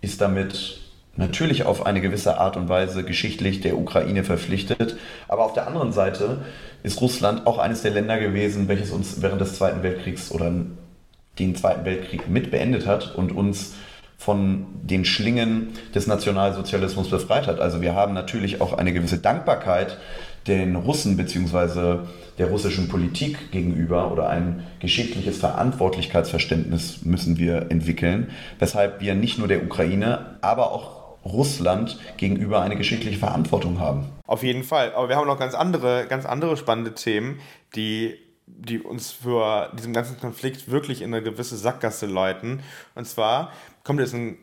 ist 0.01 0.21
damit 0.21 0.81
natürlich 1.17 1.65
auf 1.65 1.87
eine 1.87 2.01
gewisse 2.01 2.39
Art 2.39 2.57
und 2.57 2.69
Weise 2.69 3.05
geschichtlich 3.05 3.61
der 3.61 3.77
Ukraine 3.77 4.25
verpflichtet. 4.25 4.97
Aber 5.27 5.45
auf 5.45 5.53
der 5.53 5.67
anderen 5.67 5.93
Seite 5.93 6.45
ist 6.83 7.01
Russland 7.01 7.47
auch 7.47 7.59
eines 7.59 7.83
der 7.83 7.91
Länder 7.91 8.19
gewesen, 8.19 8.69
welches 8.69 8.91
uns 8.91 9.21
während 9.21 9.41
des 9.41 9.55
Zweiten 9.55 9.83
Weltkriegs 9.83 10.31
oder 10.31 10.53
den 11.39 11.55
Zweiten 11.57 11.85
Weltkrieg 11.85 12.29
mit 12.29 12.51
beendet 12.51 12.87
hat 12.87 13.15
und 13.15 13.33
uns 13.33 13.75
von 14.17 14.67
den 14.83 15.05
Schlingen 15.05 15.75
des 15.95 16.09
Nationalsozialismus 16.09 17.09
befreit 17.09 17.47
hat. 17.47 17.61
Also 17.61 17.81
wir 17.81 17.95
haben 17.95 18.15
natürlich 18.15 18.61
auch 18.61 18.73
eine 18.73 18.93
gewisse 18.93 19.19
Dankbarkeit 19.19 19.97
den 20.49 20.77
Russen 20.77 21.17
bzw. 21.17 22.07
der 22.39 22.49
russischen 22.49 22.89
Politik 22.89 23.51
gegenüber 23.53 24.11
oder 24.11 24.29
ein 24.29 24.67
geschichtliches 24.81 25.39
Verantwortlichkeitsverständnis 25.39 27.05
müssen 27.05 27.39
wir 27.39 27.71
entwickeln, 27.71 28.31
weshalb 28.59 29.01
wir 29.01 29.15
nicht 29.15 29.39
nur 29.39 29.49
der 29.49 29.63
Ukraine, 29.63 30.39
aber 30.41 30.73
auch 30.73 30.99
Russland 31.25 31.99
gegenüber 32.17 32.63
eine 32.63 32.77
geschichtliche 32.77 33.19
Verantwortung 33.19 33.79
haben. 33.79 34.07
Auf 34.27 34.43
jeden 34.43 34.65
Fall. 34.65 34.93
Aber 34.95 35.09
wir 35.09 35.17
haben 35.17 35.27
noch 35.27 35.39
ganz 35.39 35.55
andere, 35.55 36.07
ganz 36.09 36.27
andere 36.27 36.57
spannende 36.57 36.95
Themen, 36.95 37.41
die, 37.75 38.15
die 38.47 38.81
uns 38.81 39.13
für 39.13 39.71
diesen 39.77 39.93
ganzen 39.93 40.19
Konflikt 40.19 40.71
wirklich 40.71 41.03
in 41.03 41.13
eine 41.13 41.23
gewisse 41.23 41.57
Sackgasse 41.57 42.07
leiten. 42.07 42.61
Und 42.95 43.07
zwar 43.07 43.53
kommt 43.85 44.01
jetzt 44.01 44.15
ein, 44.15 44.39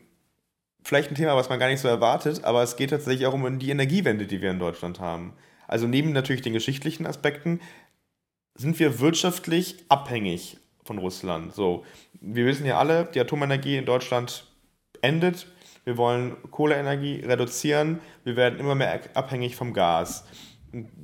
vielleicht 0.84 1.12
ein 1.12 1.16
Thema, 1.16 1.36
was 1.36 1.50
man 1.50 1.60
gar 1.60 1.70
nicht 1.70 1.82
so 1.82 1.88
erwartet, 1.88 2.44
aber 2.44 2.62
es 2.62 2.76
geht 2.76 2.92
tatsächlich 2.92 3.26
auch 3.26 3.34
um 3.34 3.60
die 3.60 3.70
Energiewende, 3.70 4.28
die 4.28 4.42
wir 4.42 4.52
in 4.52 4.60
Deutschland 4.60 5.00
haben. 5.00 5.34
Also 5.68 5.88
neben 5.88 6.12
natürlich 6.12 6.42
den 6.42 6.54
geschichtlichen 6.54 7.06
Aspekten 7.06 7.60
sind 8.56 8.80
wir 8.80 9.00
wirtschaftlich 9.00 9.78
abhängig 9.90 10.58
von 10.84 10.98
Russland. 10.98 11.54
So, 11.54 11.84
wir 12.22 12.46
wissen 12.46 12.66
ja 12.66 12.78
alle, 12.78 13.06
die 13.14 13.20
Atomenergie 13.20 13.78
in 13.78 13.86
Deutschland 13.86 14.46
endet 15.02 15.48
wir 15.86 15.98
wollen 15.98 16.36
Kohleenergie 16.50 17.22
reduzieren, 17.24 18.02
wir 18.24 18.36
werden 18.36 18.60
immer 18.60 18.74
mehr 18.74 19.00
abhängig 19.14 19.56
vom 19.56 19.72
Gas. 19.72 20.26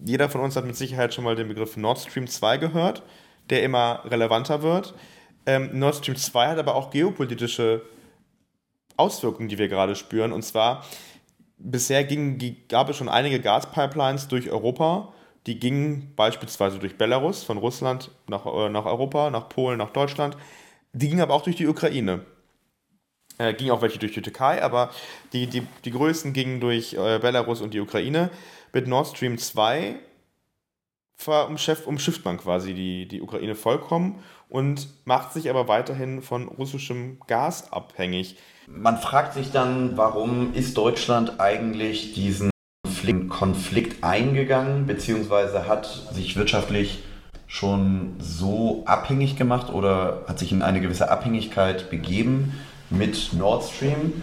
Jeder 0.04 0.28
von 0.28 0.42
uns 0.42 0.56
hat 0.56 0.66
mit 0.66 0.76
Sicherheit 0.76 1.14
schon 1.14 1.24
mal 1.24 1.36
den 1.36 1.48
Begriff 1.48 1.78
Nord 1.78 2.00
Stream 2.00 2.28
2 2.28 2.58
gehört, 2.58 3.04
der 3.52 3.64
immer 3.64 4.02
relevanter 4.06 4.64
wird. 4.64 4.96
Ähm, 5.46 5.70
Nord 5.78 5.98
Stream 5.98 6.16
2 6.18 6.48
hat 6.48 6.58
aber 6.58 6.76
auch 6.76 6.90
geopolitische 6.90 7.84
Auswirkungen, 8.98 9.50
die 9.50 9.60
wir 9.60 9.68
gerade 9.68 9.96
spüren. 9.96 10.34
Und 10.34 10.42
zwar, 10.42 10.84
bisher 11.64 12.04
ging, 12.04 12.58
gab 12.68 12.90
es 12.90 12.98
schon 12.98 13.10
einige 13.10 13.40
Gaspipelines 13.40 14.28
durch 14.28 14.50
Europa. 14.50 15.14
Die 15.48 15.60
gingen 15.60 16.14
beispielsweise 16.16 16.78
durch 16.80 16.98
Belarus, 16.98 17.44
von 17.44 17.58
Russland 17.58 18.12
nach, 18.28 18.46
äh, 18.46 18.70
nach 18.70 18.86
Europa, 18.86 19.30
nach 19.30 19.50
Polen, 19.50 19.78
nach 19.78 19.90
Deutschland. 19.90 20.38
Die 20.94 21.08
gingen 21.08 21.22
aber 21.22 21.34
auch 21.34 21.42
durch 21.42 21.56
die 21.56 21.68
Ukraine. 21.68 22.26
Äh, 23.38 23.54
ging 23.54 23.72
auch 23.72 23.82
welche 23.82 23.98
durch 23.98 24.14
die 24.14 24.22
Türkei, 24.22 24.62
aber 24.62 24.92
die, 25.34 25.48
die, 25.48 25.66
die 25.84 25.92
größten 25.92 26.34
gingen 26.34 26.60
durch 26.60 26.94
äh, 26.94 27.18
Belarus 27.20 27.62
und 27.62 27.74
die 27.74 27.80
Ukraine. 27.80 28.30
Mit 28.74 28.88
Nord 28.88 29.08
Stream 29.08 29.38
2 29.38 29.96
umschifft 31.28 32.26
man 32.26 32.38
quasi 32.38 32.74
die, 32.74 33.08
die 33.08 33.22
Ukraine 33.22 33.56
vollkommen 33.56 34.20
und 34.50 34.88
macht 35.06 35.34
sich 35.34 35.50
aber 35.50 35.68
weiterhin 35.68 36.22
von 36.22 36.48
russischem 36.48 37.20
Gas 37.28 37.72
abhängig. 37.72 38.38
Man 38.68 38.98
fragt 38.98 39.34
sich 39.34 39.52
dann, 39.52 39.98
warum 39.98 40.54
ist 40.54 40.78
Deutschland 40.78 41.40
eigentlich 41.40 42.14
diesen 42.14 42.52
Konflikt 43.30 44.04
eingegangen, 44.04 44.86
beziehungsweise 44.86 45.68
hat 45.68 45.88
sich 46.14 46.36
wirtschaftlich 46.36 47.00
schon 47.48 48.16
so 48.20 48.84
abhängig 48.86 49.36
gemacht 49.36 49.74
oder 49.74 50.24
hat 50.28 50.40
sich 50.40 50.52
in 50.52 50.62
eine 50.62 50.80
gewisse 50.80 51.10
Abhängigkeit 51.10 51.90
begeben 51.90 52.54
mit 52.90 53.34
Nord 53.34 53.64
Stream. 53.64 54.22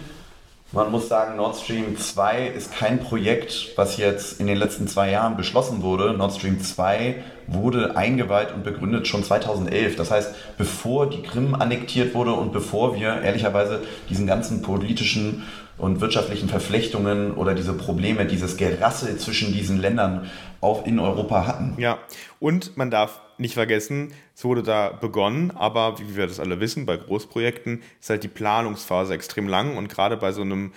Man 0.71 0.91
muss 0.91 1.09
sagen, 1.09 1.37
Nord 1.37 1.57
Stream 1.57 1.97
2 1.97 2.49
ist 2.49 2.75
kein 2.75 3.01
Projekt, 3.01 3.73
was 3.77 3.97
jetzt 3.97 4.39
in 4.39 4.47
den 4.47 4.59
letzten 4.59 4.87
zwei 4.87 5.11
Jahren 5.11 5.39
beschlossen 5.39 5.83
wurde. 5.83 6.12
Nord 6.12 6.35
Stream 6.35 6.61
2 6.61 7.25
wurde 7.47 7.97
eingeweiht 7.97 8.53
und 8.53 8.64
begründet 8.64 9.09
schon 9.09 9.25
2011. 9.25 9.97
Das 9.97 10.11
heißt, 10.11 10.35
bevor 10.59 11.09
die 11.09 11.23
Krim 11.23 11.55
annektiert 11.55 12.14
wurde 12.14 12.33
und 12.33 12.53
bevor 12.53 12.95
wir 12.97 13.23
ehrlicherweise 13.23 13.81
diesen 14.11 14.27
ganzen 14.27 14.61
politischen 14.61 15.45
und 15.79 16.03
wirtschaftlichen 16.03 16.51
Verflechtungen 16.51 17.33
oder 17.33 17.55
diese 17.55 17.73
Probleme, 17.73 18.27
dieses 18.27 18.59
Gerassel 18.59 19.16
zwischen 19.16 19.55
diesen 19.55 19.81
Ländern 19.81 20.31
auch 20.61 20.85
in 20.85 20.99
Europa 20.99 21.47
hatten. 21.47 21.77
Ja, 21.79 21.99
und 22.41 22.77
man 22.77 22.91
darf 22.91 23.23
nicht 23.39 23.55
vergessen, 23.55 24.12
es 24.34 24.45
wurde 24.45 24.62
da 24.62 24.91
begonnen, 24.91 25.51
aber 25.53 25.99
wie 25.99 26.16
wir 26.16 26.26
das 26.26 26.41
alle 26.41 26.61
wissen, 26.61 26.86
bei 26.86 26.97
Großprojekten 26.97 27.82
ist 28.01 28.11
halt 28.11 28.24
die 28.24 28.28
Planungsphase 28.28 29.14
extrem 29.14 29.49
lang 29.49 29.76
und 29.76 29.89
gerade 29.89 30.16
bei 30.16 30.32
so 30.32 30.43
einem 30.43 30.72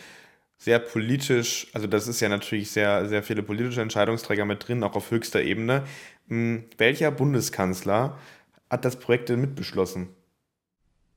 sehr 0.58 0.78
politisch, 0.78 1.68
also 1.74 1.88
das 1.88 2.08
ist 2.08 2.20
ja 2.20 2.30
natürlich 2.30 2.70
sehr, 2.70 3.08
sehr 3.08 3.24
viele 3.24 3.42
politische 3.42 3.82
Entscheidungsträger 3.82 4.46
mit 4.46 4.68
drin, 4.68 4.84
auch 4.84 4.96
auf 4.96 5.10
höchster 5.10 5.42
Ebene. 5.42 5.84
Hm, 6.28 6.66
welcher 6.78 7.10
Bundeskanzler 7.10 8.18
hat 8.70 8.86
das 8.86 8.98
Projekt 8.98 9.30
denn 9.30 9.42
mitbeschlossen? 9.42 10.10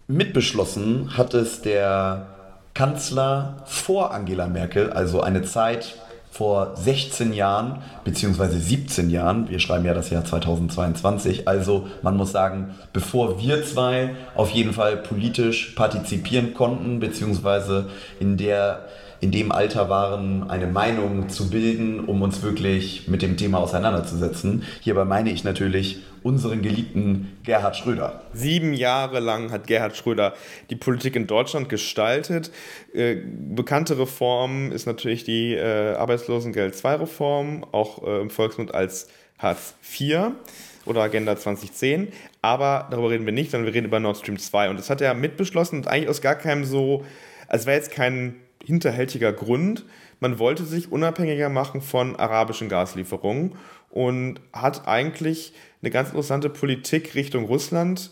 Mitbeschlossen 0.07 1.17
hat 1.17 1.35
es 1.35 1.61
der 1.61 2.59
Kanzler 2.73 3.63
vor 3.67 4.13
Angela 4.13 4.47
Merkel, 4.47 4.91
also 4.91 5.21
eine 5.21 5.43
Zeit 5.43 5.95
vor 6.35 6.75
16 6.75 7.33
Jahren, 7.33 7.81
beziehungsweise 8.03 8.59
17 8.59 9.09
Jahren, 9.09 9.49
wir 9.49 9.61
schreiben 9.61 9.85
ja 9.85 9.95
das 9.95 10.11
Jahr 10.11 10.25
2022, 10.25 11.47
also 11.47 11.87
man 12.03 12.17
muss 12.17 12.33
sagen, 12.33 12.75
bevor 12.93 13.41
wir 13.41 13.65
zwei 13.65 14.17
auf 14.35 14.51
jeden 14.51 14.73
Fall 14.73 14.97
politisch 14.97 15.75
partizipieren 15.77 16.53
konnten, 16.53 16.99
beziehungsweise 16.99 17.87
in 18.19 18.37
der 18.37 18.85
in 19.25 19.31
dem 19.31 19.53
Alter 19.53 19.89
waren, 19.89 20.51
eine 20.51 20.67
Meinung 20.67 21.31
zu 21.31 21.49
bilden, 21.49 22.01
um 22.01 22.21
uns 22.21 22.43
wirklich 22.43 23.09
mit 23.09 23.23
dem 23.23 23.39
Thema 23.39 23.59
auseinanderzusetzen. 23.59 24.65
Hierbei 24.83 25.07
meine 25.07 25.31
ich 25.31 25.45
natürlich 25.45 26.03
unseren 26.23 26.61
geliebten 26.61 27.39
Gerhard 27.43 27.75
Schröder. 27.75 28.21
Sieben 28.35 28.75
Jahre 28.75 29.21
lang 29.21 29.51
hat 29.51 29.67
Gerhard 29.67 29.97
Schröder 29.97 30.35
die 30.69 30.77
Politik 30.77 31.17
in 31.17 31.27
Deutschland 31.27 31.71
gestaltet. 31.71 32.51
Äh, 32.93 33.17
bekannte 33.17 33.99
Reform 33.99 34.71
ist 34.73 34.85
natürlich 34.85 35.25
die 35.25 35.55
äh, 35.55 35.95
Arbeitslosengeld-II-Reform, 35.95 37.65
auch 37.73 38.07
äh, 38.07 38.21
im 38.21 38.29
Volksmund 38.29 38.75
als 38.75 39.09
Hartz 39.39 39.75
IV 39.99 40.33
oder 40.85 41.01
Agenda 41.01 41.35
2010. 41.35 42.09
Aber 42.43 42.89
darüber 42.91 43.09
reden 43.09 43.25
wir 43.25 43.33
nicht, 43.33 43.53
sondern 43.53 43.65
wir 43.65 43.75
reden 43.75 43.87
über 43.87 44.01
Nord 44.01 44.19
Stream 44.19 44.39
2. 44.39 44.69
Und 44.69 44.79
das 44.79 44.91
hat 44.91 45.01
er 45.01 45.15
mitbeschlossen 45.15 45.79
und 45.79 45.89
eigentlich 45.89 46.11
aus 46.11 46.21
gar 46.21 46.35
keinem 46.35 46.67
so, 46.67 47.07
als 47.49 47.65
wäre 47.65 47.79
jetzt 47.79 47.91
kein 47.91 48.35
hinterhältiger 48.65 49.33
Grund. 49.33 49.85
Man 50.21 50.39
wollte 50.39 50.65
sich 50.65 50.91
unabhängiger 50.91 51.49
machen 51.49 51.81
von 51.81 52.17
arabischen 52.17 52.69
Gaslieferungen 52.69 53.57
und 53.91 54.41
hat 54.53 54.89
eigentlich 54.89 55.53
eine 55.83 55.91
ganz 55.91 56.09
interessante 56.09 56.51
Politik 56.51 57.15
Richtung 57.15 57.45
Russland 57.45 58.11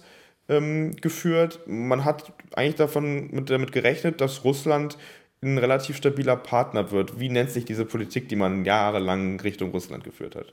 ähm, 0.49 0.95
geführt. 1.01 1.61
Man 1.67 2.05
hat 2.05 2.33
eigentlich 2.55 2.77
davon 2.77 3.31
mit, 3.31 3.51
damit 3.51 3.73
gerechnet, 3.73 4.21
dass 4.21 4.45
Russland 4.45 4.99
ein 5.43 5.59
relativ 5.59 5.97
stabiler 5.97 6.37
Partner 6.37 6.91
wird. 6.91 7.19
Wie 7.19 7.29
nennt 7.29 7.51
sich 7.51 7.65
diese 7.65 7.85
Politik, 7.85 8.29
die 8.29 8.37
man 8.37 8.65
jahrelang 8.65 9.41
Richtung 9.41 9.71
Russland 9.71 10.05
geführt 10.05 10.37
hat? 10.37 10.53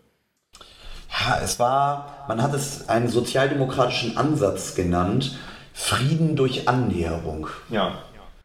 Ja, 1.11 1.39
es 1.43 1.59
war, 1.59 2.25
man 2.27 2.41
hat 2.41 2.53
es 2.53 2.87
einen 2.87 3.07
sozialdemokratischen 3.07 4.17
Ansatz 4.17 4.75
genannt, 4.75 5.37
Frieden 5.73 6.35
durch 6.35 6.67
Annäherung. 6.67 7.47
Ja. 7.69 8.03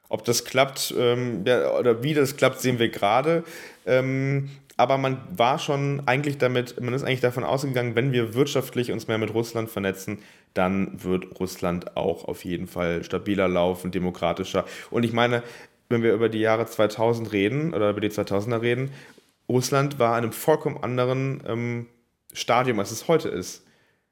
Ob 0.08 0.24
das 0.24 0.44
klappt 0.44 0.94
ähm, 0.98 1.44
ja, 1.46 1.70
oder 1.78 2.02
wie 2.02 2.14
das 2.14 2.36
klappt, 2.36 2.60
sehen 2.60 2.78
wir 2.78 2.88
gerade. 2.88 3.44
Ähm, 3.86 4.50
aber 4.76 4.98
man 4.98 5.18
war 5.36 5.58
schon 5.58 6.02
eigentlich 6.06 6.38
damit, 6.38 6.80
man 6.80 6.94
ist 6.94 7.04
eigentlich 7.04 7.20
davon 7.20 7.44
ausgegangen, 7.44 7.94
wenn 7.94 8.12
wir 8.12 8.34
wirtschaftlich 8.34 8.90
uns 8.90 9.06
mehr 9.06 9.18
mit 9.18 9.32
Russland 9.32 9.70
vernetzen, 9.70 10.18
dann 10.52 11.02
wird 11.02 11.38
Russland 11.38 11.96
auch 11.96 12.24
auf 12.24 12.44
jeden 12.44 12.66
Fall 12.66 13.04
stabiler 13.04 13.48
laufen, 13.48 13.92
demokratischer. 13.92 14.64
Und 14.90 15.04
ich 15.04 15.12
meine, 15.12 15.42
wenn 15.88 16.02
wir 16.02 16.12
über 16.12 16.28
die 16.28 16.40
Jahre 16.40 16.66
2000 16.66 17.32
reden 17.32 17.72
oder 17.72 17.90
über 17.90 18.00
die 18.00 18.08
2000er 18.08 18.62
reden, 18.62 18.90
Russland 19.48 19.98
war 19.98 20.16
in 20.18 20.24
einem 20.24 20.32
vollkommen 20.32 20.82
anderen 20.82 21.42
ähm, 21.46 21.86
Stadium, 22.32 22.80
als 22.80 22.90
es 22.90 23.08
heute 23.08 23.28
ist. 23.28 23.64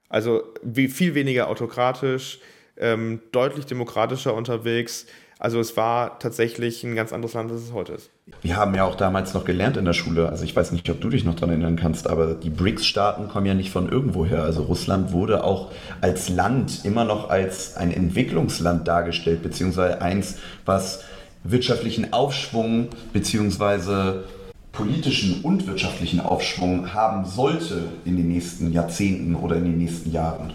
Also 0.08 0.44
viel 0.64 1.14
weniger 1.14 1.48
autokratisch, 1.48 2.38
ähm, 2.76 3.22
deutlich 3.32 3.66
demokratischer 3.66 4.34
unterwegs. 4.34 5.06
Also 5.42 5.58
es 5.58 5.76
war 5.76 6.20
tatsächlich 6.20 6.84
ein 6.84 6.94
ganz 6.94 7.12
anderes 7.12 7.34
Land, 7.34 7.50
als 7.50 7.62
es 7.62 7.72
heute 7.72 7.94
ist. 7.94 8.10
Wir 8.42 8.54
haben 8.54 8.76
ja 8.76 8.84
auch 8.84 8.94
damals 8.94 9.34
noch 9.34 9.44
gelernt 9.44 9.76
in 9.76 9.84
der 9.84 9.92
Schule, 9.92 10.28
also 10.28 10.44
ich 10.44 10.54
weiß 10.54 10.70
nicht, 10.70 10.88
ob 10.88 11.00
du 11.00 11.08
dich 11.08 11.24
noch 11.24 11.34
daran 11.34 11.48
erinnern 11.50 11.74
kannst, 11.74 12.08
aber 12.08 12.34
die 12.34 12.48
BRICS-Staaten 12.48 13.26
kommen 13.26 13.46
ja 13.46 13.54
nicht 13.54 13.72
von 13.72 13.88
irgendwoher. 13.88 14.44
Also 14.44 14.62
Russland 14.62 15.10
wurde 15.10 15.42
auch 15.42 15.72
als 16.00 16.28
Land 16.28 16.84
immer 16.84 17.04
noch 17.04 17.28
als 17.28 17.76
ein 17.76 17.92
Entwicklungsland 17.92 18.86
dargestellt, 18.86 19.42
beziehungsweise 19.42 20.00
eins, 20.00 20.36
was 20.64 21.02
wirtschaftlichen 21.42 22.12
Aufschwung 22.12 22.90
beziehungsweise 23.12 24.22
politischen 24.70 25.40
und 25.42 25.66
wirtschaftlichen 25.66 26.20
Aufschwung 26.20 26.94
haben 26.94 27.24
sollte 27.24 27.86
in 28.04 28.16
den 28.16 28.28
nächsten 28.28 28.70
Jahrzehnten 28.70 29.34
oder 29.34 29.56
in 29.56 29.64
den 29.64 29.78
nächsten 29.78 30.12
Jahren. 30.12 30.54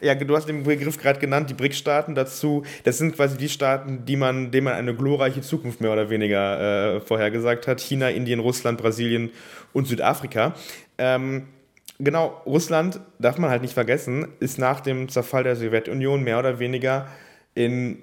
Ja, 0.00 0.14
du 0.14 0.36
hast 0.36 0.48
den 0.48 0.64
Begriff 0.64 0.98
gerade 0.98 1.20
genannt, 1.20 1.50
die 1.50 1.54
BRIC-Staaten 1.54 2.14
dazu. 2.14 2.64
Das 2.82 2.98
sind 2.98 3.14
quasi 3.14 3.36
die 3.36 3.48
Staaten, 3.48 4.04
die 4.04 4.16
man, 4.16 4.50
denen 4.50 4.64
man 4.64 4.74
eine 4.74 4.94
glorreiche 4.94 5.40
Zukunft 5.40 5.80
mehr 5.80 5.92
oder 5.92 6.10
weniger 6.10 6.96
äh, 6.96 7.00
vorhergesagt 7.00 7.66
hat. 7.66 7.80
China, 7.80 8.08
Indien, 8.08 8.40
Russland, 8.40 8.78
Brasilien 8.78 9.30
und 9.72 9.86
Südafrika. 9.86 10.54
Ähm, 10.98 11.48
genau, 11.98 12.42
Russland, 12.46 13.00
darf 13.18 13.38
man 13.38 13.50
halt 13.50 13.62
nicht 13.62 13.74
vergessen, 13.74 14.28
ist 14.40 14.58
nach 14.58 14.80
dem 14.80 15.08
Zerfall 15.08 15.44
der 15.44 15.56
Sowjetunion 15.56 16.22
mehr 16.22 16.38
oder 16.38 16.58
weniger 16.58 17.06
in 17.54 17.98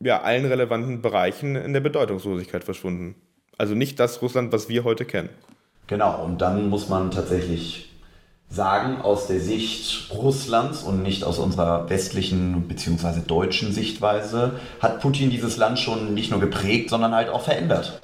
ja, 0.00 0.22
allen 0.22 0.44
relevanten 0.44 1.02
Bereichen 1.02 1.56
in 1.56 1.72
der 1.72 1.80
Bedeutungslosigkeit 1.80 2.64
verschwunden. 2.64 3.14
Also 3.58 3.74
nicht 3.74 3.98
das 4.00 4.20
Russland, 4.22 4.52
was 4.52 4.68
wir 4.68 4.84
heute 4.84 5.04
kennen. 5.04 5.30
Genau, 5.86 6.24
und 6.24 6.40
dann 6.40 6.68
muss 6.68 6.88
man 6.88 7.10
tatsächlich 7.10 7.93
sagen, 8.54 9.00
aus 9.00 9.26
der 9.26 9.40
Sicht 9.40 10.10
Russlands 10.14 10.82
und 10.82 11.02
nicht 11.02 11.24
aus 11.24 11.38
unserer 11.38 11.90
westlichen 11.90 12.62
bzw. 12.68 13.20
deutschen 13.26 13.72
Sichtweise, 13.72 14.60
hat 14.80 15.00
Putin 15.00 15.30
dieses 15.30 15.56
Land 15.56 15.78
schon 15.78 16.14
nicht 16.14 16.30
nur 16.30 16.40
geprägt, 16.40 16.90
sondern 16.90 17.14
halt 17.14 17.28
auch 17.28 17.42
verändert. 17.42 18.00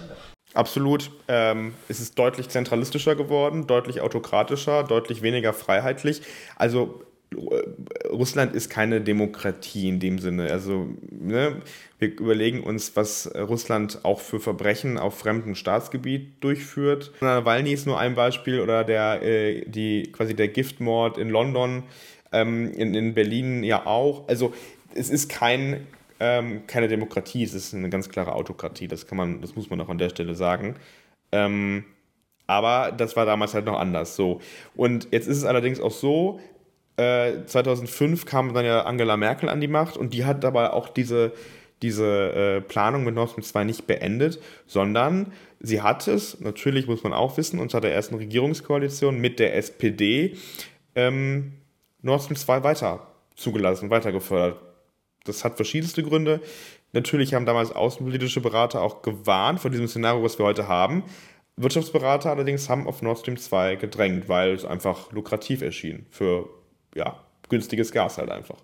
Absolut. 0.52 1.12
Ähm, 1.28 1.74
es 1.88 2.00
ist 2.00 2.18
deutlich 2.18 2.48
zentralistischer 2.48 3.14
geworden, 3.14 3.68
deutlich 3.68 4.00
autokratischer, 4.00 4.82
deutlich 4.82 5.22
weniger 5.22 5.52
freiheitlich. 5.52 6.22
Also 6.56 7.02
Russland 8.10 8.54
ist 8.54 8.70
keine 8.70 9.00
Demokratie 9.00 9.88
in 9.88 10.00
dem 10.00 10.18
Sinne. 10.18 10.50
Also 10.50 10.88
ne, 11.10 11.62
wir 12.00 12.18
überlegen 12.18 12.62
uns, 12.62 12.96
was 12.96 13.30
Russland 13.34 14.00
auch 14.04 14.20
für 14.20 14.40
Verbrechen 14.40 14.98
auf 14.98 15.18
fremdem 15.18 15.54
Staatsgebiet 15.54 16.42
durchführt. 16.42 17.12
Nawalny 17.20 17.72
ist 17.72 17.86
nur 17.86 17.98
ein 17.98 18.14
Beispiel 18.14 18.60
oder 18.60 18.84
der, 18.84 19.22
äh, 19.22 19.64
die, 19.66 20.10
quasi 20.10 20.34
der 20.34 20.48
Giftmord 20.48 21.18
in 21.18 21.28
London, 21.28 21.84
ähm, 22.32 22.72
in, 22.72 22.94
in 22.94 23.14
Berlin 23.14 23.62
ja 23.62 23.86
auch. 23.86 24.26
Also 24.28 24.54
es 24.94 25.10
ist 25.10 25.28
kein, 25.28 25.86
ähm, 26.18 26.66
keine 26.66 26.88
Demokratie, 26.88 27.44
es 27.44 27.54
ist 27.54 27.74
eine 27.74 27.90
ganz 27.90 28.08
klare 28.08 28.34
Autokratie. 28.34 28.88
Das 28.88 29.06
kann 29.06 29.18
man, 29.18 29.40
das 29.40 29.54
muss 29.54 29.70
man 29.70 29.80
auch 29.80 29.88
an 29.88 29.98
der 29.98 30.08
Stelle 30.08 30.34
sagen. 30.34 30.76
Ähm, 31.32 31.84
aber 32.46 32.92
das 32.92 33.14
war 33.14 33.26
damals 33.26 33.54
halt 33.54 33.66
noch 33.66 33.78
anders 33.78 34.16
so. 34.16 34.40
Und 34.74 35.08
jetzt 35.12 35.28
ist 35.28 35.36
es 35.36 35.44
allerdings 35.44 35.80
auch 35.80 35.92
so, 35.92 36.40
2005 36.96 38.22
äh, 38.22 38.26
kam 38.26 38.52
dann 38.52 38.64
ja 38.64 38.82
Angela 38.82 39.16
Merkel 39.16 39.48
an 39.48 39.60
die 39.60 39.68
Macht 39.68 39.96
und 39.96 40.12
die 40.12 40.24
hat 40.24 40.44
aber 40.44 40.74
auch 40.74 40.88
diese, 40.88 41.32
diese 41.82 42.32
äh, 42.32 42.60
Planung 42.60 43.04
mit 43.04 43.14
Nord 43.14 43.30
Stream 43.30 43.42
2 43.44 43.64
nicht 43.64 43.86
beendet, 43.86 44.40
sondern 44.66 45.32
sie 45.60 45.82
hat 45.82 46.06
es, 46.08 46.40
natürlich 46.40 46.86
muss 46.86 47.02
man 47.02 47.12
auch 47.12 47.36
wissen, 47.36 47.58
unter 47.58 47.80
der 47.80 47.94
ersten 47.94 48.16
Regierungskoalition 48.16 49.18
mit 49.18 49.38
der 49.38 49.56
SPD 49.56 50.36
ähm, 50.94 51.52
Nord 52.02 52.22
Stream 52.22 52.36
2 52.36 52.62
weiter 52.62 53.06
zugelassen, 53.34 53.90
weiter 53.90 54.12
gefördert. 54.12 54.60
Das 55.24 55.44
hat 55.44 55.56
verschiedenste 55.56 56.02
Gründe. 56.02 56.40
Natürlich 56.92 57.34
haben 57.34 57.46
damals 57.46 57.72
außenpolitische 57.72 58.40
Berater 58.40 58.82
auch 58.82 59.02
gewarnt 59.02 59.60
vor 59.60 59.70
diesem 59.70 59.86
Szenario, 59.86 60.22
was 60.22 60.38
wir 60.38 60.46
heute 60.46 60.66
haben. 60.66 61.04
Wirtschaftsberater 61.56 62.30
allerdings 62.30 62.68
haben 62.68 62.86
auf 62.86 63.02
Nord 63.02 63.18
Stream 63.18 63.36
2 63.36 63.76
gedrängt, 63.76 64.28
weil 64.28 64.54
es 64.54 64.64
einfach 64.64 65.12
lukrativ 65.12 65.62
erschien 65.62 66.06
für 66.10 66.48
ja, 66.94 67.22
günstiges 67.48 67.92
Gas 67.92 68.18
halt 68.18 68.30
einfach. 68.30 68.56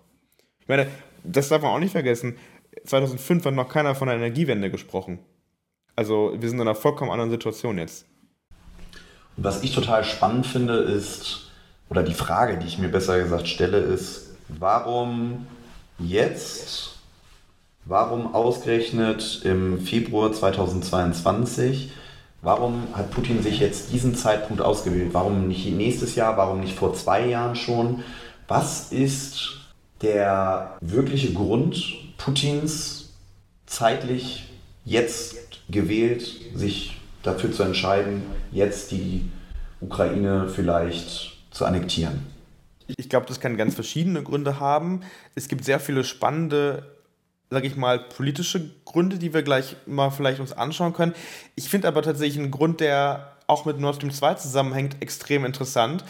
Ich 0.61 0.67
meine, 0.67 0.87
das 1.23 1.49
darf 1.49 1.61
man 1.61 1.71
auch 1.71 1.79
nicht 1.79 1.91
vergessen. 1.91 2.37
2005 2.85 3.45
hat 3.45 3.53
noch 3.53 3.69
keiner 3.69 3.95
von 3.95 4.07
der 4.07 4.17
Energiewende 4.17 4.69
gesprochen. 4.69 5.19
Also 5.95 6.33
wir 6.37 6.49
sind 6.49 6.59
in 6.59 6.67
einer 6.67 6.75
vollkommen 6.75 7.11
anderen 7.11 7.31
Situation 7.31 7.77
jetzt. 7.77 8.05
Und 9.35 9.43
was 9.43 9.63
ich 9.63 9.73
total 9.73 10.03
spannend 10.03 10.45
finde, 10.45 10.75
ist, 10.75 11.51
oder 11.89 12.03
die 12.03 12.13
Frage, 12.13 12.57
die 12.57 12.67
ich 12.67 12.77
mir 12.77 12.89
besser 12.89 13.19
gesagt 13.19 13.47
stelle, 13.47 13.77
ist, 13.77 14.35
warum 14.47 15.47
jetzt, 15.99 16.97
warum 17.85 18.33
ausgerechnet 18.33 19.41
im 19.43 19.79
Februar 19.79 20.31
2022, 20.31 21.91
warum 22.41 22.87
hat 22.93 23.11
Putin 23.11 23.41
sich 23.41 23.59
jetzt 23.59 23.91
diesen 23.91 24.15
Zeitpunkt 24.15 24.61
ausgewählt? 24.61 25.09
Warum 25.13 25.47
nicht 25.47 25.65
nächstes 25.71 26.15
Jahr, 26.15 26.37
warum 26.37 26.59
nicht 26.59 26.77
vor 26.77 26.93
zwei 26.93 27.25
Jahren 27.27 27.55
schon? 27.55 28.03
Was 28.47 28.91
ist 28.91 29.57
der 30.01 30.77
wirkliche 30.81 31.33
Grund 31.33 32.06
Putins 32.17 33.13
zeitlich 33.65 34.49
jetzt 34.85 35.37
gewählt, 35.69 36.27
sich 36.53 36.99
dafür 37.23 37.51
zu 37.51 37.63
entscheiden, 37.63 38.23
jetzt 38.51 38.91
die 38.91 39.29
Ukraine 39.81 40.49
vielleicht 40.49 41.37
zu 41.51 41.65
annektieren? 41.65 42.25
Ich 42.87 43.09
glaube, 43.09 43.25
das 43.25 43.39
kann 43.39 43.57
ganz 43.57 43.75
verschiedene 43.75 44.23
Gründe 44.23 44.59
haben. 44.59 45.01
Es 45.35 45.47
gibt 45.49 45.65
sehr 45.65 45.79
viele 45.79 46.03
spannende, 46.03 46.95
sage 47.49 47.67
ich 47.67 47.75
mal, 47.75 47.99
politische 47.99 48.71
Gründe, 48.85 49.17
die 49.17 49.33
wir 49.33 49.43
gleich 49.43 49.75
mal 49.85 50.09
vielleicht 50.09 50.39
uns 50.39 50.53
anschauen 50.53 50.93
können. 50.93 51.13
Ich 51.55 51.69
finde 51.69 51.89
aber 51.89 52.01
tatsächlich 52.01 52.39
einen 52.39 52.51
Grund, 52.51 52.79
der 52.79 53.33
auch 53.47 53.65
mit 53.65 53.79
Nord 53.79 53.97
Stream 53.97 54.11
2 54.11 54.35
zusammenhängt, 54.35 54.97
extrem 55.01 55.43
interessant 55.43 56.03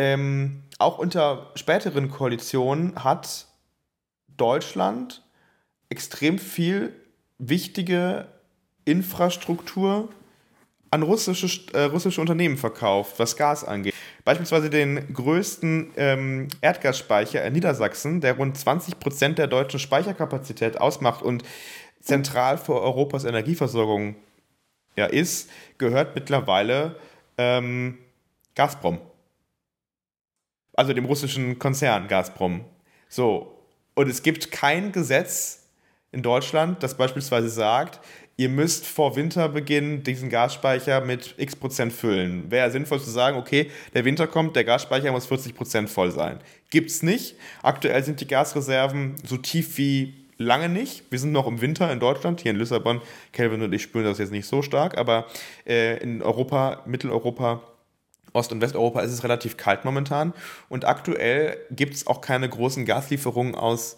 ähm, 0.00 0.62
auch 0.78 0.96
unter 0.96 1.50
späteren 1.56 2.10
Koalitionen 2.10 3.04
hat 3.04 3.46
Deutschland 4.38 5.22
extrem 5.90 6.38
viel 6.38 6.94
wichtige 7.38 8.26
Infrastruktur 8.86 10.08
an 10.90 11.02
russische, 11.02 11.72
äh, 11.72 11.82
russische 11.82 12.20
Unternehmen 12.20 12.56
verkauft, 12.56 13.18
was 13.18 13.36
Gas 13.36 13.62
angeht. 13.62 13.94
Beispielsweise 14.24 14.70
den 14.70 15.12
größten 15.12 15.92
ähm, 15.96 16.48
Erdgasspeicher 16.62 17.44
in 17.44 17.52
Niedersachsen, 17.52 18.20
der 18.20 18.36
rund 18.36 18.56
20 18.56 18.98
Prozent 18.98 19.38
der 19.38 19.46
deutschen 19.46 19.78
Speicherkapazität 19.78 20.80
ausmacht 20.80 21.22
und 21.22 21.44
zentral 22.00 22.56
für 22.56 22.80
Europas 22.80 23.24
Energieversorgung 23.24 24.16
ja, 24.96 25.04
ist, 25.06 25.50
gehört 25.78 26.14
mittlerweile 26.14 26.96
ähm, 27.36 27.98
Gazprom 28.54 28.98
also 30.80 30.94
dem 30.94 31.04
russischen 31.04 31.58
Konzern 31.58 32.08
Gazprom. 32.08 32.64
So. 33.10 33.58
Und 33.94 34.08
es 34.08 34.22
gibt 34.22 34.50
kein 34.50 34.92
Gesetz 34.92 35.59
in 36.12 36.22
Deutschland, 36.22 36.82
das 36.82 36.96
beispielsweise 36.96 37.48
sagt, 37.48 38.00
ihr 38.36 38.48
müsst 38.48 38.86
vor 38.86 39.16
Winterbeginn 39.16 40.02
diesen 40.02 40.28
Gasspeicher 40.28 41.00
mit 41.00 41.34
x 41.36 41.54
Prozent 41.54 41.92
füllen. 41.92 42.50
Wäre 42.50 42.70
sinnvoll 42.70 43.00
zu 43.00 43.10
sagen, 43.10 43.36
okay, 43.36 43.70
der 43.94 44.04
Winter 44.04 44.26
kommt, 44.26 44.56
der 44.56 44.64
Gasspeicher 44.64 45.12
muss 45.12 45.26
40 45.26 45.54
Prozent 45.54 45.90
voll 45.90 46.10
sein. 46.10 46.40
Gibt's 46.70 47.02
nicht. 47.02 47.36
Aktuell 47.62 48.02
sind 48.02 48.20
die 48.20 48.26
Gasreserven 48.26 49.16
so 49.24 49.36
tief 49.36 49.76
wie 49.78 50.14
lange 50.36 50.68
nicht. 50.68 51.04
Wir 51.10 51.18
sind 51.18 51.32
noch 51.32 51.46
im 51.46 51.60
Winter 51.60 51.92
in 51.92 52.00
Deutschland, 52.00 52.40
hier 52.40 52.52
in 52.52 52.56
Lissabon. 52.56 53.02
Kelvin 53.32 53.62
und 53.62 53.72
ich 53.72 53.82
spüren 53.82 54.06
das 54.06 54.18
jetzt 54.18 54.32
nicht 54.32 54.46
so 54.46 54.62
stark, 54.62 54.96
aber 54.96 55.26
äh, 55.66 55.98
in 55.98 56.22
Europa, 56.22 56.82
Mitteleuropa 56.86 57.62
Ost- 58.32 58.52
und 58.52 58.60
Westeuropa 58.60 59.00
ist 59.00 59.12
es 59.12 59.24
relativ 59.24 59.56
kalt 59.56 59.84
momentan 59.84 60.32
und 60.68 60.84
aktuell 60.86 61.58
gibt 61.70 61.94
es 61.94 62.06
auch 62.06 62.20
keine 62.20 62.48
großen 62.48 62.84
Gaslieferungen 62.86 63.56
aus, 63.56 63.94
äh, 63.94 63.96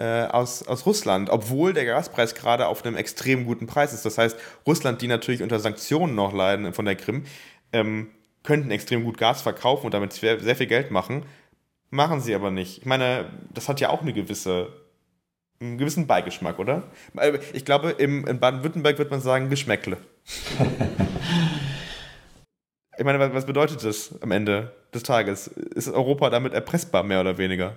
aus, 0.00 0.66
aus 0.66 0.86
Russland, 0.86 1.30
obwohl 1.30 1.72
der 1.72 1.84
Gaspreis 1.84 2.34
gerade 2.34 2.66
auf 2.66 2.84
einem 2.84 2.96
extrem 2.96 3.44
guten 3.46 3.66
Preis 3.66 3.92
ist. 3.92 4.04
Das 4.04 4.18
heißt, 4.18 4.38
Russland, 4.66 5.02
die 5.02 5.08
natürlich 5.08 5.42
unter 5.42 5.60
Sanktionen 5.60 6.14
noch 6.14 6.32
leiden 6.32 6.72
von 6.72 6.84
der 6.84 6.96
Krim, 6.96 7.24
ähm, 7.72 8.10
könnten 8.42 8.70
extrem 8.70 9.04
gut 9.04 9.18
Gas 9.18 9.42
verkaufen 9.42 9.86
und 9.86 9.94
damit 9.94 10.12
sehr, 10.12 10.40
sehr 10.40 10.56
viel 10.56 10.66
Geld 10.66 10.90
machen. 10.90 11.24
Machen 11.90 12.20
sie 12.20 12.34
aber 12.34 12.50
nicht. 12.50 12.78
Ich 12.78 12.86
meine, 12.86 13.30
das 13.52 13.68
hat 13.68 13.80
ja 13.80 13.90
auch 13.90 14.02
eine 14.02 14.12
gewisse, 14.12 14.72
einen 15.60 15.78
gewissen 15.78 16.06
Beigeschmack, 16.06 16.58
oder? 16.58 16.84
Äh, 17.16 17.38
ich 17.52 17.64
glaube, 17.64 17.90
im, 17.90 18.26
in 18.26 18.40
Baden-Württemberg 18.40 18.98
wird 18.98 19.10
man 19.10 19.20
sagen 19.20 19.50
Geschmäckle. 19.50 19.96
ich 22.98 23.04
meine, 23.04 23.34
was 23.34 23.46
bedeutet 23.46 23.84
das 23.84 24.14
am 24.22 24.30
Ende 24.30 24.72
des 24.94 25.02
Tages? 25.02 25.48
Ist 25.48 25.88
Europa 25.88 26.30
damit 26.30 26.52
erpressbar, 26.52 27.02
mehr 27.02 27.20
oder 27.20 27.38
weniger? 27.38 27.76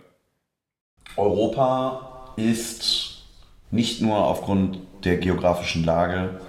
Europa 1.18 2.11
ist 2.36 3.24
nicht 3.72 4.02
nur 4.02 4.18
aufgrund 4.18 4.80
der 5.04 5.18
geografischen 5.18 5.84
Lage, 5.84 6.42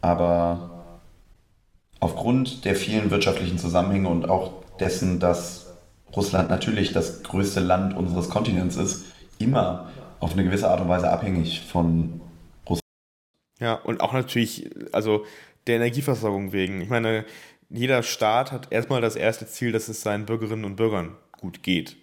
aber 0.00 0.70
aufgrund 2.00 2.64
der 2.64 2.74
vielen 2.74 3.10
wirtschaftlichen 3.10 3.58
Zusammenhänge 3.58 4.08
und 4.08 4.28
auch 4.28 4.52
dessen, 4.78 5.20
dass 5.20 5.74
Russland 6.16 6.50
natürlich 6.50 6.92
das 6.92 7.22
größte 7.22 7.60
Land 7.60 7.96
unseres 7.96 8.30
Kontinents 8.30 8.76
ist, 8.76 9.04
immer 9.38 9.90
auf 10.18 10.32
eine 10.32 10.44
gewisse 10.44 10.68
Art 10.68 10.80
und 10.80 10.88
Weise 10.88 11.10
abhängig 11.10 11.60
von 11.60 12.20
Russland. 12.68 12.84
Ja, 13.60 13.74
und 13.74 14.00
auch 14.00 14.12
natürlich, 14.12 14.70
also 14.92 15.24
der 15.66 15.76
Energieversorgung 15.76 16.52
wegen. 16.52 16.80
Ich 16.80 16.88
meine, 16.88 17.24
jeder 17.68 18.02
Staat 18.02 18.50
hat 18.50 18.72
erstmal 18.72 19.00
das 19.00 19.16
erste 19.16 19.46
Ziel, 19.46 19.70
dass 19.72 19.88
es 19.88 20.02
seinen 20.02 20.26
Bürgerinnen 20.26 20.64
und 20.64 20.76
Bürgern 20.76 21.16
gut 21.38 21.62
geht. 21.62 21.96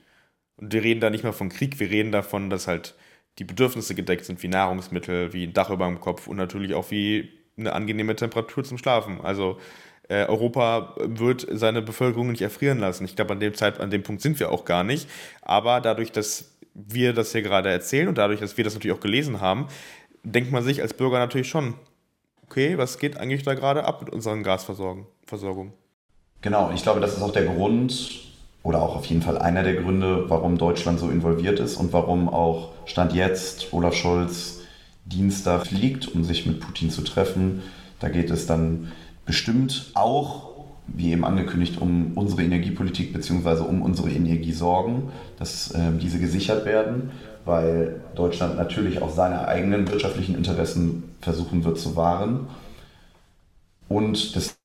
Und 0.55 0.73
wir 0.73 0.83
reden 0.83 1.01
da 1.01 1.09
nicht 1.09 1.23
mal 1.23 1.33
von 1.33 1.49
Krieg, 1.49 1.79
wir 1.79 1.89
reden 1.89 2.11
davon, 2.11 2.49
dass 2.49 2.67
halt 2.67 2.95
die 3.39 3.43
Bedürfnisse 3.43 3.95
gedeckt 3.95 4.25
sind, 4.25 4.41
wie 4.43 4.47
Nahrungsmittel, 4.47 5.33
wie 5.33 5.45
ein 5.45 5.53
Dach 5.53 5.69
über 5.69 5.85
dem 5.85 5.99
Kopf 5.99 6.27
und 6.27 6.37
natürlich 6.37 6.73
auch 6.73 6.91
wie 6.91 7.29
eine 7.57 7.73
angenehme 7.73 8.15
Temperatur 8.15 8.63
zum 8.63 8.77
Schlafen. 8.77 9.21
Also 9.21 9.57
äh, 10.09 10.25
Europa 10.25 10.95
wird 10.99 11.45
seine 11.51 11.81
Bevölkerung 11.81 12.31
nicht 12.31 12.41
erfrieren 12.41 12.79
lassen. 12.79 13.05
Ich 13.05 13.15
glaube, 13.15 13.33
an 13.33 13.39
dem 13.39 13.53
Zeit, 13.53 13.79
an 13.79 13.91
dem 13.91 14.03
Punkt 14.03 14.21
sind 14.21 14.39
wir 14.39 14.51
auch 14.51 14.65
gar 14.65 14.83
nicht. 14.83 15.09
Aber 15.41 15.81
dadurch, 15.81 16.11
dass 16.11 16.57
wir 16.73 17.13
das 17.13 17.31
hier 17.31 17.41
gerade 17.41 17.69
erzählen 17.69 18.07
und 18.07 18.17
dadurch, 18.17 18.39
dass 18.39 18.57
wir 18.57 18.63
das 18.63 18.73
natürlich 18.73 18.95
auch 18.95 19.01
gelesen 19.01 19.41
haben, 19.41 19.67
denkt 20.23 20.51
man 20.51 20.63
sich 20.63 20.81
als 20.81 20.93
Bürger 20.93 21.19
natürlich 21.19 21.49
schon, 21.49 21.75
okay, 22.43 22.77
was 22.77 22.99
geht 22.99 23.17
eigentlich 23.17 23.43
da 23.43 23.53
gerade 23.53 23.83
ab 23.83 24.01
mit 24.01 24.13
unseren 24.13 24.43
Gasversorgung? 24.43 25.73
Genau, 26.41 26.71
ich 26.73 26.83
glaube, 26.83 26.99
das 26.99 27.17
ist 27.17 27.21
auch 27.21 27.33
der 27.33 27.45
Grund 27.45 28.26
oder 28.67 28.81
auch 28.81 28.97
auf 28.97 29.05
jeden 29.05 29.21
Fall 29.21 29.37
einer 29.37 29.63
der 29.63 29.75
Gründe, 29.75 30.29
warum 30.29 30.57
Deutschland 30.57 30.99
so 30.99 31.09
involviert 31.09 31.61
ist 31.61 31.77
und 31.77 31.93
warum 31.93 32.27
auch 32.27 32.71
Stand 32.85 33.13
jetzt 33.13 33.71
Olaf 33.71 33.93
Scholz 33.93 34.59
Dienstag 35.05 35.67
fliegt, 35.67 36.13
um 36.13 36.25
sich 36.25 36.45
mit 36.45 36.59
Putin 36.59 36.89
zu 36.89 37.01
treffen. 37.01 37.63
Da 38.01 38.09
geht 38.09 38.29
es 38.29 38.45
dann 38.45 38.91
bestimmt 39.25 39.91
auch, 39.93 40.49
wie 40.85 41.13
eben 41.13 41.23
angekündigt, 41.23 41.79
um 41.79 42.11
unsere 42.15 42.43
Energiepolitik 42.43 43.13
bzw. 43.13 43.61
um 43.61 43.81
unsere 43.81 44.09
Energiesorgen, 44.09 45.03
dass 45.39 45.71
äh, 45.71 45.93
diese 46.01 46.19
gesichert 46.19 46.65
werden, 46.65 47.11
weil 47.45 48.01
Deutschland 48.15 48.57
natürlich 48.57 49.01
auch 49.01 49.13
seine 49.15 49.47
eigenen 49.47 49.89
wirtschaftlichen 49.89 50.35
Interessen 50.35 51.03
versuchen 51.21 51.63
wird 51.63 51.79
zu 51.79 51.95
wahren. 51.95 52.47
Und 53.87 54.35
des 54.35 54.56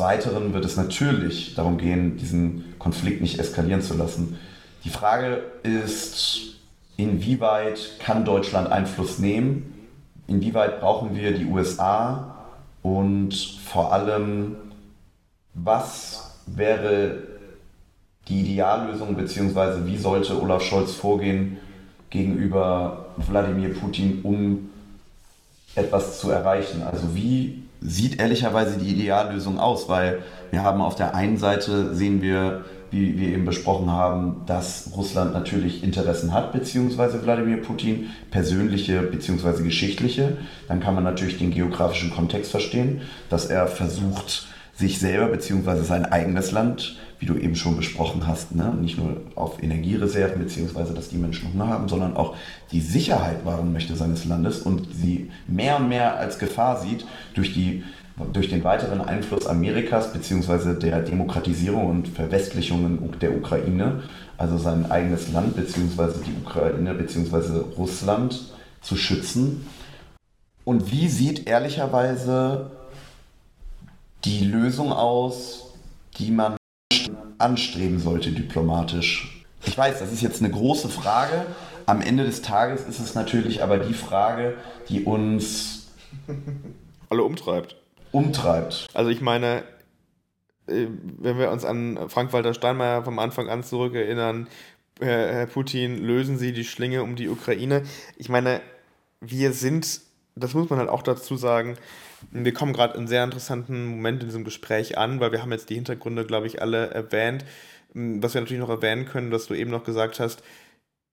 Weiteren 0.00 0.52
wird 0.52 0.64
es 0.64 0.76
natürlich 0.76 1.54
darum 1.54 1.78
gehen, 1.78 2.16
diesen 2.16 2.74
Konflikt 2.78 3.20
nicht 3.20 3.38
eskalieren 3.38 3.82
zu 3.82 3.94
lassen. 3.94 4.38
Die 4.84 4.88
Frage 4.88 5.42
ist, 5.62 6.56
inwieweit 6.96 7.98
kann 8.00 8.24
Deutschland 8.24 8.72
Einfluss 8.72 9.18
nehmen? 9.18 9.88
Inwieweit 10.26 10.80
brauchen 10.80 11.14
wir 11.14 11.32
die 11.32 11.44
USA 11.44 12.36
und 12.82 13.34
vor 13.64 13.92
allem, 13.92 14.56
was 15.54 16.38
wäre 16.46 17.22
die 18.28 18.40
Ideallösung, 18.40 19.16
beziehungsweise 19.16 19.86
wie 19.86 19.96
sollte 19.98 20.40
Olaf 20.40 20.62
Scholz 20.62 20.92
vorgehen 20.92 21.58
gegenüber 22.10 23.06
Wladimir 23.16 23.74
Putin, 23.74 24.20
um 24.22 24.70
etwas 25.74 26.20
zu 26.20 26.30
erreichen? 26.30 26.82
Also 26.82 27.14
wie 27.14 27.64
sieht 27.80 28.20
ehrlicherweise 28.20 28.78
die 28.78 28.90
Ideallösung 28.90 29.58
aus? 29.58 29.88
Weil 29.88 30.22
wir 30.50 30.62
haben 30.62 30.80
auf 30.80 30.96
der 30.96 31.14
einen 31.14 31.36
Seite 31.36 31.94
sehen 31.94 32.22
wir, 32.22 32.64
wie 32.90 33.18
wir 33.18 33.28
eben 33.28 33.44
besprochen 33.44 33.90
haben, 33.90 34.42
dass 34.46 34.90
Russland 34.96 35.32
natürlich 35.32 35.84
Interessen 35.84 36.32
hat, 36.32 36.52
beziehungsweise 36.52 37.24
Wladimir 37.24 37.62
Putin, 37.62 38.10
persönliche 38.30 39.02
beziehungsweise 39.02 39.62
geschichtliche. 39.62 40.38
Dann 40.68 40.80
kann 40.80 40.94
man 40.94 41.04
natürlich 41.04 41.38
den 41.38 41.52
geografischen 41.52 42.10
Kontext 42.10 42.50
verstehen, 42.50 43.02
dass 43.28 43.46
er 43.46 43.66
versucht, 43.66 44.46
sich 44.74 44.98
selber 44.98 45.26
beziehungsweise 45.26 45.84
sein 45.84 46.06
eigenes 46.06 46.52
Land, 46.52 46.96
wie 47.20 47.26
du 47.26 47.36
eben 47.36 47.54
schon 47.54 47.76
besprochen 47.76 48.26
hast, 48.26 48.54
ne? 48.54 48.74
nicht 48.80 48.98
nur 48.98 49.20
auf 49.34 49.62
Energiereserven 49.62 50.42
beziehungsweise 50.42 50.94
dass 50.94 51.10
die 51.10 51.18
Menschen 51.18 51.52
Hunger 51.52 51.68
haben, 51.68 51.88
sondern 51.88 52.16
auch 52.16 52.34
die 52.72 52.80
Sicherheit 52.80 53.44
wahren 53.44 53.72
möchte 53.72 53.94
seines 53.94 54.24
Landes 54.24 54.60
und 54.60 54.88
sie 54.92 55.30
mehr 55.46 55.76
und 55.76 55.88
mehr 55.88 56.16
als 56.18 56.38
Gefahr 56.38 56.80
sieht 56.80 57.06
durch 57.34 57.52
die 57.52 57.84
durch 58.32 58.50
den 58.50 58.64
weiteren 58.64 59.00
Einfluss 59.00 59.46
Amerikas 59.46 60.12
bzw. 60.12 60.78
der 60.78 61.00
Demokratisierung 61.00 61.88
und 61.88 62.08
Verwestlichung 62.08 63.18
der 63.18 63.34
Ukraine, 63.34 64.02
also 64.36 64.58
sein 64.58 64.90
eigenes 64.90 65.32
Land 65.32 65.56
bzw. 65.56 66.18
die 66.26 66.34
Ukraine 66.44 66.92
bzw. 66.92 67.60
Russland 67.78 68.52
zu 68.82 68.96
schützen. 68.96 69.66
Und 70.64 70.92
wie 70.92 71.08
sieht 71.08 71.48
ehrlicherweise 71.48 72.70
die 74.24 74.44
Lösung 74.44 74.92
aus, 74.92 75.72
die 76.18 76.30
man 76.30 76.56
anstreben 77.38 77.98
sollte 77.98 78.32
diplomatisch? 78.32 79.44
Ich 79.66 79.76
weiß, 79.76 79.98
das 79.98 80.12
ist 80.12 80.22
jetzt 80.22 80.42
eine 80.42 80.50
große 80.50 80.88
Frage. 80.88 81.46
Am 81.86 82.00
Ende 82.00 82.24
des 82.24 82.42
Tages 82.42 82.82
ist 82.86 83.00
es 83.00 83.14
natürlich 83.14 83.62
aber 83.62 83.78
die 83.78 83.94
Frage, 83.94 84.54
die 84.88 85.04
uns 85.04 85.88
alle 87.08 87.22
umtreibt 87.22 87.76
umtreibt. 88.12 88.88
Also 88.94 89.10
ich 89.10 89.20
meine, 89.20 89.64
äh, 90.66 90.86
wenn 91.18 91.38
wir 91.38 91.50
uns 91.50 91.64
an 91.64 92.08
Frank-Walter 92.08 92.54
Steinmeier 92.54 93.04
vom 93.04 93.18
Anfang 93.18 93.48
an 93.48 93.62
zurückerinnern, 93.62 94.48
Herr 95.00 95.46
Putin, 95.46 95.96
lösen 95.96 96.36
Sie 96.36 96.52
die 96.52 96.64
Schlinge 96.64 97.02
um 97.02 97.16
die 97.16 97.30
Ukraine. 97.30 97.84
Ich 98.16 98.28
meine, 98.28 98.60
wir 99.22 99.54
sind, 99.54 100.02
das 100.34 100.52
muss 100.52 100.68
man 100.68 100.78
halt 100.78 100.90
auch 100.90 101.02
dazu 101.02 101.36
sagen, 101.36 101.76
wir 102.30 102.52
kommen 102.52 102.72
gerade 102.72 102.94
in 102.94 103.00
einen 103.00 103.08
sehr 103.08 103.24
interessanten 103.24 103.86
Moment 103.86 104.22
in 104.22 104.28
diesem 104.28 104.44
Gespräch 104.44 104.98
an, 104.98 105.20
weil 105.20 105.32
wir 105.32 105.42
haben 105.42 105.52
jetzt 105.52 105.70
die 105.70 105.74
Hintergründe, 105.74 106.24
glaube 106.24 106.46
ich, 106.46 106.62
alle 106.62 106.90
erwähnt. 106.90 107.44
Was 107.92 108.34
wir 108.34 108.40
natürlich 108.40 108.60
noch 108.60 108.68
erwähnen 108.68 109.04
können, 109.06 109.32
was 109.32 109.46
du 109.46 109.54
eben 109.54 109.70
noch 109.70 109.84
gesagt 109.84 110.20
hast, 110.20 110.42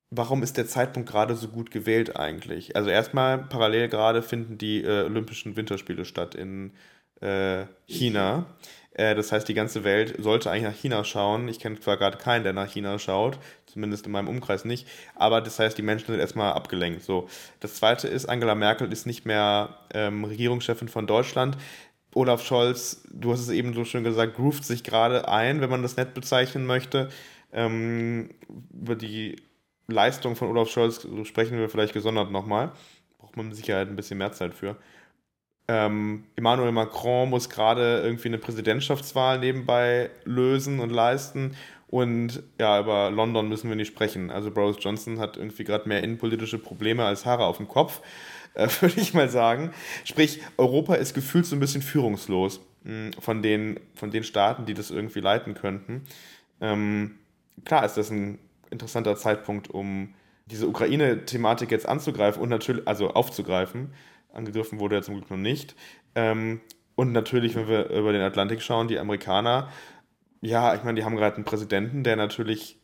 warum 0.09 0.43
ist 0.43 0.57
der 0.57 0.67
Zeitpunkt 0.67 1.09
gerade 1.09 1.35
so 1.35 1.47
gut 1.47 1.71
gewählt 1.71 2.15
eigentlich? 2.17 2.75
Also 2.75 2.89
erstmal 2.89 3.39
parallel 3.39 3.89
gerade 3.89 4.21
finden 4.21 4.57
die 4.57 4.83
äh, 4.83 5.03
Olympischen 5.03 5.55
Winterspiele 5.55 6.05
statt 6.05 6.35
in 6.35 6.71
äh, 7.21 7.65
China. 7.85 8.45
Äh, 8.91 9.15
das 9.15 9.31
heißt, 9.31 9.47
die 9.47 9.53
ganze 9.53 9.83
Welt 9.83 10.15
sollte 10.19 10.51
eigentlich 10.51 10.63
nach 10.63 10.79
China 10.79 11.03
schauen. 11.03 11.47
Ich 11.47 11.59
kenne 11.59 11.79
zwar 11.79 11.97
gerade 11.97 12.17
keinen, 12.17 12.43
der 12.43 12.53
nach 12.53 12.71
China 12.71 12.99
schaut, 12.99 13.39
zumindest 13.77 14.07
in 14.07 14.11
meinem 14.11 14.27
Umkreis 14.27 14.65
nicht, 14.65 14.87
aber 15.13 15.39
das 15.39 15.59
heißt, 15.59 15.77
die 15.77 15.83
Menschen 15.83 16.07
sind 16.07 16.19
erstmal 16.19 16.53
abgelenkt. 16.53 17.03
So. 17.03 17.29
Das 17.59 17.75
zweite 17.75 18.07
ist, 18.07 18.25
Angela 18.25 18.55
Merkel 18.55 18.91
ist 18.91 19.05
nicht 19.05 19.23
mehr 19.23 19.77
ähm, 19.93 20.23
Regierungschefin 20.23 20.87
von 20.87 21.05
Deutschland. 21.05 21.57
Olaf 22.15 22.43
Scholz, 22.43 23.03
du 23.11 23.31
hast 23.31 23.41
es 23.41 23.49
eben 23.49 23.75
so 23.75 23.85
schön 23.85 24.03
gesagt, 24.03 24.35
groovt 24.35 24.65
sich 24.65 24.83
gerade 24.83 25.29
ein, 25.29 25.61
wenn 25.61 25.69
man 25.69 25.83
das 25.83 25.95
nett 25.95 26.15
bezeichnen 26.15 26.65
möchte. 26.65 27.09
Ähm, 27.53 28.31
über 28.73 28.95
die 28.95 29.35
Leistung 29.85 30.35
von 30.35 30.47
Olaf 30.49 30.69
Scholz 30.69 31.07
sprechen 31.25 31.59
wir 31.59 31.69
vielleicht 31.69 31.93
gesondert 31.93 32.31
nochmal. 32.31 32.71
Braucht 33.19 33.37
man 33.37 33.49
mit 33.49 33.57
Sicherheit 33.57 33.89
ein 33.89 33.95
bisschen 33.95 34.17
mehr 34.17 34.31
Zeit 34.31 34.55
für. 34.55 34.75
Ähm, 35.67 36.23
Emmanuel 36.35 36.71
Macron 36.71 37.29
muss 37.29 37.47
gerade 37.49 38.01
irgendwie 38.01 38.29
eine 38.29 38.39
Präsidentschaftswahl 38.39 39.37
nebenbei 39.37 40.09
lösen 40.23 40.79
und 40.79 40.89
leisten. 40.89 41.55
Und 41.89 42.43
ja, 42.59 42.79
über 42.79 43.09
London 43.11 43.47
müssen 43.47 43.69
wir 43.69 43.75
nicht 43.75 43.87
sprechen. 43.87 44.29
Also 44.29 44.51
Boris 44.51 44.77
Johnson 44.79 45.19
hat 45.19 45.37
irgendwie 45.37 45.63
gerade 45.63 45.87
mehr 45.87 46.03
innenpolitische 46.03 46.59
Probleme 46.59 47.05
als 47.05 47.25
Haare 47.25 47.45
auf 47.45 47.57
dem 47.57 47.67
Kopf, 47.67 48.01
äh, 48.55 48.67
würde 48.81 48.99
ich 48.99 49.13
mal 49.13 49.29
sagen. 49.29 49.71
Sprich, 50.03 50.41
Europa 50.57 50.95
ist 50.95 51.13
gefühlt 51.13 51.45
so 51.45 51.55
ein 51.55 51.59
bisschen 51.59 51.81
führungslos 51.81 52.59
mh, 52.83 52.91
hm, 52.91 53.13
von, 53.19 53.41
den, 53.41 53.79
von 53.95 54.11
den 54.11 54.23
Staaten, 54.23 54.65
die 54.65 54.73
das 54.73 54.91
irgendwie 54.91 55.21
leiten 55.21 55.53
könnten. 55.53 56.03
Ähm, 56.59 57.15
klar 57.63 57.85
ist 57.85 57.95
das 57.95 58.09
ein 58.09 58.39
interessanter 58.69 59.15
Zeitpunkt, 59.15 59.69
um 59.69 60.13
diese 60.47 60.67
Ukraine-Thematik 60.67 61.71
jetzt 61.71 61.87
anzugreifen 61.87 62.41
und 62.41 62.49
natürlich, 62.49 62.87
also 62.87 63.11
aufzugreifen. 63.11 63.93
Angegriffen 64.33 64.79
wurde 64.79 64.95
er 64.95 65.03
zum 65.03 65.15
Glück 65.15 65.29
noch 65.29 65.37
nicht. 65.37 65.75
Ähm, 66.15 66.61
und 66.95 67.11
natürlich, 67.11 67.55
wenn 67.55 67.67
wir 67.67 67.89
über 67.89 68.11
den 68.11 68.21
Atlantik 68.21 68.61
schauen, 68.61 68.87
die 68.87 68.97
Amerikaner, 68.97 69.69
ja, 70.41 70.75
ich 70.75 70.83
meine, 70.83 70.99
die 70.99 71.05
haben 71.05 71.15
gerade 71.15 71.35
einen 71.35 71.45
Präsidenten, 71.45 72.03
der 72.03 72.15
natürlich 72.15 72.77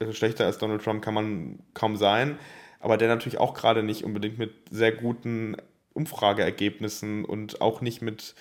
also 0.00 0.12
schlechter 0.12 0.46
als 0.46 0.58
Donald 0.58 0.82
Trump 0.82 1.02
kann 1.02 1.14
man 1.14 1.58
kaum 1.74 1.96
sein, 1.96 2.38
aber 2.80 2.96
der 2.96 3.08
natürlich 3.08 3.38
auch 3.38 3.54
gerade 3.54 3.82
nicht 3.82 4.04
unbedingt 4.04 4.38
mit 4.38 4.52
sehr 4.70 4.92
guten 4.92 5.56
Umfrageergebnissen 5.92 7.24
und 7.24 7.60
auch 7.60 7.80
nicht 7.80 8.02
mit 8.02 8.34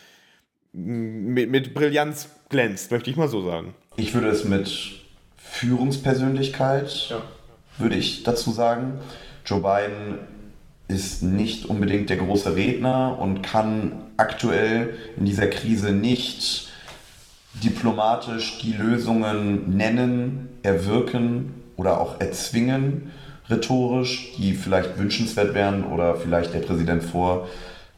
mit, 0.74 1.49
mit 1.49 1.74
Brillanz 1.74 2.30
glänzt, 2.49 2.91
möchte 2.91 3.09
ich 3.09 3.15
mal 3.15 3.30
so 3.30 3.41
sagen. 3.41 3.74
Ich 3.95 4.13
würde 4.13 4.28
es 4.28 4.43
mit 4.43 5.01
Führungspersönlichkeit, 5.38 7.09
ja. 7.09 7.22
würde 7.78 7.95
ich 7.95 8.24
dazu 8.24 8.51
sagen. 8.51 8.99
Joe 9.45 9.61
Biden 9.61 10.20
ist 10.88 11.24
nicht 11.24 11.65
unbedingt 11.65 12.09
der 12.09 12.18
große 12.18 12.55
Redner 12.55 13.18
und 13.20 13.41
kann 13.41 14.03
aktuell 14.18 14.95
in 15.18 15.26
dieser 15.26 15.47
Krise 15.47 15.91
nicht 15.91 16.70
diplomatisch 17.64 18.60
die 18.60 18.74
Lösungen 18.74 19.76
nennen, 19.76 20.49
erwirken 20.64 21.53
oder 21.76 21.99
auch 21.99 22.20
erzwingen, 22.20 23.12
rhetorisch, 23.49 24.34
die 24.38 24.53
vielleicht 24.53 24.97
wünschenswert 24.97 25.53
wären 25.53 25.84
oder 25.86 26.16
vielleicht 26.16 26.53
der 26.53 26.60
Präsident 26.60 27.03
vor 27.03 27.47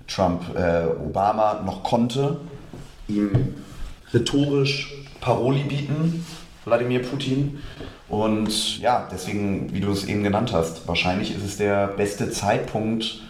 Trump, 0.08 0.42
äh, 0.56 0.86
Obama 0.86 1.62
noch 1.66 1.84
konnte, 1.84 2.40
ihm 3.08 3.56
rhetorisch 4.14 4.94
Paroli 5.22 5.64
bieten, 5.64 6.26
Wladimir 6.66 7.02
Putin. 7.02 7.60
Und 8.08 8.80
ja, 8.80 9.08
deswegen, 9.12 9.74
wie 9.74 9.82
du 9.82 9.92
es 9.92 10.06
eben 10.06 10.24
genannt 10.24 10.52
hast, 10.54 10.88
wahrscheinlich 10.88 11.36
ist 11.36 11.44
es 11.44 11.58
der 11.58 11.88
beste 11.88 12.32
Zeitpunkt 12.32 13.22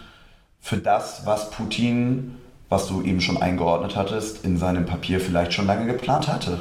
für 0.60 0.78
das, 0.78 1.26
was 1.26 1.50
Putin, 1.50 2.36
was 2.70 2.88
du 2.88 3.02
eben 3.02 3.20
schon 3.20 3.36
eingeordnet 3.36 3.96
hattest, 3.96 4.44
in 4.44 4.56
seinem 4.56 4.86
Papier 4.86 5.20
vielleicht 5.20 5.52
schon 5.52 5.66
lange 5.66 5.92
geplant 5.92 6.28
hatte. 6.28 6.60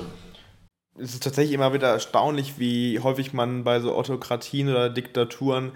Es 0.97 1.13
ist 1.13 1.23
tatsächlich 1.23 1.53
immer 1.53 1.71
wieder 1.71 1.87
erstaunlich, 1.87 2.59
wie 2.59 2.99
häufig 2.99 3.31
man 3.31 3.63
bei 3.63 3.79
so 3.79 3.95
Autokratien 3.95 4.67
oder 4.67 4.89
Diktaturen, 4.89 5.71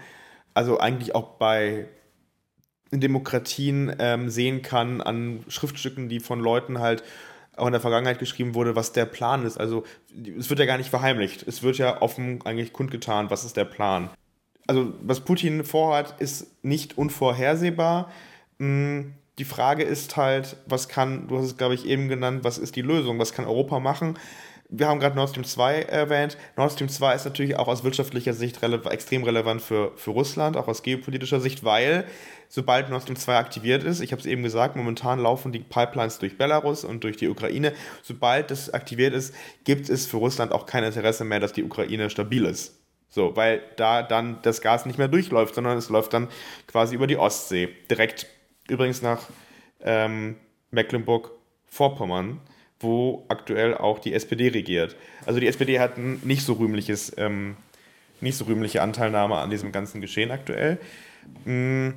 also 0.52 0.78
eigentlich 0.78 1.14
auch 1.14 1.38
bei 1.38 1.88
Demokratien 2.90 3.94
ähm, 3.98 4.28
sehen 4.28 4.60
kann 4.60 5.00
an 5.00 5.44
Schriftstücken, 5.48 6.08
die 6.08 6.20
von 6.20 6.40
Leuten 6.40 6.80
halt 6.80 7.02
auch 7.56 7.66
in 7.66 7.72
der 7.72 7.80
Vergangenheit 7.80 8.18
geschrieben 8.18 8.54
wurde, 8.54 8.76
was 8.76 8.92
der 8.92 9.06
Plan 9.06 9.46
ist. 9.46 9.58
Also 9.58 9.84
es 10.38 10.50
wird 10.50 10.60
ja 10.60 10.66
gar 10.66 10.78
nicht 10.78 10.90
verheimlicht. 10.90 11.46
Es 11.46 11.62
wird 11.62 11.78
ja 11.78 12.02
offen 12.02 12.40
eigentlich 12.44 12.72
kundgetan, 12.72 13.30
was 13.30 13.44
ist 13.44 13.56
der 13.56 13.64
Plan. 13.64 14.10
Also 14.66 14.92
was 15.00 15.20
Putin 15.20 15.64
vorhat, 15.64 16.20
ist 16.20 16.64
nicht 16.64 16.98
unvorhersehbar. 16.98 18.10
Hm, 18.58 19.14
die 19.38 19.44
Frage 19.44 19.82
ist 19.82 20.16
halt, 20.16 20.56
was 20.66 20.88
kann, 20.88 21.28
du 21.28 21.38
hast 21.38 21.46
es 21.46 21.56
glaube 21.56 21.74
ich 21.74 21.86
eben 21.86 22.08
genannt, 22.08 22.44
was 22.44 22.58
ist 22.58 22.76
die 22.76 22.82
Lösung, 22.82 23.18
was 23.18 23.32
kann 23.32 23.46
Europa 23.46 23.80
machen? 23.80 24.16
wir 24.68 24.88
haben 24.88 24.98
gerade 25.00 25.16
Nord 25.16 25.30
Stream 25.30 25.44
2 25.44 25.82
erwähnt. 25.82 26.36
Nord 26.56 26.72
Stream 26.72 26.88
2 26.88 27.14
ist 27.14 27.24
natürlich 27.24 27.56
auch 27.56 27.68
aus 27.68 27.84
wirtschaftlicher 27.84 28.32
Sicht 28.32 28.62
rele 28.62 28.80
extrem 28.90 29.22
relevant 29.22 29.62
für, 29.62 29.92
für 29.96 30.10
Russland, 30.10 30.56
auch 30.56 30.68
aus 30.68 30.82
geopolitischer 30.82 31.40
Sicht, 31.40 31.64
weil 31.64 32.04
sobald 32.48 32.90
Nord 32.90 33.02
Stream 33.02 33.16
2 33.16 33.36
aktiviert 33.36 33.84
ist, 33.84 34.00
ich 34.00 34.12
habe 34.12 34.20
es 34.20 34.26
eben 34.26 34.42
gesagt, 34.42 34.76
momentan 34.76 35.20
laufen 35.20 35.52
die 35.52 35.60
Pipelines 35.60 36.18
durch 36.18 36.38
Belarus 36.38 36.84
und 36.84 37.04
durch 37.04 37.16
die 37.16 37.28
Ukraine. 37.28 37.72
Sobald 38.02 38.50
das 38.50 38.72
aktiviert 38.72 39.14
ist, 39.14 39.34
gibt 39.64 39.88
es 39.88 40.06
für 40.06 40.16
Russland 40.16 40.52
auch 40.52 40.66
kein 40.66 40.84
Interesse 40.84 41.24
mehr, 41.24 41.40
dass 41.40 41.52
die 41.52 41.64
Ukraine 41.64 42.10
stabil 42.10 42.44
ist. 42.44 42.80
So, 43.10 43.36
weil 43.36 43.62
da 43.76 44.02
dann 44.02 44.40
das 44.42 44.60
Gas 44.60 44.86
nicht 44.86 44.98
mehr 44.98 45.06
durchläuft, 45.06 45.54
sondern 45.54 45.78
es 45.78 45.88
läuft 45.88 46.12
dann 46.14 46.28
quasi 46.66 46.96
über 46.96 47.06
die 47.06 47.16
Ostsee. 47.16 47.68
Direkt 47.88 48.26
übrigens 48.68 49.02
nach 49.02 49.22
ähm, 49.80 50.36
Mecklenburg-Vorpommern 50.70 52.40
wo 52.84 53.24
aktuell 53.28 53.76
auch 53.76 53.98
die 53.98 54.14
SPD 54.14 54.48
regiert. 54.48 54.94
Also 55.26 55.40
die 55.40 55.48
SPD 55.48 55.80
hat 55.80 55.96
ein 55.96 56.20
nicht 56.22 56.44
so 56.44 56.52
rühmliches, 56.54 57.12
ähm, 57.16 57.56
nicht 58.20 58.36
so 58.36 58.44
rühmliche 58.44 58.82
Anteilnahme 58.82 59.36
an 59.36 59.50
diesem 59.50 59.72
ganzen 59.72 60.00
Geschehen 60.00 60.30
aktuell. 60.30 60.78
Mm, 61.44 61.90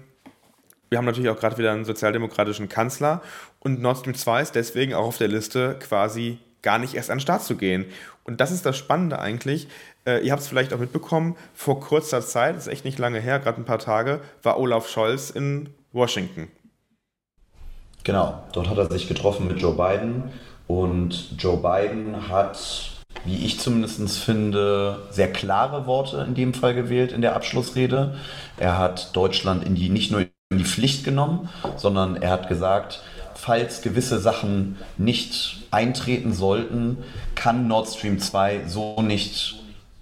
wir 0.90 0.98
haben 0.98 1.06
natürlich 1.06 1.30
auch 1.30 1.40
gerade 1.40 1.58
wieder 1.58 1.74
einen 1.74 1.86
sozialdemokratischen 1.86 2.70
Kanzler 2.70 3.22
und 3.60 3.82
Nord 3.82 4.00
Stream 4.00 4.16
2 4.16 4.42
ist 4.42 4.56
deswegen 4.56 4.94
auch 4.94 5.06
auf 5.06 5.18
der 5.18 5.28
Liste 5.28 5.78
quasi 5.80 6.40
gar 6.62 6.80
nicht 6.80 6.96
erst 6.96 7.12
an 7.12 7.18
den 7.18 7.22
Start 7.22 7.44
zu 7.44 7.56
gehen. 7.56 7.86
Und 8.24 8.42
das 8.42 8.52
ist 8.52 8.66
das 8.66 8.78
Spannende 8.78 9.20
eigentlich. 9.20 9.68
Äh, 10.06 10.26
ihr 10.26 10.32
habt 10.32 10.42
es 10.42 10.48
vielleicht 10.48 10.74
auch 10.74 10.80
mitbekommen, 10.80 11.36
vor 11.54 11.80
kurzer 11.80 12.22
Zeit, 12.22 12.56
das 12.56 12.68
ist 12.68 12.74
echt 12.74 12.86
nicht 12.86 13.00
lange 13.00 13.20
her, 13.20 13.40
gerade 13.40 13.62
ein 13.62 13.66
paar 13.66 13.80
Tage, 13.80 14.22
war 14.44 14.60
Olaf 14.60 14.90
Scholz 14.90 15.30
in 15.30 15.70
Washington. 15.98 16.48
Genau, 18.04 18.42
dort 18.54 18.70
hat 18.70 18.78
er 18.78 18.90
sich 18.90 19.10
getroffen 19.10 19.48
mit 19.48 19.60
Joe 19.60 19.74
Biden 19.74 20.32
und 20.68 21.34
Joe 21.38 21.58
Biden 21.58 22.30
hat, 22.30 22.92
wie 23.26 23.46
ich 23.46 23.60
zumindest 23.60 24.20
finde, 24.20 25.08
sehr 25.10 25.34
klare 25.34 25.86
Worte 25.88 26.24
in 26.26 26.34
dem 26.34 26.54
Fall 26.54 26.74
gewählt 26.74 27.12
in 27.12 27.22
der 27.22 27.36
Abschlussrede. 27.36 28.18
Er 28.56 28.78
hat 28.78 29.14
Deutschland 29.14 29.66
in 29.66 29.76
die, 29.76 29.90
nicht 29.90 30.12
nur 30.12 30.22
in 30.22 30.58
die 30.58 30.64
Pflicht 30.64 31.04
genommen, 31.04 31.50
sondern 31.76 32.16
er 32.16 32.30
hat 32.30 32.48
gesagt, 32.48 33.02
falls 33.36 33.82
gewisse 33.82 34.20
Sachen 34.20 34.78
nicht 34.98 35.58
eintreten 35.72 36.32
sollten, 36.32 37.00
kann 37.36 37.68
Nord 37.68 37.90
Stream 37.90 38.20
2 38.20 38.68
so 38.68 39.02
nicht 39.02 39.56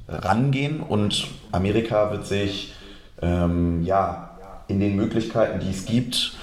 rangehen 0.08 0.82
und 0.82 1.28
Amerika 1.52 2.12
wird 2.12 2.28
sich 2.28 2.74
ähm, 3.22 3.84
ja, 3.84 4.35
in 4.68 4.80
den 4.80 4.96
Möglichkeiten, 4.96 5.60
die 5.60 5.70
es 5.70 5.86
gibt, 5.86 6.38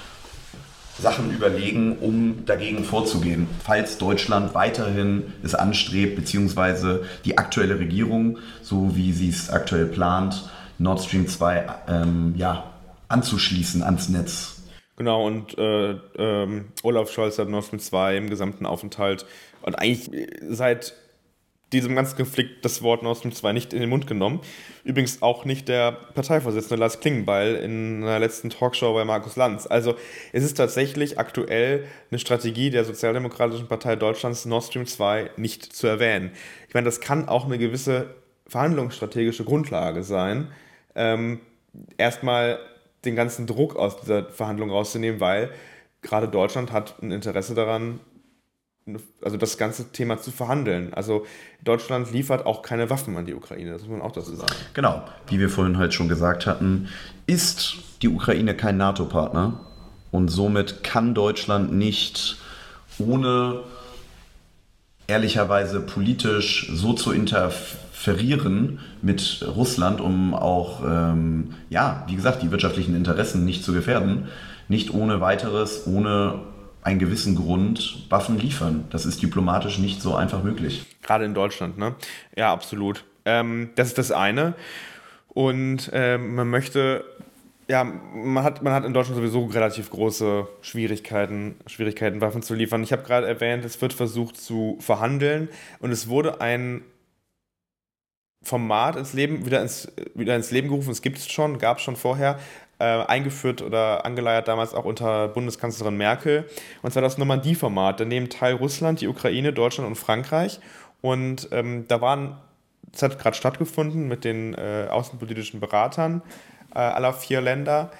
Sachen 0.98 1.34
überlegen, 1.34 1.98
um 1.98 2.44
dagegen 2.44 2.84
vorzugehen. 2.84 3.48
Falls 3.64 3.98
Deutschland 3.98 4.54
weiterhin 4.54 5.32
es 5.42 5.54
anstrebt, 5.54 6.16
beziehungsweise 6.16 7.04
die 7.24 7.38
aktuelle 7.38 7.78
Regierung, 7.78 8.38
so 8.60 8.94
wie 8.94 9.12
sie 9.12 9.28
es 9.28 9.50
aktuell 9.50 9.86
plant, 9.86 10.48
Nord 10.78 11.02
Stream 11.02 11.26
2 11.26 11.66
ähm, 11.88 12.34
ja, 12.36 12.72
anzuschließen 13.08 13.82
ans 13.82 14.08
Netz. 14.08 14.62
Genau, 14.96 15.26
und 15.26 15.56
äh, 15.58 15.96
ähm, 16.16 16.66
Olaf 16.82 17.10
Scholz 17.10 17.38
hat 17.38 17.48
Nord 17.48 17.64
Stream 17.64 17.80
2 17.80 18.16
im 18.18 18.30
gesamten 18.30 18.66
Aufenthalt 18.66 19.24
und 19.62 19.74
eigentlich 19.76 20.10
seit 20.48 20.94
diesem 21.72 21.94
ganzen 21.94 22.16
Konflikt 22.16 22.64
das 22.64 22.82
Wort 22.82 23.02
Nord 23.02 23.18
Stream 23.18 23.32
2 23.32 23.52
nicht 23.52 23.72
in 23.72 23.80
den 23.80 23.88
Mund 23.88 24.06
genommen. 24.06 24.40
Übrigens 24.84 25.22
auch 25.22 25.44
nicht 25.44 25.68
der 25.68 25.92
Parteivorsitzende 25.92 26.76
Lars 26.76 27.00
Klingenbeil 27.00 27.56
in 27.56 28.02
einer 28.02 28.18
letzten 28.18 28.50
Talkshow 28.50 28.92
bei 28.92 29.04
Markus 29.04 29.36
Lanz. 29.36 29.66
Also 29.66 29.94
es 30.32 30.44
ist 30.44 30.54
tatsächlich 30.54 31.18
aktuell 31.18 31.84
eine 32.10 32.18
Strategie 32.18 32.70
der 32.70 32.84
Sozialdemokratischen 32.84 33.68
Partei 33.68 33.96
Deutschlands, 33.96 34.44
Nord 34.44 34.64
Stream 34.64 34.86
2 34.86 35.30
nicht 35.36 35.74
zu 35.74 35.86
erwähnen. 35.86 36.32
Ich 36.68 36.74
meine, 36.74 36.84
das 36.84 37.00
kann 37.00 37.28
auch 37.28 37.46
eine 37.46 37.58
gewisse 37.58 38.14
verhandlungsstrategische 38.46 39.44
Grundlage 39.44 40.02
sein, 40.02 40.48
ähm, 40.94 41.40
erstmal 41.96 42.58
den 43.04 43.16
ganzen 43.16 43.46
Druck 43.46 43.76
aus 43.76 44.00
dieser 44.00 44.30
Verhandlung 44.30 44.70
rauszunehmen, 44.70 45.20
weil 45.20 45.50
gerade 46.02 46.28
Deutschland 46.28 46.72
hat 46.72 47.02
ein 47.02 47.12
Interesse 47.12 47.54
daran, 47.54 48.00
also 49.22 49.36
das 49.36 49.58
ganze 49.58 49.92
Thema 49.92 50.18
zu 50.18 50.30
verhandeln. 50.30 50.92
Also 50.94 51.24
Deutschland 51.62 52.12
liefert 52.12 52.46
auch 52.46 52.62
keine 52.62 52.90
Waffen 52.90 53.16
an 53.16 53.26
die 53.26 53.34
Ukraine, 53.34 53.72
das 53.72 53.82
muss 53.82 53.90
man 53.90 54.02
auch 54.02 54.12
dazu 54.12 54.34
sagen. 54.34 54.52
Genau, 54.74 55.02
wie 55.28 55.38
wir 55.38 55.48
vorhin 55.48 55.78
halt 55.78 55.94
schon 55.94 56.08
gesagt 56.08 56.46
hatten, 56.46 56.88
ist 57.26 57.76
die 58.02 58.08
Ukraine 58.08 58.56
kein 58.56 58.76
NATO-Partner 58.76 59.60
und 60.10 60.28
somit 60.28 60.82
kann 60.82 61.14
Deutschland 61.14 61.72
nicht 61.72 62.38
ohne 62.98 63.60
ehrlicherweise 65.06 65.80
politisch 65.80 66.70
so 66.72 66.92
zu 66.92 67.12
interferieren 67.12 68.80
mit 69.00 69.44
Russland, 69.54 70.00
um 70.00 70.34
auch, 70.34 70.82
ähm, 70.84 71.54
ja, 71.70 72.04
wie 72.08 72.16
gesagt, 72.16 72.42
die 72.42 72.50
wirtschaftlichen 72.50 72.96
Interessen 72.96 73.44
nicht 73.44 73.64
zu 73.64 73.72
gefährden, 73.72 74.28
nicht 74.68 74.92
ohne 74.94 75.20
weiteres, 75.20 75.86
ohne 75.86 76.40
einen 76.82 76.98
gewissen 76.98 77.36
Grund 77.36 78.06
Waffen 78.10 78.38
liefern. 78.38 78.84
Das 78.90 79.06
ist 79.06 79.22
diplomatisch 79.22 79.78
nicht 79.78 80.02
so 80.02 80.14
einfach 80.14 80.42
möglich. 80.42 80.84
Gerade 81.02 81.24
in 81.24 81.34
Deutschland, 81.34 81.78
ne? 81.78 81.94
Ja, 82.36 82.52
absolut. 82.52 83.04
Ähm, 83.24 83.70
das 83.76 83.88
ist 83.88 83.98
das 83.98 84.10
eine. 84.10 84.54
Und 85.28 85.90
ähm, 85.94 86.34
man 86.34 86.50
möchte, 86.50 87.04
ja, 87.68 87.84
man 87.84 88.44
hat, 88.44 88.62
man 88.62 88.72
hat 88.72 88.84
in 88.84 88.92
Deutschland 88.92 89.16
sowieso 89.16 89.46
relativ 89.46 89.90
große 89.90 90.46
Schwierigkeiten, 90.60 91.54
Schwierigkeiten, 91.66 92.20
Waffen 92.20 92.42
zu 92.42 92.54
liefern. 92.54 92.82
Ich 92.82 92.92
habe 92.92 93.04
gerade 93.04 93.26
erwähnt, 93.26 93.64
es 93.64 93.80
wird 93.80 93.92
versucht 93.92 94.36
zu 94.36 94.76
verhandeln 94.80 95.48
und 95.78 95.92
es 95.92 96.08
wurde 96.08 96.40
ein 96.40 96.82
Format 98.42 98.96
ins 98.96 99.12
Leben, 99.12 99.46
wieder 99.46 99.62
ins, 99.62 99.90
wieder 100.14 100.34
ins 100.34 100.50
Leben 100.50 100.68
gerufen. 100.68 100.90
Es 100.90 101.00
gibt 101.00 101.18
es 101.18 101.30
schon, 101.30 101.58
gab 101.58 101.78
es 101.78 101.84
schon 101.84 101.94
vorher, 101.96 102.40
äh, 102.82 103.04
eingeführt 103.06 103.62
oder 103.62 104.04
angeleiert 104.04 104.48
damals 104.48 104.74
auch 104.74 104.84
unter 104.84 105.28
Bundeskanzlerin 105.28 105.96
Merkel. 105.96 106.48
Und 106.82 106.92
zwar 106.92 107.02
das 107.02 107.16
Normandie-Format. 107.16 108.00
Da 108.00 108.04
nehmen 108.04 108.28
Teil 108.28 108.54
Russland, 108.54 109.00
die 109.00 109.06
Ukraine, 109.06 109.52
Deutschland 109.52 109.88
und 109.88 109.94
Frankreich. 109.94 110.58
Und 111.00 111.48
ähm, 111.52 111.86
da 111.86 112.00
waren, 112.00 112.36
das 112.90 113.02
hat 113.02 113.20
gerade 113.20 113.36
stattgefunden 113.36 114.08
mit 114.08 114.24
den 114.24 114.54
äh, 114.54 114.88
außenpolitischen 114.90 115.60
Beratern 115.60 116.22
äh, 116.74 116.78
aller 116.78 117.12
vier 117.12 117.40
Länder. 117.40 117.92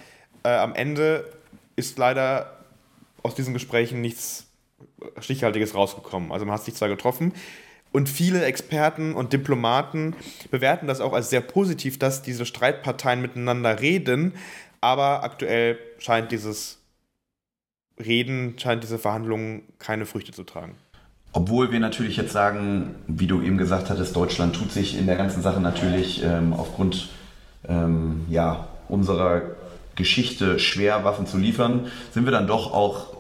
Äh, 0.43 0.49
am 0.49 0.75
Ende 0.75 1.31
ist 1.77 1.97
leider 1.97 2.59
aus 3.23 3.37
diesen 3.37 3.55
Gesprächen 3.55 4.01
nichts 4.01 4.49
Stichhaltiges 5.21 5.77
rausgekommen. 5.77 6.33
Also 6.33 6.45
man 6.45 6.57
hat 6.57 6.65
sich 6.65 6.75
zwar 6.75 6.89
getroffen, 6.89 7.33
und 7.93 8.09
viele 8.09 8.45
Experten 8.47 9.15
und 9.15 9.35
Diplomaten 9.35 10.17
bewerten 10.51 10.87
das 10.87 11.03
auch 11.03 11.13
als 11.13 11.29
sehr 11.29 11.43
positiv, 11.43 11.99
dass 11.99 12.23
diese 12.23 12.47
Streitparteien 12.47 13.21
miteinander 13.21 13.81
reden, 13.81 14.33
aber 14.83 15.23
aktuell 15.23 15.79
scheint 15.99 16.31
dieses 16.31 16.79
Reden 17.99 18.59
scheint 18.59 18.83
diese 18.83 18.99
Verhandlungen 18.99 19.63
keine 19.79 20.05
Früchte 20.05 20.33
zu 20.33 20.45
tragen. 20.45 20.75
Obwohl 21.33 21.73
wir 21.73 21.81
natürlich 21.81 22.17
jetzt 22.17 22.33
sagen, 22.33 22.95
wie 23.07 23.27
du 23.27 23.41
eben 23.41 23.57
gesagt 23.57 23.89
hattest, 23.89 24.15
Deutschland 24.15 24.55
tut 24.55 24.71
sich 24.71 24.99
in 24.99 25.07
der 25.07 25.17
ganzen 25.17 25.41
Sache 25.41 25.61
natürlich 25.61 26.23
ähm, 26.23 26.53
aufgrund 26.53 27.09
ähm, 27.67 28.27
ja, 28.29 28.69
unserer 28.89 29.43
Geschichte 29.95 30.59
schwer, 30.59 31.05
Waffen 31.05 31.27
zu 31.27 31.39
liefern, 31.39 31.87
sind 32.13 32.25
wir 32.25 32.33
dann 32.33 32.47
doch 32.47 32.75
auch 32.75 33.12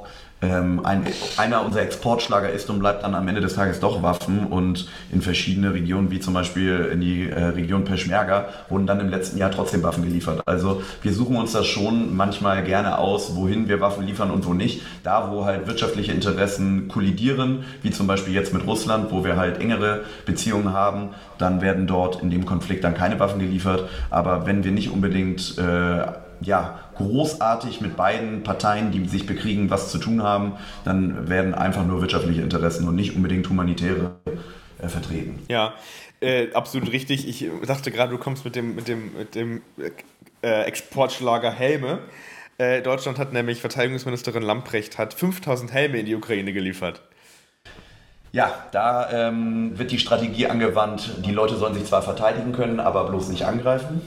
ähm, 0.42 0.84
ein, 0.84 1.06
einer 1.36 1.64
unserer 1.64 1.82
Exportschlager 1.82 2.50
ist 2.50 2.68
und 2.68 2.80
bleibt 2.80 3.04
dann 3.04 3.14
am 3.14 3.26
Ende 3.28 3.40
des 3.40 3.54
Tages 3.54 3.80
doch 3.80 4.02
Waffen 4.02 4.46
und 4.46 4.88
in 5.12 5.22
verschiedene 5.22 5.72
Regionen, 5.72 6.10
wie 6.10 6.20
zum 6.20 6.34
Beispiel 6.34 6.90
in 6.92 7.00
die 7.00 7.30
äh, 7.30 7.44
Region 7.44 7.84
Peschmerga, 7.84 8.48
wurden 8.68 8.86
dann 8.86 9.00
im 9.00 9.08
letzten 9.08 9.38
Jahr 9.38 9.50
trotzdem 9.50 9.82
Waffen 9.82 10.04
geliefert. 10.04 10.42
Also 10.46 10.82
wir 11.02 11.12
suchen 11.12 11.36
uns 11.36 11.52
das 11.52 11.66
schon 11.66 12.14
manchmal 12.16 12.64
gerne 12.64 12.98
aus, 12.98 13.36
wohin 13.36 13.68
wir 13.68 13.80
Waffen 13.80 14.04
liefern 14.04 14.30
und 14.30 14.44
wo 14.44 14.52
nicht. 14.52 14.82
Da, 15.04 15.30
wo 15.30 15.44
halt 15.44 15.66
wirtschaftliche 15.66 16.12
Interessen 16.12 16.88
kollidieren, 16.88 17.64
wie 17.82 17.90
zum 17.90 18.06
Beispiel 18.06 18.34
jetzt 18.34 18.52
mit 18.52 18.66
Russland, 18.66 19.12
wo 19.12 19.24
wir 19.24 19.36
halt 19.36 19.60
engere 19.60 20.02
Beziehungen 20.26 20.72
haben, 20.72 21.10
dann 21.38 21.60
werden 21.60 21.86
dort 21.86 22.22
in 22.22 22.30
dem 22.30 22.46
Konflikt 22.46 22.84
dann 22.84 22.94
keine 22.94 23.18
Waffen 23.20 23.38
geliefert. 23.38 23.88
Aber 24.10 24.46
wenn 24.46 24.64
wir 24.64 24.72
nicht 24.72 24.90
unbedingt 24.90 25.56
äh, 25.58 26.06
ja, 26.42 26.80
großartig 26.96 27.80
mit 27.80 27.96
beiden 27.96 28.42
Parteien, 28.42 28.90
die 28.90 29.06
sich 29.06 29.26
bekriegen, 29.26 29.70
was 29.70 29.90
zu 29.90 29.98
tun 29.98 30.22
haben, 30.22 30.54
dann 30.84 31.28
werden 31.28 31.54
einfach 31.54 31.86
nur 31.86 32.00
wirtschaftliche 32.00 32.42
Interessen 32.42 32.88
und 32.88 32.94
nicht 32.94 33.16
unbedingt 33.16 33.48
humanitäre 33.48 34.16
äh, 34.80 34.88
vertreten. 34.88 35.40
Ja, 35.48 35.74
äh, 36.20 36.52
absolut 36.52 36.92
richtig. 36.92 37.28
Ich 37.28 37.48
dachte 37.66 37.90
gerade, 37.90 38.12
du 38.12 38.18
kommst 38.18 38.44
mit 38.44 38.56
dem, 38.56 38.74
mit 38.74 38.88
dem, 38.88 39.12
mit 39.16 39.34
dem 39.34 39.62
äh, 40.42 40.62
Exportschlager 40.62 41.50
Helme. 41.50 42.00
Äh, 42.58 42.82
Deutschland 42.82 43.18
hat 43.18 43.32
nämlich, 43.32 43.60
Verteidigungsministerin 43.60 44.42
Lamprecht 44.42 44.98
hat 44.98 45.14
5000 45.14 45.72
Helme 45.72 45.98
in 45.98 46.06
die 46.06 46.14
Ukraine 46.14 46.52
geliefert. 46.52 47.02
Ja, 48.30 48.66
da 48.72 49.10
ähm, 49.12 49.78
wird 49.78 49.90
die 49.90 49.98
Strategie 49.98 50.46
angewandt, 50.46 51.10
die 51.26 51.32
Leute 51.32 51.56
sollen 51.56 51.74
sich 51.74 51.84
zwar 51.84 52.00
verteidigen 52.00 52.52
können, 52.52 52.80
aber 52.80 53.08
bloß 53.08 53.28
nicht 53.28 53.44
angreifen 53.44 54.00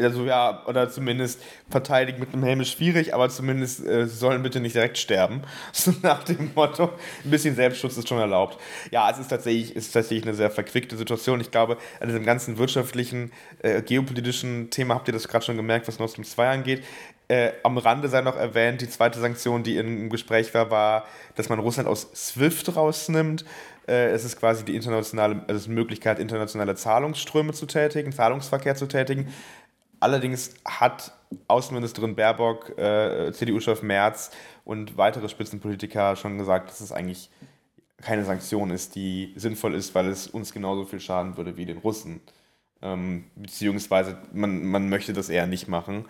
also 0.00 0.24
ja, 0.24 0.64
oder 0.66 0.88
zumindest 0.90 1.40
verteidigen 1.68 2.20
mit 2.20 2.32
einem 2.32 2.42
Helm 2.42 2.60
ist 2.60 2.70
schwierig, 2.70 3.14
aber 3.14 3.28
zumindest 3.28 3.84
äh, 3.84 4.06
sollen 4.06 4.42
bitte 4.42 4.60
nicht 4.60 4.74
direkt 4.74 4.98
sterben. 4.98 5.42
So 5.72 5.92
nach 6.02 6.24
dem 6.24 6.50
Motto, 6.54 6.90
ein 7.24 7.30
bisschen 7.30 7.54
Selbstschutz 7.54 7.96
ist 7.96 8.08
schon 8.08 8.18
erlaubt. 8.18 8.58
Ja, 8.90 9.10
es 9.10 9.18
ist 9.18 9.28
tatsächlich, 9.28 9.76
ist 9.76 9.92
tatsächlich 9.92 10.24
eine 10.24 10.34
sehr 10.34 10.50
verquickte 10.50 10.96
Situation. 10.96 11.40
Ich 11.40 11.50
glaube, 11.50 11.78
an 12.00 12.08
diesem 12.08 12.24
ganzen 12.24 12.58
wirtschaftlichen, 12.58 13.32
äh, 13.62 13.82
geopolitischen 13.82 14.70
Thema 14.70 14.94
habt 14.94 15.08
ihr 15.08 15.14
das 15.14 15.28
gerade 15.28 15.44
schon 15.44 15.56
gemerkt, 15.56 15.88
was 15.88 15.98
Nord 15.98 16.10
Stream 16.10 16.24
2 16.24 16.48
angeht. 16.50 16.82
Äh, 17.28 17.52
am 17.62 17.76
Rande 17.76 18.08
sei 18.08 18.22
noch 18.22 18.36
erwähnt, 18.36 18.80
die 18.80 18.88
zweite 18.88 19.20
Sanktion, 19.20 19.62
die 19.62 19.76
im 19.76 20.08
Gespräch 20.08 20.54
war, 20.54 20.70
war, 20.70 21.04
dass 21.36 21.50
man 21.50 21.58
Russland 21.58 21.86
aus 21.86 22.08
SWIFT 22.14 22.74
rausnimmt. 22.74 23.44
Äh, 23.86 24.10
es 24.10 24.24
ist 24.24 24.38
quasi 24.38 24.64
die 24.64 24.74
internationale, 24.74 25.42
also 25.46 25.66
die 25.66 25.74
Möglichkeit, 25.74 26.18
internationale 26.18 26.74
Zahlungsströme 26.74 27.52
zu 27.52 27.66
tätigen, 27.66 28.12
Zahlungsverkehr 28.12 28.76
zu 28.76 28.86
tätigen. 28.86 29.28
Allerdings 30.00 30.54
hat 30.64 31.12
Außenministerin 31.46 32.14
Baerbock, 32.14 32.78
äh, 32.78 33.32
CDU-Chef 33.32 33.82
Merz 33.82 34.30
und 34.64 34.96
weitere 34.96 35.28
Spitzenpolitiker 35.28 36.16
schon 36.16 36.38
gesagt, 36.38 36.70
dass 36.70 36.80
es 36.80 36.92
eigentlich 36.92 37.30
keine 38.00 38.24
Sanktion 38.24 38.70
ist, 38.70 38.94
die 38.94 39.32
sinnvoll 39.36 39.74
ist, 39.74 39.94
weil 39.94 40.06
es 40.06 40.28
uns 40.28 40.52
genauso 40.52 40.84
viel 40.84 41.00
schaden 41.00 41.36
würde 41.36 41.56
wie 41.56 41.66
den 41.66 41.78
Russen. 41.78 42.20
Ähm, 42.80 43.24
beziehungsweise 43.34 44.16
man, 44.32 44.64
man 44.64 44.88
möchte 44.88 45.12
das 45.12 45.28
eher 45.28 45.46
nicht 45.46 45.66
machen 45.66 46.04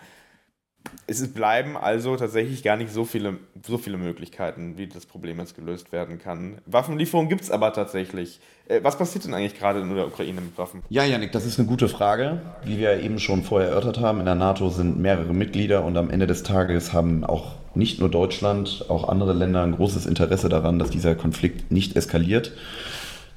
es 1.07 1.27
bleiben 1.33 1.75
also 1.75 2.15
tatsächlich 2.15 2.63
gar 2.63 2.77
nicht 2.77 2.91
so 2.91 3.03
viele, 3.03 3.37
so 3.65 3.77
viele 3.77 3.97
Möglichkeiten, 3.97 4.77
wie 4.77 4.87
das 4.87 5.05
Problem 5.05 5.39
jetzt 5.39 5.55
gelöst 5.55 5.91
werden 5.91 6.19
kann. 6.19 6.59
Waffenlieferungen 6.65 7.29
gibt 7.29 7.41
es 7.41 7.51
aber 7.51 7.73
tatsächlich. 7.73 8.39
Äh, 8.67 8.81
was 8.83 8.97
passiert 8.97 9.25
denn 9.25 9.33
eigentlich 9.33 9.57
gerade 9.57 9.81
in 9.81 9.93
der 9.93 10.07
Ukraine 10.07 10.41
mit 10.41 10.57
Waffen? 10.57 10.83
Ja, 10.89 11.03
Janik, 11.03 11.31
das 11.31 11.45
ist 11.45 11.59
eine 11.59 11.67
gute 11.67 11.89
Frage. 11.89 12.41
Wie 12.63 12.77
wir 12.77 13.01
eben 13.01 13.19
schon 13.19 13.43
vorher 13.43 13.69
erörtert 13.69 13.99
haben, 13.99 14.19
in 14.19 14.25
der 14.25 14.35
NATO 14.35 14.69
sind 14.69 14.99
mehrere 14.99 15.33
Mitglieder 15.33 15.83
und 15.83 15.97
am 15.97 16.09
Ende 16.09 16.27
des 16.27 16.43
Tages 16.43 16.93
haben 16.93 17.23
auch 17.23 17.55
nicht 17.75 17.99
nur 17.99 18.09
Deutschland, 18.09 18.85
auch 18.89 19.07
andere 19.07 19.33
Länder 19.33 19.63
ein 19.63 19.73
großes 19.73 20.05
Interesse 20.05 20.49
daran, 20.49 20.79
dass 20.79 20.89
dieser 20.89 21.15
Konflikt 21.15 21.71
nicht 21.71 21.95
eskaliert. 21.95 22.51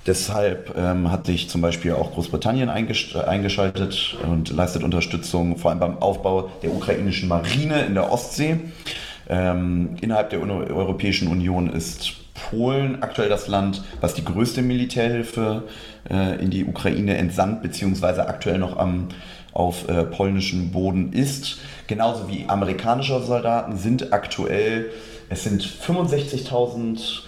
Deshalb 0.07 0.74
ähm, 0.76 1.12
hat 1.12 1.26
sich 1.26 1.48
zum 1.48 1.61
Beispiel 1.61 1.92
auch 1.92 2.12
Großbritannien 2.12 2.68
eingesch 2.68 3.14
eingeschaltet 3.14 4.16
und 4.28 4.50
leistet 4.50 4.82
Unterstützung, 4.82 5.57
vor 5.57 5.70
allem 5.70 5.80
beim 5.80 5.98
Aufbau 5.98 6.50
der 6.62 6.72
ukrainischen 6.72 7.28
Marine 7.28 7.82
in 7.82 7.94
der 7.94 8.11
Ostsee. 8.11 8.59
Ähm, 9.28 9.96
innerhalb 10.00 10.30
der 10.30 10.40
Europäischen 10.40 11.28
Union 11.28 11.70
ist 11.70 12.14
Polen 12.34 13.03
aktuell 13.03 13.28
das 13.28 13.46
Land, 13.46 13.84
was 14.00 14.14
die 14.14 14.24
größte 14.24 14.62
Militärhilfe 14.62 15.64
äh, 16.11 16.42
in 16.42 16.50
die 16.50 16.64
Ukraine 16.64 17.16
entsandt, 17.16 17.62
beziehungsweise 17.62 18.26
aktuell 18.26 18.59
noch 18.59 18.76
am, 18.76 19.09
auf 19.53 19.88
äh, 19.88 20.03
polnischem 20.03 20.72
Boden 20.72 21.12
ist. 21.12 21.59
Genauso 21.86 22.28
wie 22.28 22.46
amerikanische 22.48 23.22
Soldaten 23.22 23.76
sind 23.76 24.12
aktuell, 24.12 24.90
es 25.28 25.44
sind 25.44 25.62
65.000 25.62 27.20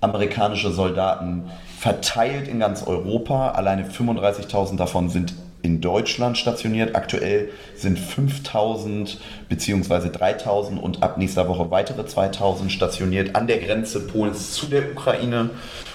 amerikanische 0.00 0.72
Soldaten 0.72 1.44
verteilt 1.86 2.48
in 2.48 2.58
ganz 2.58 2.82
Europa. 2.82 3.52
Alleine 3.52 3.88
35.000 3.88 4.76
davon 4.76 5.08
sind 5.08 5.34
in 5.62 5.80
Deutschland 5.80 6.36
stationiert. 6.36 6.96
Aktuell 6.96 7.50
sind 7.76 7.96
5000 7.96 9.20
bzw. 9.48 10.10
3000 10.10 10.82
und 10.82 11.04
ab 11.04 11.16
nächster 11.16 11.48
Woche 11.48 11.70
weitere 11.70 12.04
2000 12.04 12.72
stationiert 12.72 13.36
an 13.36 13.46
der 13.46 13.58
Grenze 13.58 14.04
Polens 14.04 14.52
zu 14.52 14.66
der 14.66 14.90
Ukraine. 14.90 15.50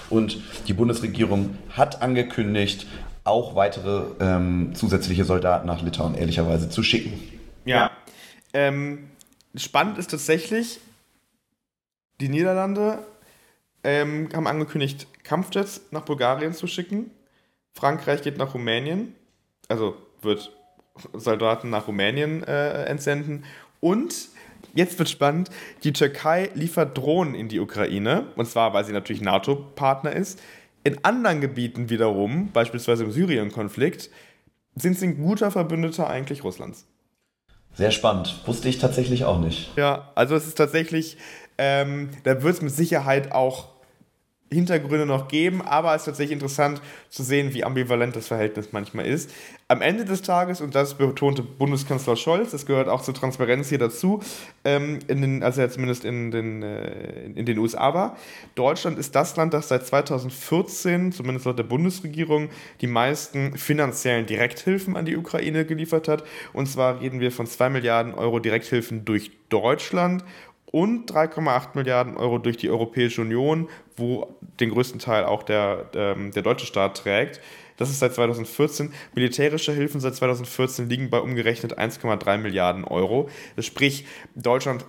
Und 0.08 0.38
die 0.66 0.72
Bundesregierung 0.72 1.58
hat 1.68 2.00
angekündigt, 2.00 2.86
auch 3.24 3.54
weitere 3.54 4.04
ähm, 4.18 4.70
zusätzliche 4.74 5.26
Soldaten 5.26 5.66
nach 5.66 5.82
Litauen 5.82 6.14
ehrlicherweise 6.14 6.70
zu 6.70 6.82
schicken. 6.82 7.12
Ja. 7.66 7.90
Ähm, 8.54 9.10
spannend 9.54 9.98
ist 9.98 10.10
tatsächlich, 10.10 10.80
die 12.18 12.30
Niederlande 12.30 13.00
ähm, 13.84 14.30
haben 14.32 14.46
angekündigt, 14.46 15.06
Kampfjets 15.24 15.82
nach 15.90 16.04
Bulgarien 16.04 16.54
zu 16.54 16.66
schicken. 16.66 17.10
Frankreich 17.72 18.22
geht 18.22 18.38
nach 18.38 18.54
Rumänien, 18.54 19.14
also 19.68 19.96
wird 20.20 20.52
Soldaten 21.14 21.70
nach 21.70 21.88
Rumänien 21.88 22.42
äh, 22.44 22.84
entsenden. 22.84 23.44
Und 23.80 24.28
jetzt 24.74 24.98
wird 24.98 25.08
spannend, 25.08 25.50
die 25.84 25.92
Türkei 25.92 26.50
liefert 26.54 26.96
Drohnen 26.96 27.34
in 27.34 27.48
die 27.48 27.60
Ukraine, 27.60 28.26
und 28.36 28.46
zwar, 28.46 28.74
weil 28.74 28.84
sie 28.84 28.92
natürlich 28.92 29.22
NATO-Partner 29.22 30.12
ist. 30.12 30.40
In 30.84 31.04
anderen 31.04 31.40
Gebieten 31.40 31.90
wiederum, 31.90 32.50
beispielsweise 32.52 33.04
im 33.04 33.12
Syrien-Konflikt, 33.12 34.10
sind 34.74 34.98
sie 34.98 35.08
ein 35.08 35.22
guter 35.22 35.50
Verbündeter 35.50 36.08
eigentlich 36.08 36.44
Russlands. 36.44 36.86
Sehr 37.74 37.90
spannend. 37.90 38.42
Wusste 38.46 38.68
ich 38.68 38.78
tatsächlich 38.78 39.24
auch 39.24 39.38
nicht. 39.38 39.76
Ja, 39.76 40.10
also 40.14 40.34
es 40.34 40.46
ist 40.46 40.58
tatsächlich, 40.58 41.16
ähm, 41.56 42.10
da 42.24 42.42
wird 42.42 42.54
es 42.54 42.62
mit 42.62 42.72
Sicherheit 42.72 43.32
auch 43.32 43.71
Hintergründe 44.52 45.06
noch 45.06 45.28
geben, 45.28 45.62
aber 45.62 45.94
es 45.94 46.02
ist 46.02 46.06
tatsächlich 46.06 46.32
interessant 46.32 46.80
zu 47.08 47.22
sehen, 47.22 47.54
wie 47.54 47.64
ambivalent 47.64 48.14
das 48.14 48.28
Verhältnis 48.28 48.68
manchmal 48.72 49.06
ist. 49.06 49.30
Am 49.68 49.80
Ende 49.80 50.04
des 50.04 50.22
Tages, 50.22 50.60
und 50.60 50.74
das 50.74 50.94
betonte 50.94 51.42
Bundeskanzler 51.42 52.16
Scholz, 52.16 52.50
das 52.50 52.66
gehört 52.66 52.88
auch 52.88 53.00
zur 53.02 53.14
Transparenz 53.14 53.70
hier 53.70 53.78
dazu, 53.78 54.20
ähm, 54.64 54.98
in 55.08 55.22
den, 55.22 55.42
also 55.42 55.62
ja 55.62 55.70
zumindest 55.70 56.04
in 56.04 56.30
den, 56.30 56.62
äh, 56.62 57.24
in 57.24 57.46
den 57.46 57.58
USA 57.58 57.94
war, 57.94 58.16
Deutschland 58.54 58.98
ist 58.98 59.14
das 59.14 59.34
Land, 59.36 59.54
das 59.54 59.68
seit 59.68 59.86
2014, 59.86 61.12
zumindest 61.12 61.46
laut 61.46 61.58
der 61.58 61.64
Bundesregierung, 61.64 62.50
die 62.80 62.86
meisten 62.86 63.56
finanziellen 63.56 64.26
Direkthilfen 64.26 64.96
an 64.96 65.06
die 65.06 65.16
Ukraine 65.16 65.64
geliefert 65.64 66.06
hat. 66.08 66.24
Und 66.52 66.66
zwar 66.66 67.00
reden 67.00 67.20
wir 67.20 67.32
von 67.32 67.46
2 67.46 67.70
Milliarden 67.70 68.14
Euro 68.14 68.40
Direkthilfen 68.40 69.04
durch 69.04 69.30
Deutschland 69.48 70.24
und 70.72 71.10
3,8 71.12 71.68
Milliarden 71.74 72.16
Euro 72.16 72.38
durch 72.38 72.56
die 72.56 72.70
Europäische 72.70 73.20
Union, 73.20 73.68
wo 74.02 74.34
den 74.60 74.70
größten 74.70 74.98
Teil 74.98 75.24
auch 75.24 75.44
der, 75.44 75.86
ähm, 75.94 76.32
der 76.32 76.42
deutsche 76.42 76.66
Staat 76.66 76.98
trägt. 76.98 77.40
Das 77.76 77.88
ist 77.88 78.00
seit 78.00 78.14
2014. 78.14 78.92
Militärische 79.14 79.72
Hilfen 79.72 80.00
seit 80.00 80.14
2014 80.16 80.88
liegen 80.88 81.08
bei 81.08 81.20
umgerechnet 81.20 81.78
1,3 81.78 82.38
Milliarden 82.38 82.84
Euro. 82.84 83.30
Sprich, 83.58 84.06
Deutschland 84.34 84.84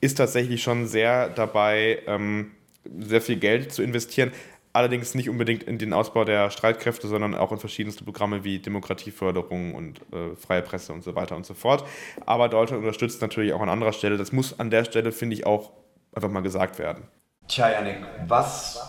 ist 0.00 0.16
tatsächlich 0.16 0.62
schon 0.62 0.86
sehr 0.86 1.28
dabei, 1.28 2.02
ähm, 2.06 2.52
sehr 2.98 3.20
viel 3.20 3.36
Geld 3.36 3.72
zu 3.72 3.82
investieren 3.82 4.32
allerdings 4.76 5.14
nicht 5.14 5.30
unbedingt 5.30 5.62
in 5.62 5.78
den 5.78 5.94
Ausbau 5.94 6.24
der 6.24 6.50
Streitkräfte, 6.50 7.08
sondern 7.08 7.34
auch 7.34 7.50
in 7.50 7.58
verschiedenste 7.58 8.04
Programme 8.04 8.44
wie 8.44 8.58
Demokratieförderung 8.58 9.74
und 9.74 10.00
äh, 10.12 10.36
freie 10.36 10.60
Presse 10.60 10.92
und 10.92 11.02
so 11.02 11.14
weiter 11.14 11.34
und 11.34 11.46
so 11.46 11.54
fort. 11.54 11.88
Aber 12.26 12.48
Deutschland 12.50 12.82
unterstützt 12.82 13.22
natürlich 13.22 13.54
auch 13.54 13.62
an 13.62 13.70
anderer 13.70 13.94
Stelle. 13.94 14.18
Das 14.18 14.32
muss 14.32 14.60
an 14.60 14.70
der 14.70 14.84
Stelle, 14.84 15.12
finde 15.12 15.34
ich, 15.34 15.46
auch 15.46 15.72
einfach 16.12 16.30
mal 16.30 16.42
gesagt 16.42 16.78
werden. 16.78 17.04
Tja, 17.48 17.70
Janik, 17.70 17.98
was 18.26 18.80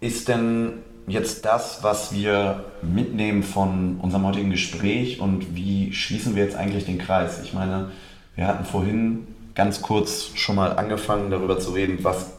ist 0.00 0.26
denn 0.26 0.78
jetzt 1.06 1.44
das, 1.44 1.82
was 1.82 2.14
wir 2.14 2.64
mitnehmen 2.80 3.42
von 3.42 3.98
unserem 4.00 4.26
heutigen 4.26 4.50
Gespräch 4.50 5.20
und 5.20 5.54
wie 5.54 5.92
schließen 5.92 6.34
wir 6.34 6.42
jetzt 6.42 6.56
eigentlich 6.56 6.86
den 6.86 6.96
Kreis? 6.96 7.42
Ich 7.42 7.52
meine, 7.52 7.90
wir 8.34 8.46
hatten 8.46 8.64
vorhin 8.64 9.26
ganz 9.54 9.82
kurz 9.82 10.30
schon 10.34 10.56
mal 10.56 10.78
angefangen, 10.78 11.30
darüber 11.30 11.58
zu 11.58 11.72
reden, 11.72 11.98
was 12.02 12.32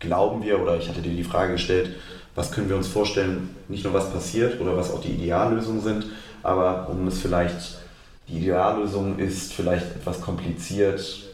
glauben 0.00 0.42
wir, 0.42 0.60
oder 0.60 0.76
ich 0.76 0.88
hatte 0.88 1.02
dir 1.02 1.14
die 1.14 1.22
Frage 1.22 1.52
gestellt, 1.52 1.94
was 2.34 2.50
können 2.50 2.68
wir 2.68 2.76
uns 2.76 2.88
vorstellen, 2.88 3.54
nicht 3.68 3.84
nur 3.84 3.94
was 3.94 4.12
passiert 4.12 4.60
oder 4.60 4.76
was 4.76 4.90
auch 4.90 5.00
die 5.00 5.12
Ideallösungen 5.12 5.82
sind, 5.82 6.06
aber 6.42 6.88
um 6.88 7.06
es 7.06 7.20
vielleicht, 7.20 7.78
die 8.26 8.38
Ideallösung 8.38 9.20
ist 9.20 9.52
vielleicht 9.52 9.86
etwas 9.94 10.20
kompliziert 10.20 11.28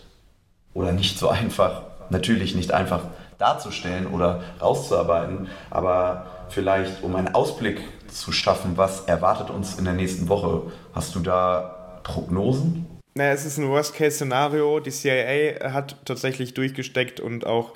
oder 0.74 0.92
nicht 0.92 1.18
so 1.18 1.30
einfach, 1.30 1.84
natürlich 2.10 2.54
nicht 2.54 2.72
einfach 2.72 3.04
darzustellen 3.42 4.06
oder 4.06 4.42
rauszuarbeiten, 4.60 5.48
aber 5.70 6.26
vielleicht 6.48 7.02
um 7.02 7.16
einen 7.16 7.34
Ausblick 7.34 7.80
zu 8.08 8.30
schaffen, 8.32 8.76
was 8.76 9.02
erwartet 9.06 9.50
uns 9.50 9.78
in 9.78 9.84
der 9.84 9.94
nächsten 9.94 10.28
Woche. 10.28 10.70
Hast 10.94 11.14
du 11.14 11.20
da 11.20 12.00
Prognosen? 12.04 12.86
Naja, 13.14 13.32
es 13.32 13.44
ist 13.44 13.58
ein 13.58 13.68
Worst-Case-Szenario. 13.68 14.80
Die 14.80 14.90
CIA 14.90 15.72
hat 15.72 15.96
tatsächlich 16.04 16.54
durchgesteckt 16.54 17.20
und 17.20 17.46
auch 17.46 17.72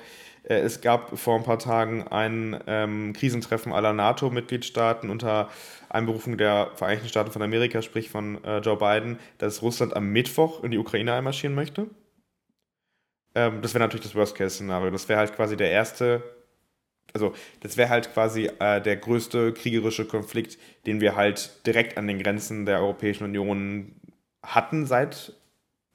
äh, 0.47 0.55
es 0.55 0.81
gab 0.81 1.17
vor 1.17 1.35
ein 1.35 1.43
paar 1.43 1.59
Tagen 1.59 2.07
ein 2.07 2.59
ähm, 2.67 3.13
Krisentreffen 3.13 3.73
aller 3.73 3.93
NATO-Mitgliedstaaten 3.93 5.09
unter 5.09 5.49
Einberufung 5.89 6.37
der 6.37 6.71
Vereinigten 6.75 7.09
Staaten 7.09 7.31
von 7.31 7.41
Amerika, 7.41 7.81
sprich 7.81 8.09
von 8.09 8.43
äh, 8.43 8.59
Joe 8.59 8.77
Biden, 8.77 9.19
dass 9.37 9.61
Russland 9.61 9.95
am 9.95 10.11
Mittwoch 10.11 10.63
in 10.63 10.71
die 10.71 10.77
Ukraine 10.77 11.13
einmarschieren 11.13 11.55
möchte. 11.55 11.87
Ähm, 13.37 13.61
das 13.61 13.75
wäre 13.75 13.83
natürlich 13.83 14.05
das 14.05 14.15
Worst-Case-Szenario. 14.15 14.89
Das 14.89 15.07
wäre 15.07 15.19
halt 15.19 15.35
quasi 15.35 15.55
der 15.55 15.69
erste, 15.69 16.23
also 17.13 17.33
das 17.59 17.77
wäre 17.77 17.89
halt 17.89 18.11
quasi 18.11 18.49
äh, 18.59 18.81
der 18.81 18.97
größte 18.97 19.53
kriegerische 19.53 20.05
Konflikt, 20.05 20.57
den 20.87 21.01
wir 21.01 21.15
halt 21.15 21.51
direkt 21.67 21.99
an 21.99 22.07
den 22.07 22.17
Grenzen 22.17 22.65
der 22.65 22.79
Europäischen 22.79 23.25
Union 23.25 23.93
hatten 24.43 24.87
seit 24.87 25.33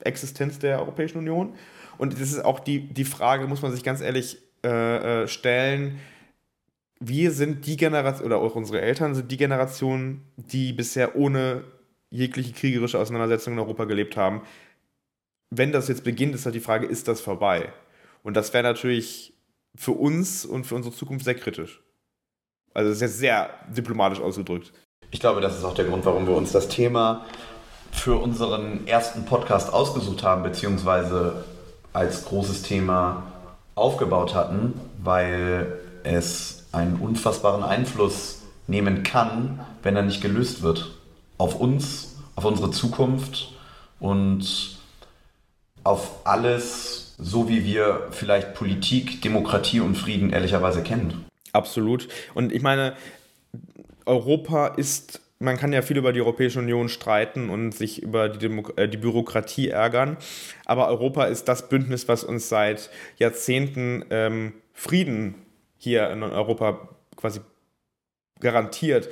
Existenz 0.05 0.61
der 0.61 0.78
Europäischen 0.78 1.18
Union. 1.18 1.55
Und 1.99 2.12
das 2.12 2.20
ist 2.20 2.45
auch 2.45 2.61
die, 2.61 2.80
die 2.80 3.05
Frage, 3.05 3.49
muss 3.49 3.62
man 3.62 3.72
sich 3.72 3.82
ganz 3.82 4.01
ehrlich 4.01 4.38
äh, 4.64 5.22
äh, 5.22 5.28
stellen. 5.28 5.99
Wir 7.01 7.32
sind 7.32 7.66
die 7.66 7.76
Generation, 7.76 8.26
oder 8.26 8.38
auch 8.38 8.55
unsere 8.55 8.80
Eltern 8.80 9.16
sind 9.16 9.32
die 9.32 9.36
Generation, 9.36 10.22
die 10.36 10.72
bisher 10.72 11.16
ohne 11.16 11.64
jegliche 12.11 12.53
kriegerische 12.53 13.01
Auseinandersetzung 13.01 13.55
in 13.55 13.59
Europa 13.59 13.84
gelebt 13.86 14.16
haben. 14.16 14.43
Wenn 15.55 15.70
das 15.70 15.88
jetzt 15.88 16.03
beginnt, 16.03 16.34
ist 16.34 16.46
halt 16.46 16.55
die 16.55 16.61
Frage, 16.61 16.86
ist 16.86 17.09
das 17.09 17.20
vorbei? 17.20 17.74
Und 18.22 18.38
das 18.38 18.55
wäre 18.55 18.62
natürlich 18.62 19.34
für 19.74 19.92
uns 19.92 20.46
und 20.46 20.64
für 20.64 20.74
unsere 20.74 20.94
Zukunft 20.94 21.26
sehr 21.26 21.34
kritisch. 21.34 21.82
Also 22.72 22.88
das 22.88 22.96
ist 22.96 23.03
jetzt 23.03 23.18
sehr 23.18 23.50
diplomatisch 23.68 24.18
ausgedrückt. 24.18 24.72
Ich 25.11 25.20
glaube, 25.20 25.42
das 25.42 25.59
ist 25.59 25.64
auch 25.64 25.74
der 25.74 25.84
Grund, 25.84 26.07
warum 26.07 26.26
wir 26.26 26.34
uns 26.34 26.53
das 26.53 26.68
Thema 26.68 27.26
für 27.90 28.16
unseren 28.16 28.86
ersten 28.86 29.26
Podcast 29.26 29.70
ausgesucht 29.70 30.22
haben, 30.22 30.42
beziehungsweise 30.42 31.44
als 31.92 32.24
großes 32.24 32.62
Thema 32.62 33.24
aufgebaut 33.74 34.34
hatten, 34.34 34.80
weil 35.03 35.80
es 36.03 36.64
einen 36.72 36.96
unfassbaren 36.96 37.62
Einfluss 37.62 38.40
nehmen 38.68 39.03
kann, 39.03 39.61
wenn 39.82 39.96
er 39.96 40.03
nicht 40.03 40.22
gelöst 40.22 40.62
wird. 40.62 40.94
Auf 41.36 41.61
uns, 41.61 42.16
auf 42.36 42.46
unsere 42.46 42.70
Zukunft 42.70 43.53
und 44.00 44.80
auf 45.85 46.24
alles, 46.24 47.14
so 47.18 47.49
wie 47.49 47.64
wir 47.64 48.09
vielleicht 48.11 48.55
Politik, 48.55 49.22
Demokratie 49.22 49.80
und 49.80 49.97
Frieden 49.97 50.30
ehrlicherweise 50.30 50.83
kennen. 50.83 51.24
Absolut. 51.53 52.09
Und 52.35 52.53
ich 52.53 52.62
meine, 52.62 52.95
Europa 54.07 54.68
ist 54.68 55.20
man 55.43 55.57
kann 55.57 55.72
ja 55.72 55.83
viel 55.83 55.97
über 55.97 56.12
die 56.12 56.20
Europäische 56.20 56.61
Union 56.61 56.89
streiten 56.89 57.51
und 57.51 57.72
sich 57.72 58.01
über 58.01 58.28
die, 58.28 58.39
Demo 58.39 58.68
äh, 58.76 58.89
die 58.89 58.97
Bürokratie 58.97 59.68
ärgern, 59.68 60.16
aber 60.64 60.87
Europa 60.87 61.24
ist 61.24 61.49
das 61.49 61.68
Bündnis, 61.68 62.09
was 62.09 62.24
uns 62.24 62.49
seit 62.49 62.91
Jahrzehnten 63.18 64.05
ähm, 64.11 64.55
Frieden 64.72 65.35
hier 65.76 66.09
in 66.11 66.22
Europa 66.22 66.89
quasi 67.16 67.41
garantiert. 68.41 69.09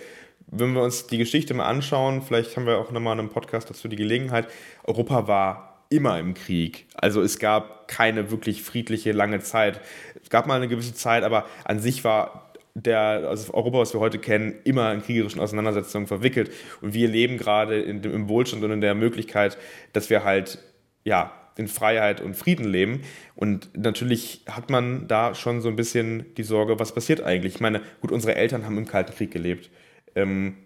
Wenn 0.46 0.72
wir 0.72 0.82
uns 0.82 1.06
die 1.06 1.18
Geschichte 1.18 1.52
mal 1.54 1.66
anschauen, 1.66 2.22
vielleicht 2.22 2.56
haben 2.56 2.66
wir 2.66 2.78
auch 2.78 2.90
nochmal 2.90 3.14
in 3.14 3.20
einem 3.20 3.28
Podcast 3.28 3.68
dazu 3.68 3.88
die 3.88 3.96
Gelegenheit, 3.96 4.48
Europa 4.84 5.26
war 5.26 5.69
immer 5.90 6.18
im 6.18 6.34
Krieg. 6.34 6.86
Also 6.94 7.20
es 7.20 7.38
gab 7.38 7.88
keine 7.88 8.30
wirklich 8.30 8.62
friedliche 8.62 9.12
lange 9.12 9.40
Zeit. 9.40 9.80
Es 10.22 10.30
gab 10.30 10.46
mal 10.46 10.54
eine 10.54 10.68
gewisse 10.68 10.94
Zeit, 10.94 11.24
aber 11.24 11.46
an 11.64 11.80
sich 11.80 12.04
war 12.04 12.52
der, 12.74 13.28
also 13.28 13.52
Europa, 13.52 13.78
was 13.78 13.92
wir 13.92 14.00
heute 14.00 14.18
kennen, 14.18 14.54
immer 14.64 14.92
in 14.92 15.02
kriegerischen 15.02 15.40
Auseinandersetzungen 15.40 16.06
verwickelt. 16.06 16.50
Und 16.80 16.94
wir 16.94 17.08
leben 17.08 17.36
gerade 17.36 17.80
in 17.80 18.00
dem, 18.02 18.14
im 18.14 18.28
Wohlstand 18.28 18.62
und 18.64 18.70
in 18.70 18.80
der 18.80 18.94
Möglichkeit, 18.94 19.58
dass 19.92 20.08
wir 20.08 20.24
halt, 20.24 20.58
ja, 21.04 21.32
in 21.56 21.68
Freiheit 21.68 22.20
und 22.20 22.36
Frieden 22.36 22.64
leben. 22.64 23.02
Und 23.34 23.76
natürlich 23.76 24.44
hat 24.48 24.70
man 24.70 25.08
da 25.08 25.34
schon 25.34 25.60
so 25.60 25.68
ein 25.68 25.76
bisschen 25.76 26.32
die 26.36 26.44
Sorge, 26.44 26.78
was 26.78 26.94
passiert 26.94 27.22
eigentlich? 27.22 27.56
Ich 27.56 27.60
meine, 27.60 27.82
gut, 28.00 28.12
unsere 28.12 28.36
Eltern 28.36 28.64
haben 28.64 28.78
im 28.78 28.86
Kalten 28.86 29.12
Krieg 29.12 29.30
gelebt. 29.30 29.68
Ähm, 30.14 30.56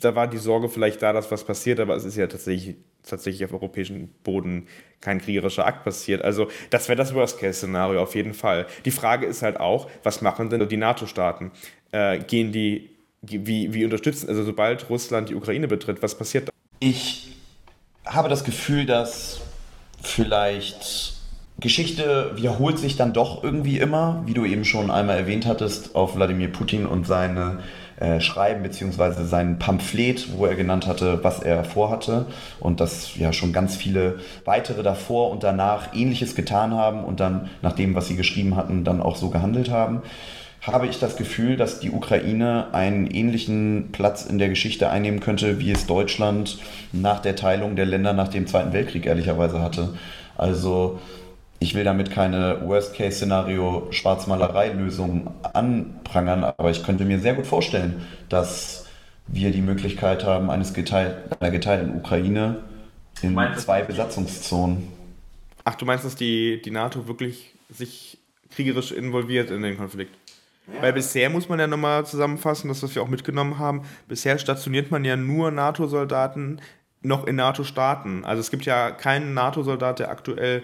da 0.00 0.14
war 0.14 0.26
die 0.26 0.38
Sorge 0.38 0.68
vielleicht 0.68 1.02
da, 1.02 1.12
dass 1.12 1.30
was 1.30 1.44
passiert, 1.44 1.80
aber 1.80 1.94
es 1.94 2.04
ist 2.04 2.16
ja 2.16 2.26
tatsächlich, 2.26 2.76
tatsächlich 3.06 3.44
auf 3.44 3.52
europäischem 3.52 4.08
Boden 4.22 4.66
kein 5.00 5.20
kriegerischer 5.20 5.66
Akt 5.66 5.84
passiert. 5.84 6.22
Also 6.22 6.48
das 6.70 6.88
wäre 6.88 6.96
das 6.96 7.14
Worst-Case-Szenario 7.14 8.02
auf 8.02 8.14
jeden 8.14 8.34
Fall. 8.34 8.66
Die 8.84 8.90
Frage 8.90 9.26
ist 9.26 9.42
halt 9.42 9.60
auch, 9.60 9.88
was 10.02 10.20
machen 10.20 10.50
denn 10.50 10.68
die 10.68 10.76
NATO-Staaten? 10.76 11.52
Äh, 11.92 12.18
gehen 12.18 12.52
die, 12.52 12.90
wie, 13.22 13.72
wie 13.72 13.84
unterstützen, 13.84 14.28
also 14.28 14.44
sobald 14.44 14.90
Russland 14.90 15.28
die 15.28 15.34
Ukraine 15.34 15.68
betritt, 15.68 16.02
was 16.02 16.16
passiert 16.16 16.48
da? 16.48 16.52
Ich 16.80 17.36
habe 18.04 18.28
das 18.28 18.44
Gefühl, 18.44 18.86
dass 18.86 19.40
vielleicht 20.02 21.14
Geschichte 21.58 22.32
wiederholt 22.34 22.78
sich 22.78 22.96
dann 22.96 23.12
doch 23.12 23.42
irgendwie 23.42 23.78
immer, 23.78 24.22
wie 24.26 24.34
du 24.34 24.44
eben 24.44 24.64
schon 24.64 24.90
einmal 24.90 25.16
erwähnt 25.16 25.46
hattest, 25.46 25.94
auf 25.94 26.16
Wladimir 26.16 26.48
Putin 26.48 26.86
und 26.86 27.06
seine 27.06 27.60
äh, 27.98 28.20
Schreiben 28.20 28.62
beziehungsweise 28.62 29.26
sein 29.26 29.58
Pamphlet, 29.58 30.36
wo 30.36 30.46
er 30.46 30.54
genannt 30.54 30.86
hatte, 30.86 31.22
was 31.22 31.40
er 31.40 31.64
vorhatte 31.64 32.26
und 32.60 32.80
dass 32.80 33.16
ja 33.16 33.32
schon 33.32 33.52
ganz 33.52 33.76
viele 33.76 34.20
weitere 34.44 34.82
davor 34.82 35.30
und 35.30 35.42
danach 35.42 35.94
ähnliches 35.94 36.34
getan 36.34 36.74
haben 36.74 37.04
und 37.04 37.20
dann 37.20 37.48
nach 37.62 37.72
dem, 37.72 37.94
was 37.94 38.08
sie 38.08 38.16
geschrieben 38.16 38.56
hatten, 38.56 38.84
dann 38.84 39.00
auch 39.00 39.16
so 39.16 39.30
gehandelt 39.30 39.70
haben 39.70 40.02
habe 40.66 40.86
ich 40.88 40.98
das 40.98 41.16
Gefühl, 41.16 41.56
dass 41.56 41.78
die 41.78 41.90
Ukraine 41.92 42.68
einen 42.72 43.06
ähnlichen 43.06 43.90
Platz 43.92 44.26
in 44.26 44.38
der 44.38 44.48
Geschichte 44.48 44.90
einnehmen 44.90 45.20
könnte, 45.20 45.60
wie 45.60 45.70
es 45.70 45.86
Deutschland 45.86 46.58
nach 46.92 47.20
der 47.20 47.36
Teilung 47.36 47.76
der 47.76 47.86
Länder 47.86 48.12
nach 48.12 48.28
dem 48.28 48.46
Zweiten 48.46 48.72
Weltkrieg 48.72 49.06
ehrlicherweise 49.06 49.62
hatte. 49.62 49.90
Also 50.36 50.98
ich 51.58 51.74
will 51.74 51.84
damit 51.84 52.10
keine 52.10 52.62
Worst-Case-Szenario 52.66 53.88
Schwarzmalerei-Lösung 53.90 55.32
anprangern, 55.42 56.44
aber 56.44 56.70
ich 56.70 56.82
könnte 56.84 57.04
mir 57.04 57.18
sehr 57.18 57.34
gut 57.34 57.46
vorstellen, 57.46 58.06
dass 58.28 58.86
wir 59.26 59.50
die 59.50 59.62
Möglichkeit 59.62 60.24
haben, 60.24 60.50
eines 60.50 60.74
geteilt, 60.74 61.16
einer 61.40 61.50
geteilten 61.50 61.96
Ukraine 61.96 62.62
in 63.22 63.34
meinst, 63.34 63.62
zwei 63.62 63.82
Besatzungszonen. 63.82 64.88
Ach, 65.64 65.74
du 65.74 65.84
meinst, 65.84 66.04
dass 66.04 66.14
die, 66.14 66.60
die 66.62 66.70
NATO 66.70 67.08
wirklich 67.08 67.54
sich 67.70 68.18
kriegerisch 68.50 68.92
involviert 68.92 69.50
in 69.50 69.62
den 69.62 69.76
Konflikt? 69.76 70.14
Ja. 70.72 70.82
Weil 70.82 70.92
bisher 70.92 71.30
muss 71.30 71.48
man 71.48 71.58
ja 71.58 71.66
nochmal 71.66 72.06
zusammenfassen, 72.06 72.68
das, 72.68 72.82
was 72.82 72.94
wir 72.94 73.02
auch 73.02 73.08
mitgenommen 73.08 73.58
haben, 73.58 73.82
bisher 74.08 74.38
stationiert 74.38 74.90
man 74.90 75.04
ja 75.04 75.16
nur 75.16 75.50
NATO-Soldaten 75.50 76.60
noch 77.02 77.26
in 77.26 77.36
NATO-Staaten. 77.36 78.24
Also 78.24 78.40
es 78.40 78.50
gibt 78.50 78.64
ja 78.64 78.90
keinen 78.90 79.34
NATO-Soldat, 79.34 80.00
der 80.00 80.10
aktuell 80.10 80.62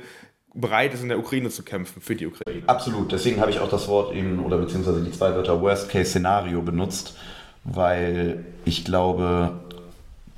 bereit 0.54 0.92
ist, 0.94 1.02
in 1.02 1.08
der 1.08 1.18
Ukraine 1.18 1.50
zu 1.50 1.62
kämpfen, 1.62 2.02
für 2.02 2.14
die 2.14 2.26
Ukraine. 2.26 2.62
Absolut, 2.66 3.12
deswegen 3.12 3.40
habe 3.40 3.50
ich 3.50 3.60
auch 3.60 3.70
das 3.70 3.88
Wort 3.88 4.14
eben, 4.14 4.44
oder 4.44 4.58
beziehungsweise 4.58 5.02
die 5.02 5.12
zwei 5.12 5.34
Wörter 5.34 5.60
Worst-Case-Szenario 5.60 6.62
benutzt, 6.62 7.16
weil 7.64 8.44
ich 8.64 8.84
glaube, 8.84 9.60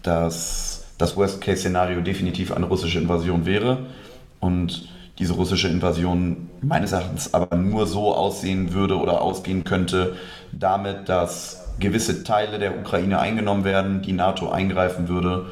dass 0.02 0.84
das 0.98 1.16
Worst-Case-Szenario 1.16 2.00
definitiv 2.00 2.52
eine 2.52 2.66
russische 2.66 2.98
Invasion 2.98 3.46
wäre 3.46 3.86
und 4.40 4.88
diese 5.18 5.34
russische 5.34 5.68
Invasion 5.68 6.50
meines 6.60 6.92
Erachtens 6.92 7.34
aber 7.34 7.56
nur 7.56 7.86
so 7.86 8.14
aussehen 8.14 8.72
würde 8.72 8.96
oder 8.96 9.22
ausgehen 9.22 9.64
könnte, 9.64 10.16
damit, 10.52 11.08
dass 11.08 11.64
gewisse 11.78 12.24
Teile 12.24 12.58
der 12.58 12.78
Ukraine 12.78 13.18
eingenommen 13.18 13.64
werden, 13.64 14.02
die 14.02 14.12
NATO 14.12 14.50
eingreifen 14.50 15.08
würde 15.08 15.46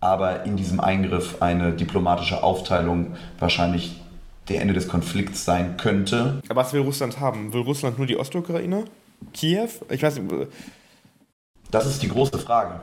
aber 0.00 0.44
in 0.44 0.56
diesem 0.56 0.80
Eingriff 0.80 1.40
eine 1.40 1.72
diplomatische 1.72 2.42
Aufteilung 2.42 3.16
wahrscheinlich 3.38 4.00
der 4.48 4.60
Ende 4.62 4.74
des 4.74 4.88
Konflikts 4.88 5.44
sein 5.44 5.76
könnte. 5.76 6.40
Aber 6.48 6.62
was 6.62 6.72
will 6.72 6.80
Russland 6.82 7.20
haben? 7.20 7.52
Will 7.52 7.62
Russland 7.62 7.98
nur 7.98 8.06
die 8.06 8.16
Ostukraine? 8.16 8.84
Kiew? 9.34 9.68
Ich 9.90 10.02
weiß 10.02 10.18
nicht. 10.18 10.48
Das 11.70 11.86
ist 11.86 12.02
die 12.02 12.08
große 12.08 12.38
Frage. 12.38 12.80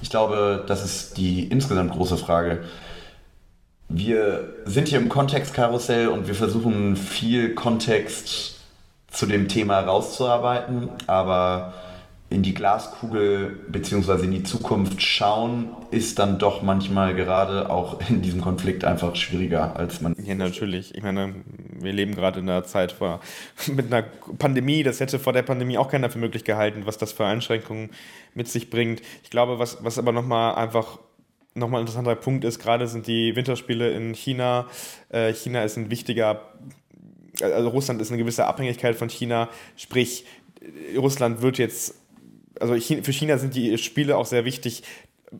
Ich 0.00 0.10
glaube, 0.10 0.64
das 0.66 0.84
ist 0.84 1.16
die 1.16 1.44
insgesamt 1.48 1.92
große 1.92 2.16
Frage. 2.16 2.64
Wir 3.88 4.54
sind 4.64 4.88
hier 4.88 4.98
im 4.98 5.08
Kontextkarussell 5.08 6.08
und 6.08 6.28
wir 6.28 6.34
versuchen 6.34 6.96
viel 6.96 7.54
Kontext 7.54 8.56
zu 9.10 9.26
dem 9.26 9.48
Thema 9.48 9.80
rauszuarbeiten, 9.80 10.90
aber 11.06 11.72
in 12.30 12.42
die 12.42 12.52
Glaskugel 12.52 13.58
bzw. 13.68 14.24
in 14.24 14.32
die 14.32 14.42
Zukunft 14.42 15.00
schauen, 15.00 15.70
ist 15.90 16.18
dann 16.18 16.38
doch 16.38 16.62
manchmal 16.62 17.14
gerade 17.14 17.70
auch 17.70 18.00
in 18.10 18.20
diesem 18.20 18.42
Konflikt 18.42 18.84
einfach 18.84 19.16
schwieriger, 19.16 19.76
als 19.76 20.02
man. 20.02 20.14
Ja, 20.22 20.34
natürlich. 20.34 20.94
Ich 20.94 21.02
meine, 21.02 21.34
wir 21.80 21.92
leben 21.92 22.14
gerade 22.14 22.40
in 22.40 22.48
einer 22.48 22.64
Zeit 22.64 22.92
vor, 22.92 23.20
mit 23.66 23.86
einer 23.86 24.02
Pandemie. 24.38 24.82
Das 24.82 25.00
hätte 25.00 25.18
vor 25.18 25.32
der 25.32 25.42
Pandemie 25.42 25.78
auch 25.78 25.88
keiner 25.88 26.10
für 26.10 26.18
möglich 26.18 26.44
gehalten, 26.44 26.82
was 26.84 26.98
das 26.98 27.12
für 27.12 27.24
Einschränkungen 27.24 27.90
mit 28.34 28.48
sich 28.48 28.68
bringt. 28.68 29.00
Ich 29.22 29.30
glaube, 29.30 29.58
was, 29.58 29.82
was 29.82 29.98
aber 29.98 30.12
nochmal 30.12 30.54
einfach 30.56 30.98
nochmal 31.54 31.80
ein 31.80 31.82
interessanter 31.86 32.14
Punkt 32.14 32.44
ist, 32.44 32.60
gerade 32.60 32.86
sind 32.86 33.06
die 33.06 33.34
Winterspiele 33.34 33.90
in 33.90 34.14
China. 34.14 34.66
Äh, 35.08 35.32
China 35.32 35.64
ist 35.64 35.76
ein 35.76 35.90
wichtiger, 35.90 36.42
also 37.40 37.70
Russland 37.70 38.00
ist 38.00 38.10
eine 38.10 38.18
gewisse 38.18 38.46
Abhängigkeit 38.46 38.94
von 38.94 39.08
China, 39.08 39.48
sprich, 39.76 40.24
Russland 40.96 41.42
wird 41.42 41.58
jetzt 41.58 41.94
also 42.60 42.74
für 42.74 43.12
China 43.12 43.38
sind 43.38 43.54
die 43.54 43.76
Spiele 43.78 44.16
auch 44.16 44.26
sehr 44.26 44.44
wichtig. 44.44 44.82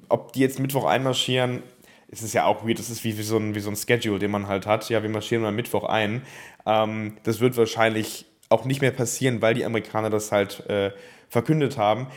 Ob 0.08 0.32
die 0.32 0.40
jetzt 0.40 0.58
Mittwoch 0.58 0.84
einmarschieren, 0.84 1.62
ist 2.08 2.22
es 2.22 2.32
ja 2.32 2.44
auch 2.46 2.66
weird. 2.66 2.78
Das 2.78 2.90
ist 2.90 3.04
wie, 3.04 3.16
wie, 3.18 3.22
so 3.22 3.36
ein, 3.36 3.54
wie 3.54 3.60
so 3.60 3.70
ein 3.70 3.76
Schedule, 3.76 4.18
den 4.18 4.30
man 4.30 4.48
halt 4.48 4.66
hat. 4.66 4.88
Ja, 4.88 5.02
wir 5.02 5.10
marschieren 5.10 5.44
am 5.44 5.56
Mittwoch 5.56 5.84
ein. 5.84 6.22
Ähm, 6.66 7.16
das 7.22 7.40
wird 7.40 7.56
wahrscheinlich 7.56 8.26
auch 8.48 8.64
nicht 8.64 8.80
mehr 8.80 8.90
passieren, 8.90 9.42
weil 9.42 9.54
die 9.54 9.64
Amerikaner 9.64 10.10
das 10.10 10.32
halt 10.32 10.66
äh, 10.68 10.92
verkündet 11.28 11.76
haben. 11.76 12.08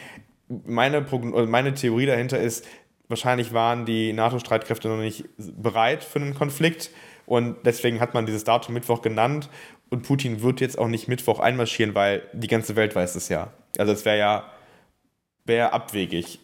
Meine, 0.47 1.05
meine 1.47 1.73
Theorie 1.73 2.05
dahinter 2.05 2.39
ist, 2.39 2.65
wahrscheinlich 3.07 3.53
waren 3.53 3.85
die 3.85 4.13
NATO-Streitkräfte 4.13 4.87
noch 4.87 4.97
nicht 4.97 5.25
bereit 5.37 6.03
für 6.03 6.19
einen 6.19 6.33
Konflikt 6.33 6.91
und 7.25 7.57
deswegen 7.65 7.99
hat 7.99 8.13
man 8.13 8.25
dieses 8.25 8.43
Datum 8.43 8.73
Mittwoch 8.73 9.01
genannt 9.01 9.49
und 9.89 10.03
Putin 10.03 10.41
wird 10.41 10.61
jetzt 10.61 10.77
auch 10.77 10.87
nicht 10.87 11.07
Mittwoch 11.07 11.39
einmarschieren, 11.39 11.93
weil 11.95 12.23
die 12.33 12.47
ganze 12.47 12.75
Welt 12.75 12.95
weiß 12.95 13.15
es 13.15 13.29
ja. 13.29 13.51
Also 13.77 13.91
es 13.91 14.05
wäre 14.05 14.17
ja 14.17 14.51
wäre 15.45 15.73
abwegig. 15.73 16.39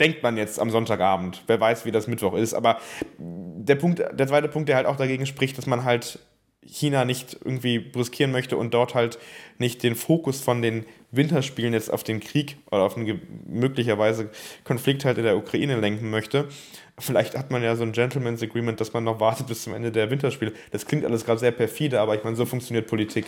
Denkt 0.00 0.22
man 0.22 0.36
jetzt 0.36 0.60
am 0.60 0.70
Sonntagabend. 0.70 1.42
Wer 1.46 1.60
weiß, 1.60 1.84
wie 1.84 1.90
das 1.90 2.06
Mittwoch 2.06 2.34
ist. 2.34 2.54
Aber 2.54 2.78
der 3.18 3.74
Punkt, 3.74 3.98
der 3.98 4.26
zweite 4.28 4.48
Punkt, 4.48 4.68
der 4.68 4.76
halt 4.76 4.86
auch 4.86 4.96
dagegen 4.96 5.26
spricht, 5.26 5.58
dass 5.58 5.66
man 5.66 5.84
halt 5.84 6.20
China 6.64 7.04
nicht 7.04 7.36
irgendwie 7.44 7.80
brüskieren 7.80 8.30
möchte 8.30 8.56
und 8.56 8.72
dort 8.72 8.94
halt 8.94 9.18
nicht 9.58 9.82
den 9.82 9.96
Fokus 9.96 10.40
von 10.40 10.62
den 10.62 10.86
Winterspielen 11.10 11.72
jetzt 11.72 11.92
auf 11.92 12.04
den 12.04 12.20
Krieg 12.20 12.56
oder 12.70 12.82
auf 12.82 12.96
einen 12.96 13.20
möglicherweise 13.46 14.30
Konflikt 14.62 15.04
halt 15.04 15.18
in 15.18 15.24
der 15.24 15.36
Ukraine 15.36 15.80
lenken 15.80 16.10
möchte. 16.10 16.48
Vielleicht 16.98 17.36
hat 17.36 17.50
man 17.50 17.62
ja 17.62 17.74
so 17.74 17.82
ein 17.82 17.92
Gentleman's 17.92 18.42
Agreement, 18.42 18.80
dass 18.80 18.92
man 18.92 19.02
noch 19.02 19.18
wartet 19.18 19.48
bis 19.48 19.64
zum 19.64 19.74
Ende 19.74 19.90
der 19.90 20.10
Winterspiele. 20.10 20.52
Das 20.70 20.86
klingt 20.86 21.04
alles 21.04 21.24
gerade 21.24 21.40
sehr 21.40 21.50
perfide, 21.50 22.00
aber 22.00 22.14
ich 22.14 22.22
meine, 22.22 22.36
so 22.36 22.46
funktioniert 22.46 22.86
Politik. 22.86 23.26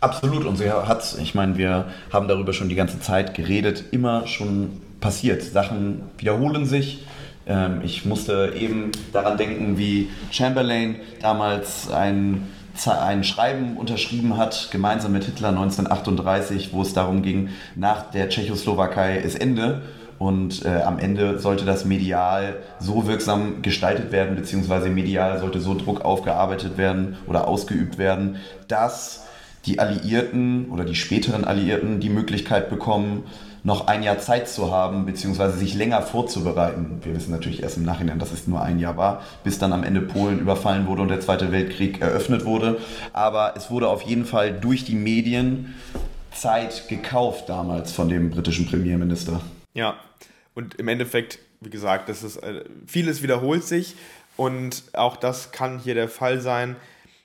Absolut, 0.00 0.44
und 0.44 0.56
sie 0.56 0.70
hat, 0.70 1.16
ich 1.20 1.34
meine, 1.34 1.58
wir 1.58 1.86
haben 2.12 2.28
darüber 2.28 2.52
schon 2.52 2.68
die 2.68 2.76
ganze 2.76 3.00
Zeit 3.00 3.34
geredet, 3.34 3.84
immer 3.90 4.28
schon 4.28 4.80
passiert. 5.00 5.42
Sachen 5.42 6.02
wiederholen 6.18 6.66
sich. 6.66 7.04
Ähm, 7.46 7.80
ich 7.82 8.04
musste 8.04 8.54
eben 8.56 8.92
daran 9.12 9.36
denken, 9.38 9.76
wie 9.76 10.08
Chamberlain 10.30 10.96
damals 11.20 11.90
ein, 11.90 12.46
ein 12.86 13.24
Schreiben 13.24 13.76
unterschrieben 13.76 14.36
hat, 14.36 14.68
gemeinsam 14.70 15.12
mit 15.12 15.24
Hitler 15.24 15.48
1938, 15.48 16.72
wo 16.72 16.82
es 16.82 16.94
darum 16.94 17.22
ging, 17.22 17.48
nach 17.74 18.10
der 18.12 18.28
Tschechoslowakei 18.28 19.18
ist 19.18 19.40
Ende. 19.40 19.82
Und 20.20 20.64
äh, 20.64 20.82
am 20.82 20.98
Ende 20.98 21.38
sollte 21.38 21.64
das 21.64 21.84
medial 21.84 22.56
so 22.80 23.06
wirksam 23.06 23.62
gestaltet 23.62 24.10
werden, 24.10 24.34
beziehungsweise 24.36 24.90
medial 24.90 25.38
sollte 25.38 25.60
so 25.60 25.74
Druck 25.74 26.04
aufgearbeitet 26.04 26.76
werden 26.76 27.16
oder 27.26 27.46
ausgeübt 27.46 27.98
werden, 27.98 28.36
dass 28.66 29.27
die 29.68 29.78
Alliierten 29.78 30.70
oder 30.70 30.84
die 30.84 30.94
späteren 30.94 31.44
Alliierten 31.44 32.00
die 32.00 32.08
Möglichkeit 32.08 32.70
bekommen, 32.70 33.24
noch 33.64 33.86
ein 33.86 34.02
Jahr 34.02 34.18
Zeit 34.18 34.48
zu 34.48 34.72
haben, 34.72 35.04
beziehungsweise 35.04 35.58
sich 35.58 35.74
länger 35.74 36.00
vorzubereiten. 36.00 37.00
Wir 37.02 37.14
wissen 37.14 37.32
natürlich 37.32 37.62
erst 37.62 37.76
im 37.76 37.84
Nachhinein, 37.84 38.18
dass 38.18 38.32
es 38.32 38.46
nur 38.46 38.62
ein 38.62 38.78
Jahr 38.78 38.96
war, 38.96 39.22
bis 39.44 39.58
dann 39.58 39.72
am 39.72 39.84
Ende 39.84 40.00
Polen 40.00 40.38
überfallen 40.38 40.86
wurde 40.86 41.02
und 41.02 41.08
der 41.08 41.20
Zweite 41.20 41.52
Weltkrieg 41.52 42.00
eröffnet 42.00 42.44
wurde. 42.44 42.80
Aber 43.12 43.54
es 43.56 43.70
wurde 43.70 43.88
auf 43.88 44.02
jeden 44.02 44.24
Fall 44.24 44.52
durch 44.52 44.84
die 44.84 44.94
Medien 44.94 45.74
Zeit 46.32 46.88
gekauft 46.88 47.48
damals 47.48 47.92
von 47.92 48.08
dem 48.08 48.30
britischen 48.30 48.66
Premierminister. 48.66 49.40
Ja, 49.74 49.96
und 50.54 50.76
im 50.76 50.88
Endeffekt, 50.88 51.40
wie 51.60 51.70
gesagt, 51.70 52.08
das 52.08 52.22
ist, 52.22 52.36
äh, 52.38 52.64
vieles 52.86 53.22
wiederholt 53.22 53.64
sich 53.64 53.96
und 54.36 54.84
auch 54.94 55.16
das 55.16 55.52
kann 55.52 55.78
hier 55.78 55.94
der 55.94 56.08
Fall 56.08 56.40
sein. 56.40 56.76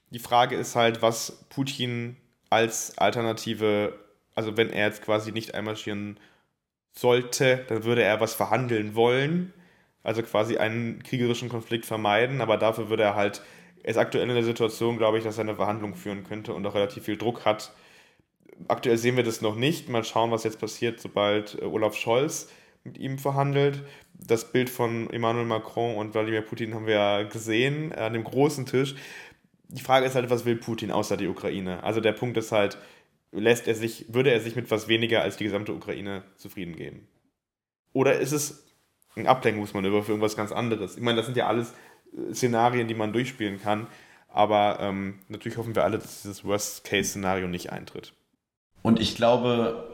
Die 0.10 0.20
Frage 0.20 0.56
ist 0.56 0.76
halt, 0.76 1.02
was 1.02 1.46
Putin 1.50 2.18
als 2.54 2.98
Alternative, 2.98 3.94
also 4.36 4.56
wenn 4.58 4.70
er 4.70 4.88
jetzt 4.88 5.02
quasi 5.02 5.32
nicht 5.32 5.56
einmarschieren 5.56 6.20
sollte, 6.92 7.66
dann 7.68 7.84
würde 7.84 8.04
er 8.04 8.20
was 8.20 8.36
verhandeln 8.36 8.96
wollen, 8.96 9.54
also 10.04 10.22
quasi 10.22 10.58
einen 10.58 11.02
kriegerischen 11.02 11.50
Konflikt 11.50 11.86
vermeiden, 11.86 12.42
aber 12.42 12.58
dafür 12.58 12.90
würde 12.90 13.04
er 13.04 13.16
halt, 13.16 13.42
er 13.82 13.90
ist 13.90 13.98
aktuell 13.98 14.30
in 14.30 14.36
der 14.36 14.44
Situation, 14.44 14.98
glaube 14.98 15.18
ich, 15.18 15.24
dass 15.24 15.38
er 15.38 15.46
eine 15.46 15.56
Verhandlung 15.56 15.96
führen 15.96 16.24
könnte 16.24 16.54
und 16.54 16.66
auch 16.68 16.76
relativ 16.76 17.06
viel 17.06 17.18
Druck 17.18 17.44
hat. 17.44 17.74
Aktuell 18.68 18.98
sehen 18.98 19.18
wir 19.18 19.24
das 19.24 19.42
noch 19.42 19.56
nicht. 19.56 19.90
Mal 19.90 20.04
schauen, 20.04 20.30
was 20.30 20.44
jetzt 20.44 20.60
passiert, 20.60 21.00
sobald 21.00 21.60
äh, 21.60 21.66
Olaf 21.66 21.96
Scholz 21.96 22.50
mit 22.84 22.98
ihm 22.98 23.18
verhandelt. 23.18 23.82
Das 24.14 24.52
Bild 24.52 24.70
von 24.70 25.10
Emmanuel 25.10 25.46
Macron 25.46 25.96
und 25.96 26.14
Wladimir 26.14 26.42
Putin 26.42 26.76
haben 26.76 26.86
wir 26.86 26.94
ja 26.94 27.24
gesehen 27.24 27.94
an 27.94 28.14
dem 28.14 28.24
großen 28.24 28.66
Tisch 28.66 28.96
die 29.74 29.82
Frage 29.82 30.06
ist 30.06 30.16
halt, 30.16 30.30
was 30.30 30.46
will 30.46 30.56
Putin 30.56 30.92
außer 30.92 31.18
die 31.18 31.28
Ukraine? 31.28 31.84
Also 31.84 32.00
der 32.00 32.12
Punkt 32.12 32.38
ist 32.38 32.52
halt, 32.52 32.78
lässt 33.32 33.68
er 33.68 33.76
sich, 33.76 34.14
würde 34.14 34.32
er 34.32 34.40
sich 34.40 34.56
mit 34.56 34.70
was 34.70 34.88
weniger 34.88 35.22
als 35.22 35.38
die 35.38 35.46
gesamte 35.46 35.74
Ukraine 35.74 36.24
zufrieden 36.36 36.76
geben? 36.76 37.08
Oder 37.92 38.20
ist 38.20 38.32
es 38.32 38.66
ein 39.16 39.28
Ablenkungsmanöver 39.28 40.04
für 40.04 40.12
irgendwas 40.12 40.36
ganz 40.36 40.52
anderes? 40.52 40.96
Ich 40.96 41.02
meine, 41.02 41.18
das 41.18 41.26
sind 41.26 41.38
ja 41.38 41.48
alles 41.48 41.74
äh, 42.16 42.34
Szenarien, 42.34 42.88
die 42.88 42.94
man 42.94 43.14
durchspielen 43.14 43.60
kann, 43.60 43.88
aber 44.30 44.78
ähm, 44.80 45.20
natürlich 45.28 45.58
hoffen 45.58 45.76
wir 45.76 45.84
alle, 45.84 45.98
dass 45.98 46.22
dieses 46.22 46.46
Worst-Case-Szenario 46.46 47.48
nicht 47.48 47.72
eintritt. 47.72 48.14
Und 48.84 49.00
ich 49.00 49.16
glaube, 49.16 49.90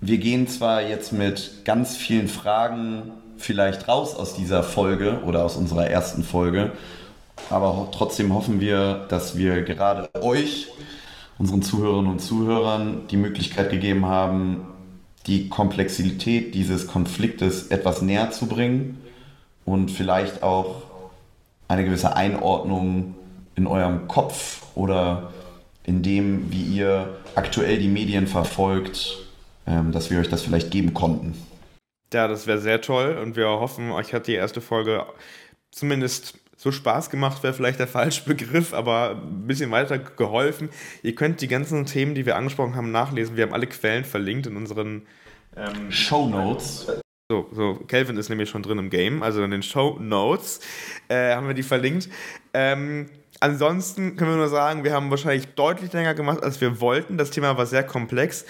wir 0.00 0.18
gehen 0.18 0.48
zwar 0.48 0.82
jetzt 0.82 1.12
mit 1.12 1.62
ganz 1.64 1.96
vielen 1.96 2.28
Fragen 2.28 3.12
vielleicht 3.36 3.86
raus 3.86 4.16
aus 4.16 4.34
dieser 4.34 4.64
Folge 4.64 5.22
oder 5.24 5.44
aus 5.44 5.56
unserer 5.56 5.88
ersten 5.88 6.24
Folge, 6.24 6.72
aber 7.50 7.88
trotzdem 7.92 8.34
hoffen 8.34 8.60
wir, 8.60 9.06
dass 9.08 9.36
wir 9.36 9.62
gerade 9.62 10.08
euch, 10.20 10.68
unseren 11.38 11.62
Zuhörerinnen 11.62 12.10
und 12.10 12.18
Zuhörern, 12.20 13.06
die 13.10 13.16
Möglichkeit 13.16 13.70
gegeben 13.70 14.06
haben, 14.06 14.66
die 15.26 15.48
Komplexität 15.48 16.54
dieses 16.54 16.86
Konfliktes 16.86 17.68
etwas 17.68 18.02
näher 18.02 18.30
zu 18.30 18.46
bringen 18.46 18.98
und 19.64 19.90
vielleicht 19.90 20.42
auch 20.42 20.82
eine 21.68 21.84
gewisse 21.84 22.16
Einordnung 22.16 23.14
in 23.54 23.66
eurem 23.66 24.08
Kopf 24.08 24.62
oder 24.74 25.32
in 25.84 26.02
dem, 26.02 26.50
wie 26.50 26.62
ihr 26.62 27.18
aktuell 27.34 27.78
die 27.78 27.88
Medien 27.88 28.26
verfolgt, 28.26 29.18
ähm, 29.66 29.92
dass 29.92 30.10
wir 30.10 30.20
euch 30.20 30.28
das 30.28 30.42
vielleicht 30.42 30.70
geben 30.70 30.94
konnten. 30.94 31.34
Ja, 32.12 32.26
das 32.26 32.46
wäre 32.46 32.58
sehr 32.58 32.80
toll 32.80 33.18
und 33.22 33.36
wir 33.36 33.48
hoffen, 33.48 33.90
euch 33.90 34.14
hat 34.14 34.26
die 34.26 34.34
erste 34.34 34.60
Folge 34.60 35.04
zumindest 35.70 36.38
so 36.58 36.72
Spaß 36.72 37.08
gemacht 37.08 37.42
wäre 37.44 37.54
vielleicht 37.54 37.78
der 37.78 37.86
falsche 37.86 38.24
Begriff, 38.24 38.74
aber 38.74 39.22
ein 39.22 39.46
bisschen 39.46 39.70
weiter 39.70 39.98
geholfen. 39.98 40.68
Ihr 41.02 41.14
könnt 41.14 41.40
die 41.40 41.48
ganzen 41.48 41.86
Themen, 41.86 42.14
die 42.14 42.26
wir 42.26 42.36
angesprochen 42.36 42.74
haben, 42.74 42.90
nachlesen. 42.90 43.36
Wir 43.36 43.44
haben 43.44 43.54
alle 43.54 43.68
Quellen 43.68 44.04
verlinkt 44.04 44.48
in 44.48 44.56
unseren 44.56 45.06
ähm, 45.56 45.90
Show 45.90 46.26
Notes. 46.28 46.86
So, 47.30 47.46
so, 47.52 47.74
Kelvin 47.86 48.16
ist 48.16 48.28
nämlich 48.28 48.50
schon 48.50 48.62
drin 48.62 48.78
im 48.78 48.90
Game, 48.90 49.22
also 49.22 49.42
in 49.44 49.50
den 49.50 49.62
Show 49.62 49.98
Notes 50.00 50.60
äh, 51.08 51.34
haben 51.34 51.46
wir 51.46 51.54
die 51.54 51.62
verlinkt. 51.62 52.08
Ähm, 52.54 53.06
ansonsten 53.38 54.16
können 54.16 54.32
wir 54.32 54.38
nur 54.38 54.48
sagen, 54.48 54.82
wir 54.82 54.92
haben 54.92 55.10
wahrscheinlich 55.10 55.46
deutlich 55.54 55.92
länger 55.92 56.14
gemacht, 56.14 56.42
als 56.42 56.60
wir 56.60 56.80
wollten. 56.80 57.18
Das 57.18 57.30
Thema 57.30 57.56
war 57.56 57.66
sehr 57.66 57.84
komplex 57.84 58.46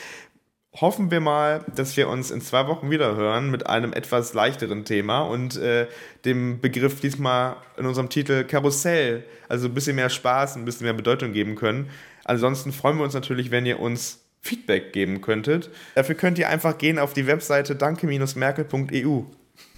hoffen 0.75 1.11
wir 1.11 1.21
mal, 1.21 1.65
dass 1.75 1.97
wir 1.97 2.09
uns 2.09 2.31
in 2.31 2.41
zwei 2.41 2.67
Wochen 2.67 2.91
wieder 2.91 3.17
hören 3.17 3.51
mit 3.51 3.67
einem 3.67 3.93
etwas 3.93 4.35
leichteren 4.35 4.85
Thema 4.85 5.23
und 5.23 5.57
äh, 5.57 5.87
dem 6.25 6.61
Begriff 6.61 7.01
diesmal 7.01 7.57
in 7.77 7.87
unserem 7.87 8.09
Titel 8.09 8.45
Karussell, 8.45 9.25
also 9.49 9.69
ein 9.69 9.75
bisschen 9.75 9.97
mehr 9.97 10.11
Spaß, 10.11 10.57
ein 10.57 10.65
bisschen 10.65 10.85
mehr 10.85 10.95
Bedeutung 10.95 11.33
geben 11.33 11.55
können. 11.55 11.91
Ansonsten 12.25 12.73
freuen 12.73 12.99
wir 12.99 13.05
uns 13.05 13.15
natürlich, 13.15 13.51
wenn 13.51 13.67
ihr 13.67 13.81
uns 13.81 14.21
Feedback 14.43 14.93
geben 14.93 15.21
könntet. 15.21 15.71
Dafür 15.95 16.15
könnt 16.15 16.39
ihr 16.39 16.49
einfach 16.49 16.79
gehen 16.79 16.99
auf 16.99 17.13
die 17.13 17.27
Webseite 17.27 17.75
danke-merkel.eu. 17.75 19.23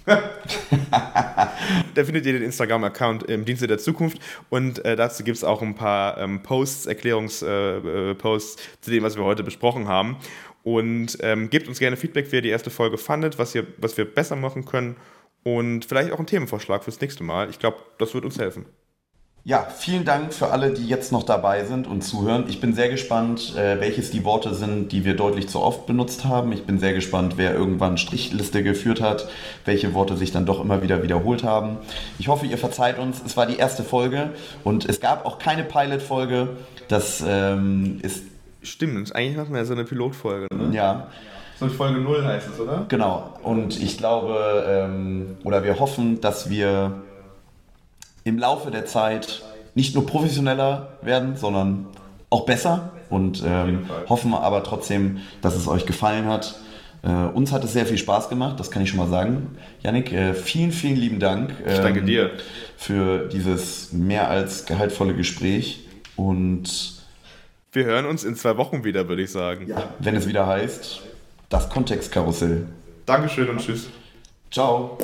da 1.95 2.03
findet 2.03 2.25
ihr 2.25 2.33
den 2.33 2.41
Instagram-Account 2.41 3.23
im 3.23 3.45
Dienste 3.45 3.67
der 3.67 3.77
Zukunft 3.77 4.19
und 4.49 4.83
äh, 4.83 4.95
dazu 4.95 5.23
gibt 5.23 5.37
es 5.37 5.43
auch 5.43 5.61
ein 5.61 5.75
paar 5.75 6.17
ähm, 6.17 6.41
Posts, 6.41 6.87
Erklärungsposts 6.87 7.43
äh, 7.43 8.59
äh 8.59 8.79
zu 8.81 8.91
dem, 8.91 9.03
was 9.03 9.15
wir 9.15 9.23
heute 9.23 9.43
besprochen 9.43 9.87
haben. 9.87 10.17
Und 10.63 11.17
ähm, 11.21 11.49
gebt 11.49 11.67
uns 11.67 11.79
gerne 11.79 11.97
Feedback, 11.97 12.31
wie 12.31 12.37
ihr 12.37 12.41
die 12.41 12.49
erste 12.49 12.69
Folge 12.69 12.97
fandet, 12.97 13.39
was, 13.39 13.55
ihr, 13.55 13.65
was 13.77 13.97
wir 13.97 14.05
besser 14.05 14.35
machen 14.35 14.65
können 14.65 14.95
und 15.43 15.85
vielleicht 15.85 16.11
auch 16.11 16.17
einen 16.17 16.27
Themenvorschlag 16.27 16.83
fürs 16.83 17.01
nächste 17.01 17.23
Mal. 17.23 17.49
Ich 17.49 17.59
glaube, 17.59 17.77
das 17.97 18.13
wird 18.13 18.25
uns 18.25 18.37
helfen. 18.37 18.65
Ja, 19.43 19.65
vielen 19.75 20.05
Dank 20.05 20.35
für 20.35 20.51
alle, 20.51 20.71
die 20.71 20.87
jetzt 20.87 21.11
noch 21.11 21.23
dabei 21.23 21.65
sind 21.65 21.87
und 21.87 22.03
zuhören. 22.03 22.45
Ich 22.47 22.61
bin 22.61 22.75
sehr 22.75 22.89
gespannt, 22.89 23.55
äh, 23.57 23.79
welches 23.79 24.11
die 24.11 24.23
Worte 24.23 24.53
sind, 24.53 24.91
die 24.91 25.03
wir 25.03 25.15
deutlich 25.15 25.49
zu 25.49 25.61
oft 25.61 25.87
benutzt 25.87 26.25
haben. 26.25 26.51
Ich 26.51 26.67
bin 26.67 26.77
sehr 26.77 26.93
gespannt, 26.93 27.33
wer 27.37 27.55
irgendwann 27.55 27.97
Strichliste 27.97 28.61
geführt 28.61 29.01
hat, 29.01 29.27
welche 29.65 29.95
Worte 29.95 30.15
sich 30.15 30.31
dann 30.31 30.45
doch 30.45 30.61
immer 30.61 30.83
wieder 30.83 31.01
wiederholt 31.01 31.43
haben. 31.43 31.77
Ich 32.19 32.27
hoffe, 32.27 32.45
ihr 32.45 32.59
verzeiht 32.59 32.99
uns. 32.99 33.19
Es 33.25 33.35
war 33.35 33.47
die 33.47 33.57
erste 33.57 33.83
Folge 33.83 34.29
und 34.63 34.87
es 34.87 34.99
gab 34.99 35.25
auch 35.25 35.39
keine 35.39 35.63
Pilot-Folge. 35.63 36.49
Das 36.87 37.23
ähm, 37.27 37.97
ist. 38.03 38.30
Stimmt, 38.63 39.15
eigentlich 39.15 39.37
hatten 39.37 39.51
wir 39.51 39.59
ja 39.59 39.65
so 39.65 39.73
eine 39.73 39.83
Pilotfolge, 39.83 40.47
ne? 40.55 40.75
Ja. 40.75 41.07
So 41.59 41.67
Folge 41.67 41.99
0 41.99 42.25
heißt 42.25 42.49
es, 42.53 42.59
oder? 42.59 42.85
Genau. 42.87 43.37
Und 43.43 43.81
ich 43.81 43.97
glaube, 43.97 44.65
ähm, 44.67 45.37
oder 45.43 45.63
wir 45.63 45.79
hoffen, 45.79 46.19
dass 46.19 46.49
wir 46.49 47.03
im 48.23 48.39
Laufe 48.39 48.71
der 48.71 48.85
Zeit 48.85 49.43
nicht 49.75 49.93
nur 49.93 50.05
professioneller 50.05 50.97
werden, 51.01 51.35
sondern 51.37 51.87
auch 52.31 52.45
besser 52.45 52.93
und 53.09 53.43
ähm, 53.45 53.85
hoffen 54.09 54.33
aber 54.33 54.63
trotzdem, 54.63 55.19
dass 55.41 55.55
es 55.55 55.67
euch 55.67 55.85
gefallen 55.85 56.25
hat. 56.25 56.55
Äh, 57.03 57.09
uns 57.09 57.51
hat 57.51 57.63
es 57.63 57.73
sehr 57.73 57.85
viel 57.85 57.97
Spaß 57.97 58.29
gemacht, 58.29 58.59
das 58.59 58.71
kann 58.71 58.81
ich 58.81 58.89
schon 58.89 58.99
mal 58.99 59.09
sagen. 59.09 59.57
Yannick, 59.83 60.11
äh, 60.11 60.33
vielen, 60.33 60.71
vielen 60.71 60.95
lieben 60.95 61.19
Dank. 61.19 61.51
Ähm, 61.65 61.73
ich 61.73 61.79
danke 61.79 61.99
ähm, 61.99 62.05
dir. 62.05 62.31
Für 62.77 63.27
dieses 63.27 63.91
mehr 63.91 64.29
als 64.29 64.65
gehaltvolle 64.65 65.13
Gespräch 65.13 65.87
und 66.15 67.00
wir 67.71 67.85
hören 67.85 68.05
uns 68.05 68.23
in 68.23 68.35
zwei 68.35 68.57
Wochen 68.57 68.83
wieder, 68.83 69.07
würde 69.07 69.21
ich 69.21 69.31
sagen. 69.31 69.67
Ja, 69.67 69.93
wenn 69.99 70.15
es 70.15 70.27
wieder 70.27 70.47
heißt, 70.47 71.01
das 71.49 71.69
Kontextkarussell. 71.69 72.67
Dankeschön 73.05 73.49
und 73.49 73.59
tschüss. 73.59 73.89
Ciao. 74.49 74.97